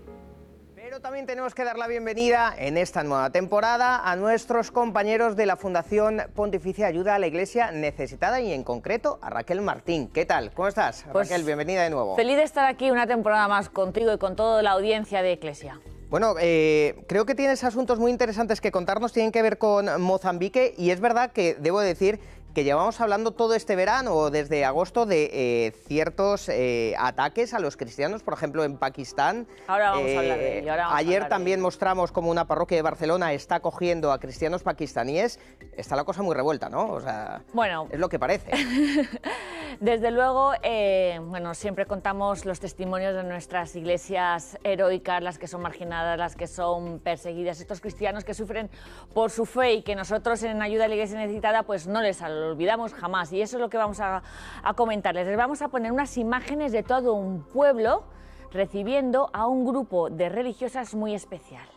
También 1.04 1.26
tenemos 1.26 1.54
que 1.54 1.66
dar 1.66 1.78
la 1.78 1.88
bienvenida 1.88 2.56
en 2.58 2.78
esta 2.78 3.04
nueva 3.04 3.30
temporada 3.30 4.10
a 4.10 4.16
nuestros 4.16 4.72
compañeros 4.72 5.36
de 5.36 5.46
la 5.46 5.58
Fundación 5.58 6.22
Pontificia 6.34 6.88
Ayuda 6.88 7.16
a 7.16 7.20
la 7.20 7.28
Iglesia 7.28 7.72
Necesitada 7.72 8.40
y 8.40 8.54
en 8.54 8.64
concreto 8.64 9.20
a 9.22 9.30
Raquel 9.30 9.60
Martín. 9.60 10.08
¿Qué 10.08 10.26
tal? 10.26 10.54
¿Cómo 10.54 10.70
estás? 10.70 11.04
Pues 11.12 11.28
Raquel, 11.28 11.46
bienvenida 11.46 11.84
de 11.84 11.90
nuevo. 11.90 12.16
Feliz 12.16 12.38
de 12.38 12.44
estar 12.44 12.64
aquí 12.64 12.90
una 12.90 13.06
temporada 13.06 13.50
más 13.50 13.68
contigo 13.68 14.14
y 14.14 14.18
con 14.18 14.38
toda 14.38 14.62
la 14.62 14.72
audiencia 14.72 15.22
de 15.22 15.34
Iglesia. 15.34 15.82
Bueno, 16.10 16.36
eh, 16.40 17.04
creo 17.10 17.26
que 17.26 17.36
tienes 17.36 17.66
asuntos 17.66 18.00
muy 18.00 18.10
interesantes 18.10 18.62
que 18.62 18.72
contarnos, 18.72 19.12
tienen 19.12 19.34
que 19.34 19.42
ver 19.42 19.58
con 19.58 20.02
Mozambique 20.02 20.74
y 20.78 20.92
es 20.92 21.02
verdad 21.02 21.34
que 21.34 21.56
debo 21.56 21.82
decir 21.82 22.22
que 22.54 22.64
llevamos 22.64 23.02
hablando 23.02 23.32
todo 23.32 23.56
este 23.56 23.76
verano, 23.76 24.30
desde 24.30 24.64
agosto, 24.64 25.06
de 25.06 25.30
eh, 25.34 25.72
ciertos 25.88 26.50
eh, 26.50 26.94
ataques 27.00 27.54
a 27.54 27.60
los 27.60 27.78
cristianos, 27.78 28.22
por 28.22 28.36
ejemplo, 28.36 28.64
en 28.64 28.78
Pakistán. 28.78 29.48
Ahora 29.68 29.92
vamos 29.92 30.12
a 30.12 30.20
hablar 30.20 30.38
de 30.38 30.60
ello. 30.60 30.74
ayer 30.92 31.28
también 31.30 31.60
mostramos 31.60 32.12
cómo 32.12 32.30
una 32.30 32.46
parroquia 32.46 32.78
de 32.78 32.84
Barcelona 32.84 33.34
está 33.34 33.56
acogiendo 33.56 34.12
a 34.12 34.20
cristianos 34.20 34.64
pakistaníes. 34.64 35.40
Está 35.76 35.96
la 35.96 36.04
cosa 36.04 36.22
muy 36.22 36.36
revuelta, 36.36 36.70
¿no? 36.70 36.92
O 36.92 37.02
sea, 37.02 37.42
bueno, 37.54 37.88
es 37.92 38.00
lo 38.00 38.10
que 38.10 38.20
parece. 38.20 38.52
Desde 39.80 40.12
luego, 40.12 40.52
eh, 40.62 41.20
bueno, 41.24 41.56
siempre 41.56 41.86
contamos 41.86 42.46
los 42.46 42.60
testimonios 42.60 43.16
de 43.16 43.24
nuestras 43.24 43.76
iglesias 43.76 44.58
heroicas, 44.64 45.22
las 45.24 45.40
que 45.40 45.48
son 45.48 45.62
marginadas, 45.62 46.18
las 46.18 46.36
que 46.36 46.48
son 46.48 47.00
perseguidas, 47.00 47.60
estos 47.60 47.82
cristianos 47.82 48.24
que 48.24 48.34
sufren 48.34 48.70
por 49.14 49.32
su 49.32 49.46
fe 49.46 49.74
y 49.74 49.82
que 49.82 49.96
nosotros 49.96 50.44
en 50.44 50.62
Ayuda 50.62 50.86
a 50.86 50.88
la 50.88 50.94
Iglesia 50.94 51.18
Necesitada 51.18 51.64
pues 51.64 51.88
no 51.88 52.02
les 52.02 52.22
lo 52.44 52.52
olvidamos 52.52 52.94
jamás. 52.94 53.32
Y 53.34 53.42
eso 53.42 53.58
es 53.58 53.62
lo 53.62 53.70
que 53.70 53.78
vamos 53.78 54.00
a, 54.00 54.22
a 54.64 54.74
comentarles. 54.74 55.28
Les 55.28 55.38
vamos 55.38 55.62
a 55.62 55.70
poner 55.70 55.92
unas 55.92 56.18
imágenes 56.18 56.72
de 56.72 56.84
todo 56.84 57.14
un 57.14 57.44
pueblo 57.44 58.04
recibiendo 58.52 59.30
a 59.34 59.48
un 59.48 59.66
grupo 59.66 60.10
de 60.10 60.30
religiosas 60.30 60.94
muy 60.94 61.16
especial. 61.16 61.68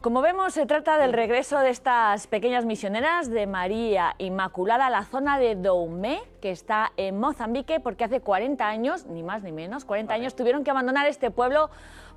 Como 0.00 0.22
vemos, 0.22 0.54
se 0.54 0.64
trata 0.64 0.96
del 0.96 1.12
regreso 1.12 1.58
de 1.58 1.68
estas 1.68 2.26
pequeñas 2.26 2.64
misioneras 2.64 3.28
de 3.28 3.46
María 3.46 4.14
Inmaculada 4.16 4.86
a 4.86 4.90
la 4.90 5.04
zona 5.04 5.38
de 5.38 5.56
Doumé, 5.56 6.22
que 6.40 6.50
está 6.50 6.90
en 6.96 7.20
Mozambique, 7.20 7.80
porque 7.80 8.04
hace 8.04 8.22
40 8.22 8.66
años, 8.66 9.04
ni 9.04 9.22
más 9.22 9.42
ni 9.42 9.52
menos, 9.52 9.84
40 9.84 10.14
años, 10.14 10.34
tuvieron 10.34 10.64
que 10.64 10.70
abandonar 10.70 11.06
este 11.06 11.30
pueblo 11.30 11.68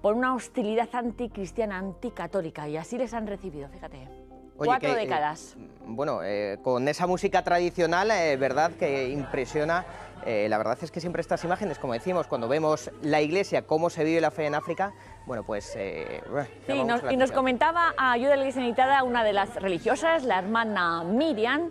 por 0.02 0.14
una 0.14 0.34
hostilidad 0.34 0.88
anticristiana, 0.94 1.78
anticatólica, 1.78 2.70
y 2.70 2.78
así 2.78 2.98
les 2.98 3.14
han 3.14 3.28
recibido, 3.28 3.68
fíjate. 3.68 4.08
Cuatro 4.56 4.94
que, 4.94 4.96
décadas. 4.96 5.58
Eh, 5.60 5.68
bueno, 5.86 6.22
eh, 6.24 6.60
con 6.64 6.88
esa 6.88 7.06
música 7.06 7.44
tradicional, 7.44 8.12
eh, 8.12 8.38
verdad 8.38 8.72
que 8.72 9.10
impresiona. 9.10 9.86
Eh, 10.26 10.48
la 10.50 10.58
verdad 10.58 10.78
es 10.82 10.92
que 10.92 11.02
siempre 11.02 11.22
estas 11.22 11.44
imágenes, 11.44 11.80
como 11.80 11.94
decimos, 11.94 12.28
cuando 12.28 12.48
vemos 12.48 12.92
la 13.02 13.22
iglesia, 13.22 13.64
cómo 13.64 13.90
se 13.90 14.04
vive 14.04 14.22
la 14.22 14.32
fe 14.32 14.46
en 14.46 14.56
África, 14.56 14.94
bueno, 15.26 15.44
pues... 15.44 15.76
Eh, 15.76 16.22
sí, 16.68 16.84
nos, 16.84 17.02
y 17.12 17.18
nos 17.18 17.32
comentaba 17.32 17.94
a 17.98 18.12
Ayuda 18.12 18.34
a 18.34 18.36
la 18.36 18.42
Iglesia 18.44 18.62
Necesitada 18.62 19.04
una 19.04 19.24
de 19.24 19.34
las 19.34 19.56
religiosas, 19.56 20.24
la 20.24 20.40
hermana 20.40 21.04
Miriam, 21.04 21.70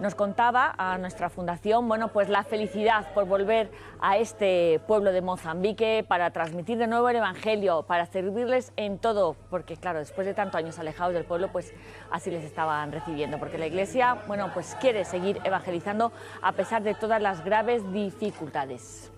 nos 0.00 0.14
contaba 0.14 0.74
a 0.76 0.98
nuestra 0.98 1.30
fundación, 1.30 1.86
bueno, 1.86 2.08
pues 2.08 2.28
la 2.28 2.42
felicidad 2.42 3.12
por 3.14 3.26
volver 3.26 3.70
a 4.00 4.16
este 4.18 4.80
pueblo 4.86 5.12
de 5.12 5.22
Mozambique 5.22 6.04
para 6.06 6.30
transmitir 6.30 6.78
de 6.78 6.86
nuevo 6.86 7.08
el 7.08 7.16
Evangelio, 7.16 7.82
para 7.82 8.06
servirles 8.06 8.72
en 8.76 8.98
todo, 8.98 9.36
porque 9.50 9.76
claro, 9.76 10.00
después 10.00 10.26
de 10.26 10.34
tantos 10.34 10.58
años 10.58 10.78
alejados 10.78 11.14
del 11.14 11.24
pueblo, 11.24 11.48
pues 11.52 11.72
así 12.10 12.30
les 12.30 12.44
estaban 12.44 12.90
recibiendo, 12.92 13.38
porque 13.38 13.58
la 13.58 13.66
Iglesia, 13.66 14.18
bueno, 14.26 14.50
pues 14.52 14.76
quiere 14.80 15.04
seguir 15.04 15.40
evangelizando 15.44 16.12
a 16.42 16.52
pesar 16.52 16.82
de 16.82 16.94
todas 16.94 17.22
las 17.22 17.44
graves 17.44 17.90
dificultades. 17.92 19.13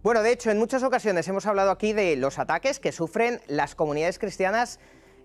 Bueno, 0.04 0.22
de 0.22 0.34
hecho, 0.34 0.52
en 0.52 0.60
muchas 0.60 0.84
ocasiones 0.84 1.28
hemos 1.28 1.46
hablado 1.46 1.72
aquí 1.72 1.94
de 1.94 2.16
los 2.18 2.38
ataques 2.38 2.80
que 2.80 2.92
sufren 2.92 3.40
las 3.48 3.74
comunidades 3.74 4.20
cristianas 4.20 4.80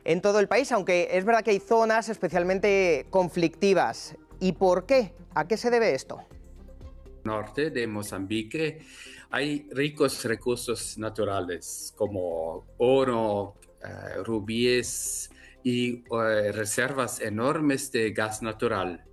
en 0.04 0.22
todo 0.22 0.38
el 0.38 0.48
país, 0.48 0.70
aunque 0.72 1.08
es 1.10 1.24
verdad 1.24 1.42
que 1.42 1.50
hay 1.50 1.60
zonas 1.60 2.08
especialmente 2.08 3.06
conflictivas. 3.10 4.16
¿Y 4.40 4.52
por 4.52 4.86
qué? 4.86 5.12
¿A 5.34 5.48
qué 5.48 5.56
se 5.56 5.70
debe 5.70 5.94
esto? 5.94 6.20
Norte 7.24 7.70
de 7.70 7.86
Mozambique 7.86 8.80
hay 9.30 9.68
ricos 9.72 10.24
recursos 10.24 10.96
naturales 10.98 11.92
como 11.96 12.66
oro, 12.78 13.56
eh, 13.84 14.22
rubíes 14.24 15.30
y 15.62 15.96
eh, 15.96 16.52
reservas 16.52 17.20
enormes 17.20 17.92
de 17.92 18.10
gas 18.12 18.42
natural. 18.42 19.04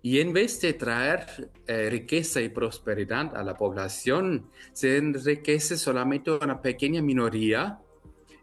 Y 0.00 0.20
en 0.20 0.32
vez 0.32 0.60
de 0.60 0.72
traer 0.72 1.50
eh, 1.66 1.88
riqueza 1.90 2.40
y 2.40 2.48
prosperidad 2.48 3.36
a 3.36 3.44
la 3.44 3.56
población, 3.56 4.50
se 4.72 4.96
enriquece 4.96 5.76
solamente 5.76 6.32
una 6.32 6.60
pequeña 6.60 7.02
minoría, 7.02 7.78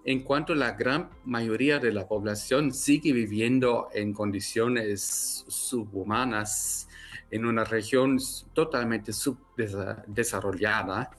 en 0.06 0.24
cuanto 0.24 0.56
la 0.56 0.72
gran 0.72 1.10
mayoría 1.26 1.80
de 1.80 1.92
la 1.92 2.08
población 2.08 2.74
sigue 2.74 3.12
viviendo 3.12 3.90
en 3.94 4.14
condiciones 4.14 5.44
subhumanas 5.48 6.89
en 7.32 7.46
una 7.46 7.64
región 7.64 8.20
totalmente 8.54 9.14
subdesarrollada 9.14 11.12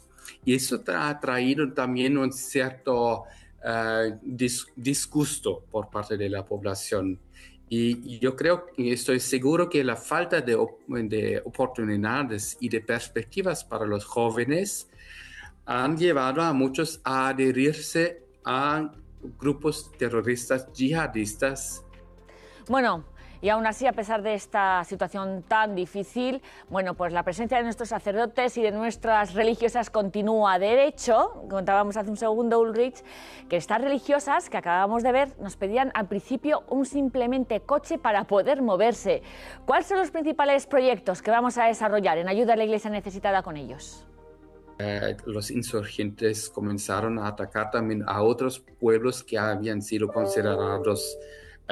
y 0.44 0.54
eso 0.54 0.82
ha 0.88 1.18
traído 1.20 1.72
también 1.72 2.16
un 2.18 2.32
cierto 2.32 3.24
uh, 3.64 4.18
disgusto 4.76 5.64
por 5.70 5.90
parte 5.90 6.16
de 6.16 6.28
la 6.28 6.44
población. 6.44 7.18
Y 7.68 8.18
yo 8.18 8.34
creo 8.34 8.66
y 8.76 8.92
estoy 8.92 9.20
seguro 9.20 9.68
que 9.68 9.84
la 9.84 9.94
falta 9.96 10.40
de, 10.40 10.58
de, 10.88 11.40
oportunidades 11.44 12.56
y 12.58 12.68
de 12.68 12.80
perspectivas 12.80 13.62
para 13.62 13.86
los 13.86 14.04
jóvenes 14.04 14.88
han 15.66 15.96
llevado 15.96 16.42
a 16.42 16.52
muchos 16.52 17.00
a 17.04 17.28
adherirse 17.28 18.24
a 18.44 18.90
grupos 19.38 19.92
terroristas 19.96 20.72
yihadistas. 20.72 21.84
Bueno, 22.66 23.04
y 23.42 23.48
aún 23.48 23.66
así, 23.66 23.86
a 23.86 23.92
pesar 23.92 24.22
de 24.22 24.34
esta 24.34 24.84
situación 24.84 25.42
tan 25.46 25.74
difícil, 25.74 26.42
bueno, 26.68 26.94
pues 26.94 27.12
la 27.12 27.22
presencia 27.22 27.56
de 27.56 27.64
nuestros 27.64 27.88
sacerdotes 27.88 28.56
y 28.58 28.62
de 28.62 28.70
nuestras 28.70 29.34
religiosas 29.34 29.90
continúa. 29.90 30.58
De 30.58 30.84
hecho, 30.84 31.46
contábamos 31.48 31.96
hace 31.96 32.10
un 32.10 32.16
segundo, 32.16 32.60
Ulrich, 32.60 33.02
que 33.48 33.56
estas 33.56 33.80
religiosas 33.80 34.50
que 34.50 34.56
acabamos 34.56 35.02
de 35.02 35.12
ver 35.12 35.28
nos 35.40 35.56
pedían 35.56 35.90
al 35.94 36.06
principio 36.08 36.64
un 36.68 36.84
simplemente 36.84 37.60
coche 37.60 37.98
para 37.98 38.24
poder 38.24 38.62
moverse. 38.62 39.22
¿Cuáles 39.66 39.86
son 39.86 39.98
los 39.98 40.10
principales 40.10 40.66
proyectos 40.66 41.22
que 41.22 41.30
vamos 41.30 41.56
a 41.58 41.64
desarrollar 41.64 42.18
en 42.18 42.28
ayuda 42.28 42.52
a 42.52 42.56
la 42.56 42.64
iglesia 42.64 42.90
necesitada 42.90 43.42
con 43.42 43.56
ellos? 43.56 44.06
Eh, 44.78 45.16
los 45.26 45.50
insurgentes 45.50 46.48
comenzaron 46.48 47.18
a 47.18 47.28
atacar 47.28 47.70
también 47.70 48.02
a 48.06 48.22
otros 48.22 48.60
pueblos 48.60 49.22
que 49.22 49.38
habían 49.38 49.82
sido 49.82 50.08
considerados 50.08 51.18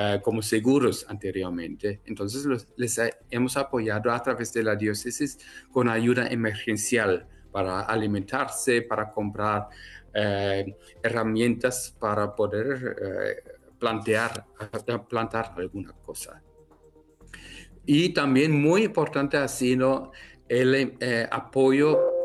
eh, 0.00 0.20
como 0.22 0.42
seguros 0.42 1.04
anteriormente. 1.08 2.02
Entonces 2.04 2.46
les 2.76 3.00
hemos 3.30 3.56
apoyado 3.56 4.12
a 4.12 4.22
través 4.22 4.52
de 4.52 4.62
la 4.62 4.76
diócesis 4.76 5.40
con 5.72 5.88
ayuda 5.88 6.28
emergencial 6.28 7.26
para 7.50 7.80
alimentarse, 7.80 8.82
para 8.82 9.10
comprar 9.10 9.66
eh, 10.14 10.76
herramientas 11.02 11.96
para 11.98 12.32
poder 12.32 12.96
eh, 13.02 13.58
plantear, 13.76 14.46
plantar 15.08 15.52
alguna 15.56 15.92
cosa. 16.04 16.44
Y 17.84 18.10
también 18.10 18.52
muy 18.52 18.84
importante 18.84 19.36
ha 19.36 19.48
sido 19.48 20.12
el 20.48 20.96
apoyo 21.32 22.17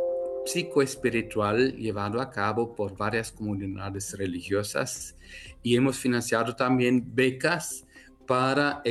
psicoespiritual 0.46 1.76
llevado 1.76 2.22
a 2.22 2.30
cabo 2.30 2.76
por 2.76 2.96
varias 2.98 3.32
comunidades 3.32 4.18
religiosas 4.18 5.16
y 5.62 5.76
hemos 5.76 5.98
financiado 5.98 6.56
también 6.56 7.04
becas 7.14 7.86
para, 8.26 8.82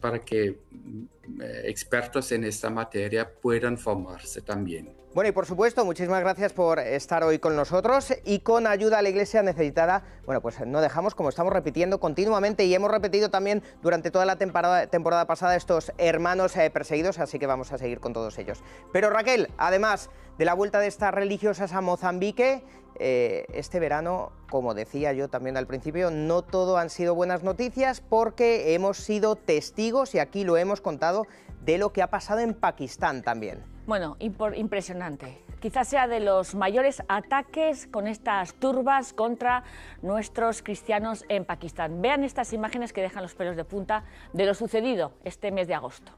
para 0.00 0.20
que 0.20 0.58
mm, 0.70 1.04
eh, 1.40 1.62
expertos 1.64 2.30
en 2.32 2.44
esta 2.44 2.70
materia 2.70 3.30
puedan 3.30 3.78
formarse 3.78 4.42
también. 4.42 5.05
Bueno, 5.16 5.30
y 5.30 5.32
por 5.32 5.46
supuesto, 5.46 5.82
muchísimas 5.86 6.20
gracias 6.20 6.52
por 6.52 6.78
estar 6.78 7.24
hoy 7.24 7.38
con 7.38 7.56
nosotros 7.56 8.12
y 8.26 8.40
con 8.40 8.66
ayuda 8.66 8.98
a 8.98 9.02
la 9.02 9.08
iglesia 9.08 9.42
necesitada. 9.42 10.02
Bueno, 10.26 10.42
pues 10.42 10.60
no 10.66 10.82
dejamos, 10.82 11.14
como 11.14 11.30
estamos 11.30 11.54
repitiendo 11.54 11.98
continuamente 12.00 12.66
y 12.66 12.74
hemos 12.74 12.90
repetido 12.90 13.30
también 13.30 13.62
durante 13.80 14.10
toda 14.10 14.26
la 14.26 14.36
temporada, 14.36 14.88
temporada 14.88 15.26
pasada 15.26 15.56
estos 15.56 15.90
hermanos 15.96 16.54
eh, 16.58 16.68
perseguidos, 16.68 17.18
así 17.18 17.38
que 17.38 17.46
vamos 17.46 17.72
a 17.72 17.78
seguir 17.78 17.98
con 17.98 18.12
todos 18.12 18.36
ellos. 18.36 18.62
Pero 18.92 19.08
Raquel, 19.08 19.48
además 19.56 20.10
de 20.36 20.44
la 20.44 20.52
vuelta 20.52 20.80
de 20.80 20.88
estas 20.88 21.14
religiosas 21.14 21.72
a 21.72 21.80
Mozambique, 21.80 22.62
eh, 22.98 23.46
este 23.54 23.80
verano, 23.80 24.32
como 24.50 24.74
decía 24.74 25.14
yo 25.14 25.28
también 25.28 25.56
al 25.56 25.66
principio, 25.66 26.10
no 26.10 26.42
todo 26.42 26.76
han 26.76 26.90
sido 26.90 27.14
buenas 27.14 27.42
noticias 27.42 28.02
porque 28.02 28.74
hemos 28.74 28.98
sido 28.98 29.34
testigos, 29.34 30.14
y 30.14 30.18
aquí 30.18 30.44
lo 30.44 30.58
hemos 30.58 30.82
contado, 30.82 31.26
de 31.62 31.78
lo 31.78 31.94
que 31.94 32.02
ha 32.02 32.10
pasado 32.10 32.40
en 32.40 32.52
Pakistán 32.52 33.22
también. 33.22 33.75
Bueno, 33.86 34.16
impresionante. 34.18 35.40
Quizás 35.60 35.86
sea 35.86 36.08
de 36.08 36.18
los 36.18 36.56
mayores 36.56 37.04
ataques 37.06 37.86
con 37.86 38.08
estas 38.08 38.54
turbas 38.54 39.12
contra 39.12 39.62
nuestros 40.02 40.60
cristianos 40.62 41.24
en 41.28 41.44
Pakistán. 41.44 42.02
Vean 42.02 42.24
estas 42.24 42.52
imágenes 42.52 42.92
que 42.92 43.00
dejan 43.00 43.22
los 43.22 43.36
pelos 43.36 43.54
de 43.54 43.64
punta 43.64 44.02
de 44.32 44.44
lo 44.44 44.54
sucedido 44.54 45.12
este 45.22 45.52
mes 45.52 45.68
de 45.68 45.74
agosto. 45.74 46.10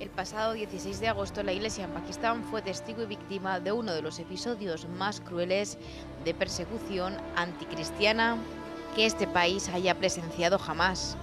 El 0.00 0.10
pasado 0.10 0.54
16 0.54 0.98
de 0.98 1.08
agosto 1.08 1.44
la 1.44 1.52
Iglesia 1.52 1.84
en 1.84 1.92
Pakistán 1.92 2.42
fue 2.42 2.60
testigo 2.60 3.04
y 3.04 3.06
víctima 3.06 3.60
de 3.60 3.70
uno 3.70 3.94
de 3.94 4.02
los 4.02 4.18
episodios 4.18 4.88
más 4.88 5.20
crueles 5.20 5.78
de 6.24 6.34
persecución 6.34 7.16
anticristiana 7.36 8.36
que 8.96 9.06
este 9.06 9.28
país 9.28 9.68
haya 9.68 9.94
presenciado 9.94 10.58
jamás. 10.58 11.16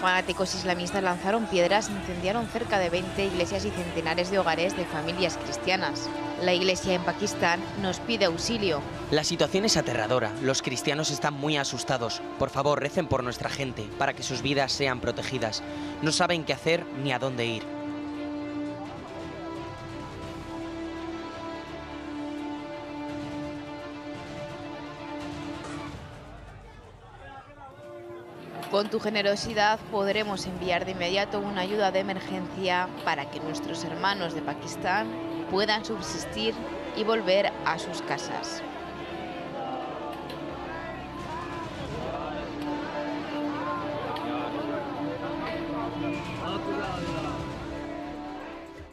Fanáticos 0.00 0.54
islamistas 0.54 1.02
lanzaron 1.02 1.44
piedras 1.44 1.90
incendiaron 1.90 2.46
cerca 2.46 2.78
de 2.78 2.88
20 2.88 3.22
iglesias 3.22 3.66
y 3.66 3.70
centenares 3.70 4.30
de 4.30 4.38
hogares 4.38 4.74
de 4.74 4.86
familias 4.86 5.36
cristianas. 5.36 6.08
La 6.42 6.54
iglesia 6.54 6.94
en 6.94 7.02
Pakistán 7.04 7.60
nos 7.82 8.00
pide 8.00 8.24
auxilio. 8.24 8.80
La 9.10 9.24
situación 9.24 9.66
es 9.66 9.76
aterradora. 9.76 10.32
Los 10.40 10.62
cristianos 10.62 11.10
están 11.10 11.34
muy 11.34 11.58
asustados. 11.58 12.22
Por 12.38 12.48
favor, 12.48 12.80
recen 12.80 13.08
por 13.08 13.22
nuestra 13.22 13.50
gente, 13.50 13.86
para 13.98 14.14
que 14.14 14.22
sus 14.22 14.40
vidas 14.40 14.72
sean 14.72 15.00
protegidas. 15.00 15.62
No 16.00 16.12
saben 16.12 16.44
qué 16.44 16.54
hacer 16.54 16.86
ni 17.02 17.12
a 17.12 17.18
dónde 17.18 17.44
ir. 17.44 17.79
Con 28.70 28.88
tu 28.88 29.00
generosidad 29.00 29.80
podremos 29.90 30.46
enviar 30.46 30.84
de 30.84 30.92
inmediato 30.92 31.40
una 31.40 31.62
ayuda 31.62 31.90
de 31.90 31.98
emergencia 31.98 32.88
para 33.04 33.28
que 33.28 33.40
nuestros 33.40 33.82
hermanos 33.82 34.32
de 34.32 34.42
Pakistán 34.42 35.08
puedan 35.50 35.84
subsistir 35.84 36.54
y 36.96 37.02
volver 37.02 37.52
a 37.64 37.80
sus 37.80 38.00
casas. 38.02 38.62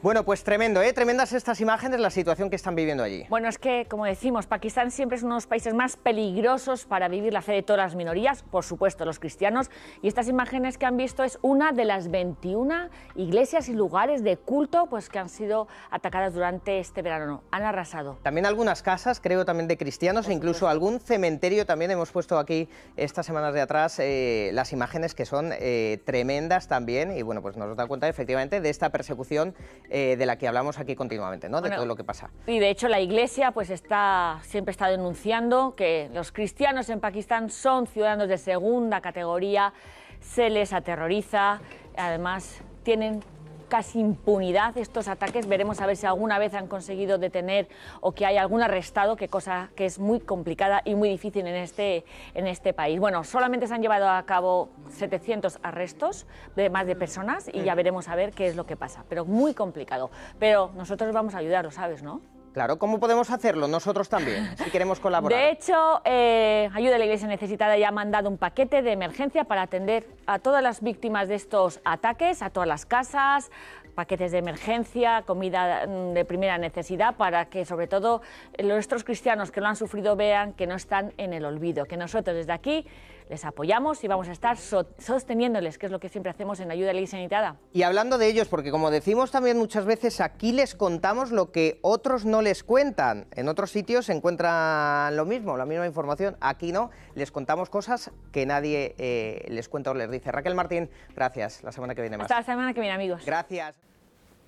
Bueno, 0.08 0.24
pues 0.24 0.46
tremendo, 0.46 0.82
¿eh? 0.82 0.94
Tremendas 0.94 1.34
estas 1.34 1.60
imágenes, 1.60 2.00
la 2.00 2.10
situación 2.10 2.50
que 2.50 2.56
están 2.56 2.76
viviendo 2.76 3.04
allí. 3.04 3.26
Bueno, 3.28 3.50
es 3.50 3.58
que, 3.58 3.88
como 3.90 4.06
decimos, 4.06 4.48
Pakistán 4.48 4.90
siempre 4.90 5.18
es 5.18 5.24
uno 5.24 5.34
de 5.34 5.40
los 5.40 5.48
países 5.48 5.74
más 5.74 5.98
peligrosos 5.98 6.86
para 6.86 7.10
vivir 7.10 7.34
la 7.34 7.42
fe 7.42 7.52
de 7.52 7.62
todas 7.62 7.80
las 7.80 7.96
minorías, 7.96 8.42
por 8.42 8.64
supuesto, 8.64 9.04
los 9.04 9.20
cristianos. 9.20 9.70
Y 10.02 10.08
estas 10.08 10.30
imágenes 10.30 10.78
que 10.78 10.86
han 10.86 10.96
visto 10.96 11.26
es 11.26 11.38
una 11.42 11.74
de 11.74 11.84
las 11.84 12.10
21 12.10 12.88
iglesias 13.16 13.68
y 13.68 13.74
lugares 13.74 14.24
de 14.24 14.38
culto 14.38 14.86
pues, 14.86 15.10
que 15.10 15.20
han 15.20 15.28
sido 15.28 15.68
atacadas 15.92 16.34
durante 16.34 16.80
este 16.80 17.02
verano. 17.02 17.44
Han 17.52 17.64
arrasado. 17.64 18.18
También 18.24 18.46
algunas 18.46 18.84
casas, 18.84 19.20
creo, 19.20 19.44
también 19.44 19.68
de 19.68 19.76
cristianos, 19.76 20.30
e 20.30 20.34
incluso 20.34 20.70
algún 20.70 21.02
cementerio. 21.02 21.66
También 21.66 21.92
hemos 21.92 22.12
puesto 22.12 22.40
aquí 22.40 22.70
estas 22.96 23.26
semanas 23.26 23.54
de 23.54 23.60
atrás 23.60 24.00
eh, 24.00 24.52
las 24.54 24.72
imágenes 24.72 25.14
que 25.14 25.26
son 25.26 25.52
eh, 25.52 26.00
tremendas 26.06 26.70
también. 26.70 27.12
Y 27.12 27.24
bueno, 27.24 27.42
pues 27.42 27.58
nos 27.58 27.76
da 27.76 27.88
cuenta 27.88 28.08
efectivamente 28.08 28.62
de 28.62 28.70
esta 28.70 28.90
persecución 28.90 29.54
eh, 29.90 29.97
de 30.18 30.26
la 30.26 30.38
que 30.38 30.48
hablamos 30.48 30.78
aquí 30.80 30.96
continuamente, 30.96 31.50
¿no? 31.50 31.62
de 31.62 31.70
todo 31.70 31.86
lo 31.86 31.96
que 31.96 32.04
pasa. 32.04 32.30
Y 32.46 32.60
de 32.60 32.70
hecho 32.70 32.88
la 32.88 33.00
Iglesia 33.00 33.52
pues 33.52 33.70
está, 33.70 34.40
siempre 34.44 34.72
está 34.72 34.88
denunciando 34.88 35.76
que 35.76 36.10
los 36.14 36.32
cristianos 36.32 36.90
en 36.90 37.00
Pakistán 37.00 37.50
son 37.50 37.88
ciudadanos 37.88 38.30
de 38.30 38.38
segunda 38.38 39.02
categoría, 39.02 39.74
se 40.20 40.50
les 40.50 40.74
aterroriza, 40.74 41.62
además 41.96 42.62
tienen 42.84 43.22
casi 43.68 44.00
impunidad 44.00 44.78
estos 44.78 45.08
ataques. 45.08 45.48
Veremos 45.48 45.82
a 45.82 45.86
ver 45.86 45.96
si 45.96 46.06
alguna 46.06 46.40
vez 46.40 46.54
han 46.54 46.68
conseguido 46.68 47.18
detener 47.18 47.68
o 48.02 48.14
que 48.14 48.26
hay 48.26 48.38
algún 48.38 48.62
arrestado, 48.62 49.16
que 49.16 49.28
cosa 49.28 49.70
que 49.76 49.86
es 49.86 50.00
muy 50.00 50.20
complicada 50.20 50.82
y 50.86 50.96
muy 50.96 51.10
difícil 51.10 51.46
en 51.48 51.56
este, 51.56 52.06
en 52.34 52.48
este 52.48 52.74
país. 52.74 53.00
Bueno, 53.00 53.24
solamente 53.24 53.68
se 53.68 53.74
han 53.74 53.82
llevado 53.82 54.10
a 54.10 54.24
cabo 54.26 54.70
700 54.90 55.60
arrestos 55.64 56.28
de 56.56 56.70
más 56.70 56.88
de 56.88 56.96
personas 56.96 57.50
y 57.52 57.64
ya 57.64 57.76
veremos 57.76 58.08
a 58.08 58.16
ver 58.16 58.32
qué 58.32 58.48
es 58.48 58.56
lo 58.56 58.66
que 58.66 58.76
pasa. 58.76 59.04
Pero 59.10 59.26
muy 59.26 59.54
complicado. 59.54 60.10
Pero 60.40 60.72
nosotros 60.76 61.14
vamos 61.14 61.36
a 61.36 61.40
ayudar, 61.40 61.66
lo 61.66 61.72
sabes, 61.72 62.04
¿no? 62.04 62.22
Claro, 62.58 62.80
¿cómo 62.80 63.00
podemos 63.00 63.30
hacerlo? 63.30 63.68
Nosotros 63.68 64.10
también, 64.10 64.58
si 64.58 64.72
queremos 64.72 65.00
colaborar. 65.00 65.40
De 65.40 65.52
hecho, 65.52 66.02
eh, 66.04 66.68
Ayuda 66.74 66.96
a 66.96 66.98
la 66.98 67.06
Iglesia 67.06 67.28
Necesitada 67.28 67.78
ya 67.78 67.90
ha 67.90 67.92
mandado 67.92 68.32
un 68.32 68.40
paquete 68.40 68.82
de 68.82 68.94
emergencia 68.94 69.44
para 69.44 69.62
atender 69.62 70.08
a 70.26 70.40
todas 70.40 70.64
las 70.64 70.82
víctimas 70.82 71.28
de 71.28 71.36
estos 71.36 71.80
ataques, 71.86 72.42
a 72.42 72.50
todas 72.50 72.68
las 72.68 72.88
casas, 72.88 73.52
paquetes 73.94 74.32
de 74.32 74.40
emergencia, 74.40 75.22
comida 75.28 75.86
mm, 75.86 76.14
de 76.14 76.26
primera 76.26 76.58
necesidad, 76.58 77.16
para 77.16 77.46
que 77.46 77.64
sobre 77.64 77.86
todo 77.86 78.24
nuestros 78.64 79.04
cristianos 79.04 79.52
que 79.52 79.62
lo 79.62 79.68
han 79.68 79.76
sufrido 79.76 80.16
vean 80.16 80.54
que 80.54 80.66
no 80.66 80.74
están 80.74 81.14
en 81.18 81.34
el 81.34 81.46
olvido, 81.46 81.86
que 81.86 81.96
nosotros 81.96 82.36
desde 82.36 82.54
aquí 82.54 82.88
les 83.30 83.46
apoyamos 83.46 84.04
y 84.04 84.08
vamos 84.08 84.28
a 84.30 84.32
estar 84.32 84.58
sosteniéndoles, 84.58 85.78
que 85.78 85.88
es 85.88 85.92
lo 85.92 86.00
que 86.00 86.10
siempre 86.10 86.32
hacemos 86.32 86.60
en 86.60 86.72
Ayuda 86.72 86.92
a 86.92 86.94
la 86.94 87.00
Iglesia 87.00 87.18
Necesitada. 87.18 87.58
Y 87.74 87.84
hablando 87.84 88.18
de 88.18 88.28
ellos, 88.28 88.48
porque 88.48 88.72
como 88.72 88.92
decimos 88.92 89.32
también 89.32 89.58
muchas 89.58 89.86
veces, 89.86 90.22
aquí 90.22 90.52
les 90.52 90.76
contamos 90.76 91.32
lo 91.32 91.52
que 91.52 91.80
otros 91.82 92.26
no 92.26 92.42
les 92.42 92.64
cuentan. 92.64 93.28
En 93.36 93.50
otros 93.50 93.72
sitios 93.72 94.06
se 94.06 94.14
encuentran 94.14 95.16
lo 95.16 95.26
mismo, 95.26 95.58
la 95.58 95.66
misma 95.66 95.86
información. 95.86 96.38
Aquí 96.40 96.72
no, 96.72 96.90
les 97.16 97.32
contamos 97.32 97.70
cosas 97.70 98.12
que 98.32 98.46
nadie 98.46 98.96
eh, 98.98 99.46
les 99.50 99.68
cuenta 99.68 99.92
o 99.92 99.94
les 99.94 100.10
dice. 100.10 100.32
Raquel 100.32 100.56
Martín, 100.56 100.90
gracias. 101.16 101.64
La 101.64 101.72
semana 101.72 101.96
que 101.96 102.02
viene 102.02 102.18
más. 102.18 102.26
Hasta 102.26 102.40
la 102.40 102.46
semana 102.46 102.74
que 102.74 102.80
viene, 102.80 102.96
amigos. 102.96 103.24
Gracias. 103.26 103.76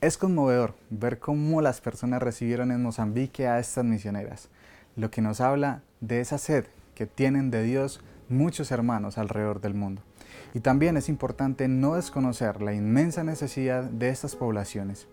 Es 0.02 0.18
conmovedor 0.18 0.76
ver 0.90 1.20
cómo 1.20 1.62
las 1.62 1.82
personas 1.82 2.22
recibieron 2.22 2.72
en 2.72 2.82
Mozambique 2.82 3.48
a 3.48 3.60
estas 3.60 3.84
misioneras, 3.84 4.48
lo 4.96 5.12
que 5.12 5.22
nos 5.22 5.42
habla 5.42 5.82
de 6.00 6.22
esa 6.22 6.38
sed 6.38 6.66
que 6.96 7.06
tienen 7.06 7.52
de 7.52 7.64
Dios 7.64 8.00
muchos 8.30 8.72
hermanos 8.72 9.18
alrededor 9.18 9.62
del 9.62 9.74
mundo. 9.74 10.02
Y 10.54 10.62
también 10.62 10.98
es 10.98 11.10
importante 11.10 11.68
no 11.68 11.96
desconocer 11.96 12.62
la 12.62 12.74
inmensa 12.74 13.24
necesidad 13.24 13.84
de 13.84 14.10
estas 14.10 14.36
poblaciones, 14.36 15.08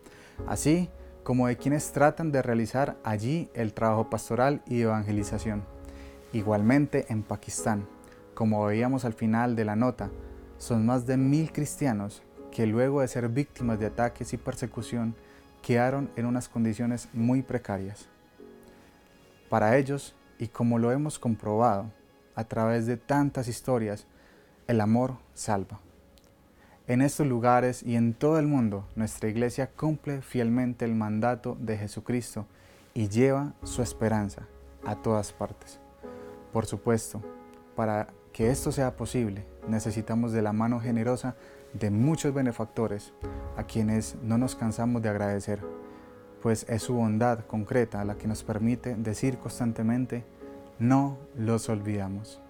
así 0.46 0.88
como 1.22 1.48
de 1.48 1.56
quienes 1.56 1.90
tratan 1.92 2.30
de 2.30 2.42
realizar 2.42 2.96
allí 3.02 3.50
el 3.54 3.72
trabajo 3.72 4.08
pastoral 4.08 4.62
y 4.66 4.82
evangelización. 4.82 5.64
Igualmente 6.32 7.06
en 7.08 7.22
Pakistán, 7.22 7.86
como 8.34 8.64
veíamos 8.64 9.04
al 9.04 9.14
final 9.14 9.56
de 9.56 9.64
la 9.64 9.76
nota, 9.76 10.10
son 10.58 10.86
más 10.86 11.06
de 11.06 11.16
mil 11.16 11.52
cristianos 11.52 12.22
que 12.50 12.66
luego 12.66 13.00
de 13.00 13.08
ser 13.08 13.28
víctimas 13.28 13.78
de 13.78 13.86
ataques 13.86 14.32
y 14.32 14.36
persecución 14.36 15.14
quedaron 15.62 16.10
en 16.16 16.26
unas 16.26 16.48
condiciones 16.48 17.08
muy 17.12 17.42
precarias. 17.42 18.08
Para 19.48 19.76
ellos, 19.76 20.14
y 20.38 20.48
como 20.48 20.78
lo 20.78 20.92
hemos 20.92 21.18
comprobado, 21.18 21.90
a 22.36 22.44
través 22.44 22.86
de 22.86 22.96
tantas 22.96 23.48
historias, 23.48 24.06
el 24.68 24.80
amor 24.80 25.16
salva. 25.34 25.80
En 26.86 27.02
estos 27.02 27.26
lugares 27.26 27.82
y 27.82 27.96
en 27.96 28.14
todo 28.14 28.38
el 28.38 28.46
mundo, 28.46 28.86
nuestra 28.94 29.28
iglesia 29.28 29.68
cumple 29.68 30.22
fielmente 30.22 30.84
el 30.84 30.94
mandato 30.94 31.56
de 31.60 31.76
Jesucristo 31.76 32.46
y 32.94 33.08
lleva 33.08 33.54
su 33.64 33.82
esperanza 33.82 34.42
a 34.84 34.94
todas 34.94 35.32
partes. 35.32 35.80
Por 36.52 36.64
supuesto, 36.66 37.22
para 37.74 38.06
que 38.32 38.50
esto 38.50 38.70
sea 38.70 38.96
posible, 38.96 39.44
necesitamos 39.66 40.30
de 40.30 40.42
la 40.42 40.52
mano 40.52 40.78
generosa 40.78 41.34
de 41.72 41.90
muchos 41.90 42.32
benefactores 42.32 43.12
a 43.56 43.64
quienes 43.64 44.16
no 44.22 44.38
nos 44.38 44.54
cansamos 44.54 45.02
de 45.02 45.08
agradecer, 45.08 45.60
pues 46.40 46.66
es 46.68 46.82
su 46.82 46.94
bondad 46.94 47.40
concreta 47.40 48.04
la 48.04 48.16
que 48.16 48.28
nos 48.28 48.44
permite 48.44 48.94
decir 48.94 49.38
constantemente, 49.38 50.24
no 50.78 51.18
los 51.36 51.68
olvidamos. 51.68 52.40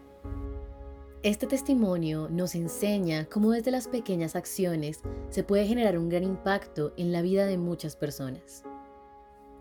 Este 1.22 1.47
testimonio 1.47 2.29
nos 2.31 2.55
enseña 2.55 3.24
cómo 3.27 3.51
desde 3.51 3.70
las 3.70 3.89
pequeñas 3.89 4.37
acciones 4.37 5.01
se 5.31 5.43
puede 5.43 5.66
generar 5.66 5.99
un 5.99 6.09
gran 6.09 6.22
impacto 6.22 6.93
en 6.97 7.11
la 7.11 7.22
vida 7.22 7.47
de 7.47 7.59
muchas 7.59 7.97
personas. 7.97 8.62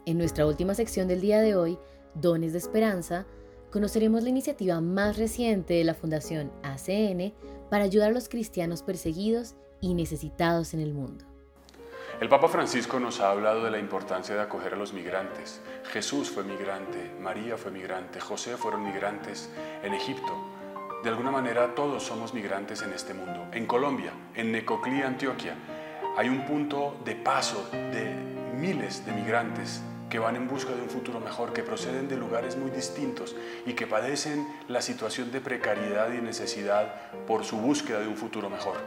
En 0.05 0.18
nuestra 0.18 0.45
última 0.45 0.76
sección 0.76 1.07
del 1.07 1.22
día 1.22 1.41
de 1.41 1.55
hoy, 1.55 1.80
Dones 2.13 2.51
de 2.53 2.59
Esperanza, 2.59 3.26
conoceremos 3.72 4.24
la 4.24 4.30
iniciativa 4.30 4.80
más 4.80 5.18
reciente 5.18 5.74
de 5.74 5.84
la 5.84 5.95
Fundación 5.95 6.51
ACN 6.61 7.34
para 7.70 7.84
ayudar 7.84 8.11
a 8.11 8.13
los 8.13 8.30
cristianos 8.30 8.84
perseguidos 8.84 9.55
y 9.82 9.95
necesitados 9.95 10.74
en 10.74 10.82
el 10.82 10.93
mundo. 10.93 11.26
El 12.22 12.30
Papa 12.30 12.47
Francisco 12.47 12.97
nos 12.97 13.20
ha 13.20 13.30
hablado 13.30 13.66
de 13.66 13.72
la 13.72 13.78
importancia 13.78 14.34
de 14.34 14.41
acoger 14.41 14.74
a 14.74 14.78
los 14.78 14.93
migrantes. 14.93 15.61
Jesús 15.91 16.32
fue 16.32 16.45
migrante, 16.45 17.11
María 17.20 17.57
fue 17.57 17.72
migrante, 17.72 18.22
José 18.22 18.55
fueron 18.55 18.86
migrantes 18.86 19.49
en 19.84 19.93
Egipto. 19.93 20.34
De 21.03 21.09
alguna 21.09 21.30
manera 21.30 21.76
todos 21.76 22.03
somos 22.03 22.34
migrantes 22.34 22.82
en 22.84 22.93
este 22.93 23.13
mundo. 23.13 23.47
En 23.51 23.66
Colombia, 23.66 24.13
en 24.34 24.53
Necoclí, 24.53 25.01
Antioquia, 25.01 25.55
hay 26.16 26.30
un 26.30 26.45
punto 26.45 26.95
de 27.03 27.16
paso 27.16 27.70
de 27.72 28.16
miles 28.57 29.05
de 29.05 29.11
migrantes 29.11 29.82
que 30.09 30.18
van 30.18 30.38
en 30.38 30.47
busca 30.47 30.74
de 30.74 30.84
un 30.84 30.89
futuro 30.89 31.20
mejor, 31.20 31.51
que 31.51 31.63
proceden 31.63 32.07
de 32.07 32.16
lugares 32.16 32.55
muy 32.55 32.72
distintos 32.72 33.36
y 33.66 33.74
que 33.74 33.88
padecen 33.88 34.47
la 34.70 34.82
situación 34.82 35.34
de 35.34 35.41
precariedad 35.41 36.13
y 36.13 36.22
necesidad 36.22 37.11
por 37.28 37.43
su 37.43 37.57
búsqueda 37.57 37.99
de 37.99 38.07
un 38.07 38.16
futuro 38.16 38.49
mejor. 38.49 38.78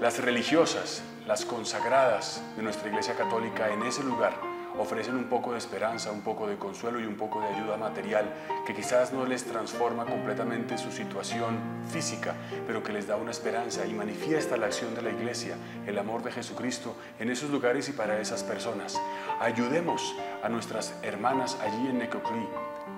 Las 0.00 0.18
religiosas, 0.18 1.02
las 1.26 1.44
consagradas 1.44 2.42
de 2.56 2.62
nuestra 2.62 2.88
Iglesia 2.88 3.14
Católica 3.16 3.70
en 3.70 3.82
ese 3.82 4.02
lugar 4.02 4.32
ofrecen 4.78 5.14
un 5.14 5.24
poco 5.24 5.52
de 5.52 5.58
esperanza, 5.58 6.10
un 6.10 6.22
poco 6.22 6.46
de 6.46 6.56
consuelo 6.56 6.98
y 7.00 7.04
un 7.04 7.16
poco 7.16 7.42
de 7.42 7.48
ayuda 7.48 7.76
material 7.76 8.24
que 8.66 8.74
quizás 8.74 9.12
no 9.12 9.26
les 9.26 9.44
transforma 9.44 10.06
completamente 10.06 10.78
su 10.78 10.90
situación 10.90 11.58
física, 11.92 12.34
pero 12.66 12.82
que 12.82 12.94
les 12.94 13.08
da 13.08 13.16
una 13.16 13.30
esperanza 13.30 13.84
y 13.84 13.92
manifiesta 13.92 14.56
la 14.56 14.68
acción 14.68 14.94
de 14.94 15.02
la 15.02 15.10
Iglesia, 15.10 15.56
el 15.86 15.98
amor 15.98 16.22
de 16.22 16.32
Jesucristo 16.32 16.96
en 17.18 17.28
esos 17.28 17.50
lugares 17.50 17.90
y 17.90 17.92
para 17.92 18.18
esas 18.20 18.42
personas. 18.42 18.98
Ayudemos 19.38 20.14
a 20.42 20.48
nuestras 20.48 20.94
hermanas 21.02 21.58
allí 21.60 21.88
en 21.88 21.98
Necoclí, 21.98 22.48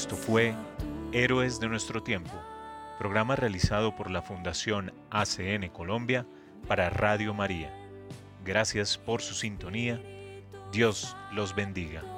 Esto 0.00 0.14
fue 0.14 0.54
Héroes 1.10 1.58
de 1.58 1.68
nuestro 1.68 2.04
tiempo, 2.04 2.30
programa 3.00 3.34
realizado 3.34 3.96
por 3.96 4.12
la 4.12 4.22
Fundación 4.22 4.92
ACN 5.10 5.70
Colombia 5.70 6.24
para 6.68 6.88
Radio 6.88 7.34
María. 7.34 7.74
Gracias 8.44 8.96
por 8.96 9.22
su 9.22 9.34
sintonía. 9.34 10.00
Dios 10.70 11.16
los 11.32 11.52
bendiga. 11.52 12.17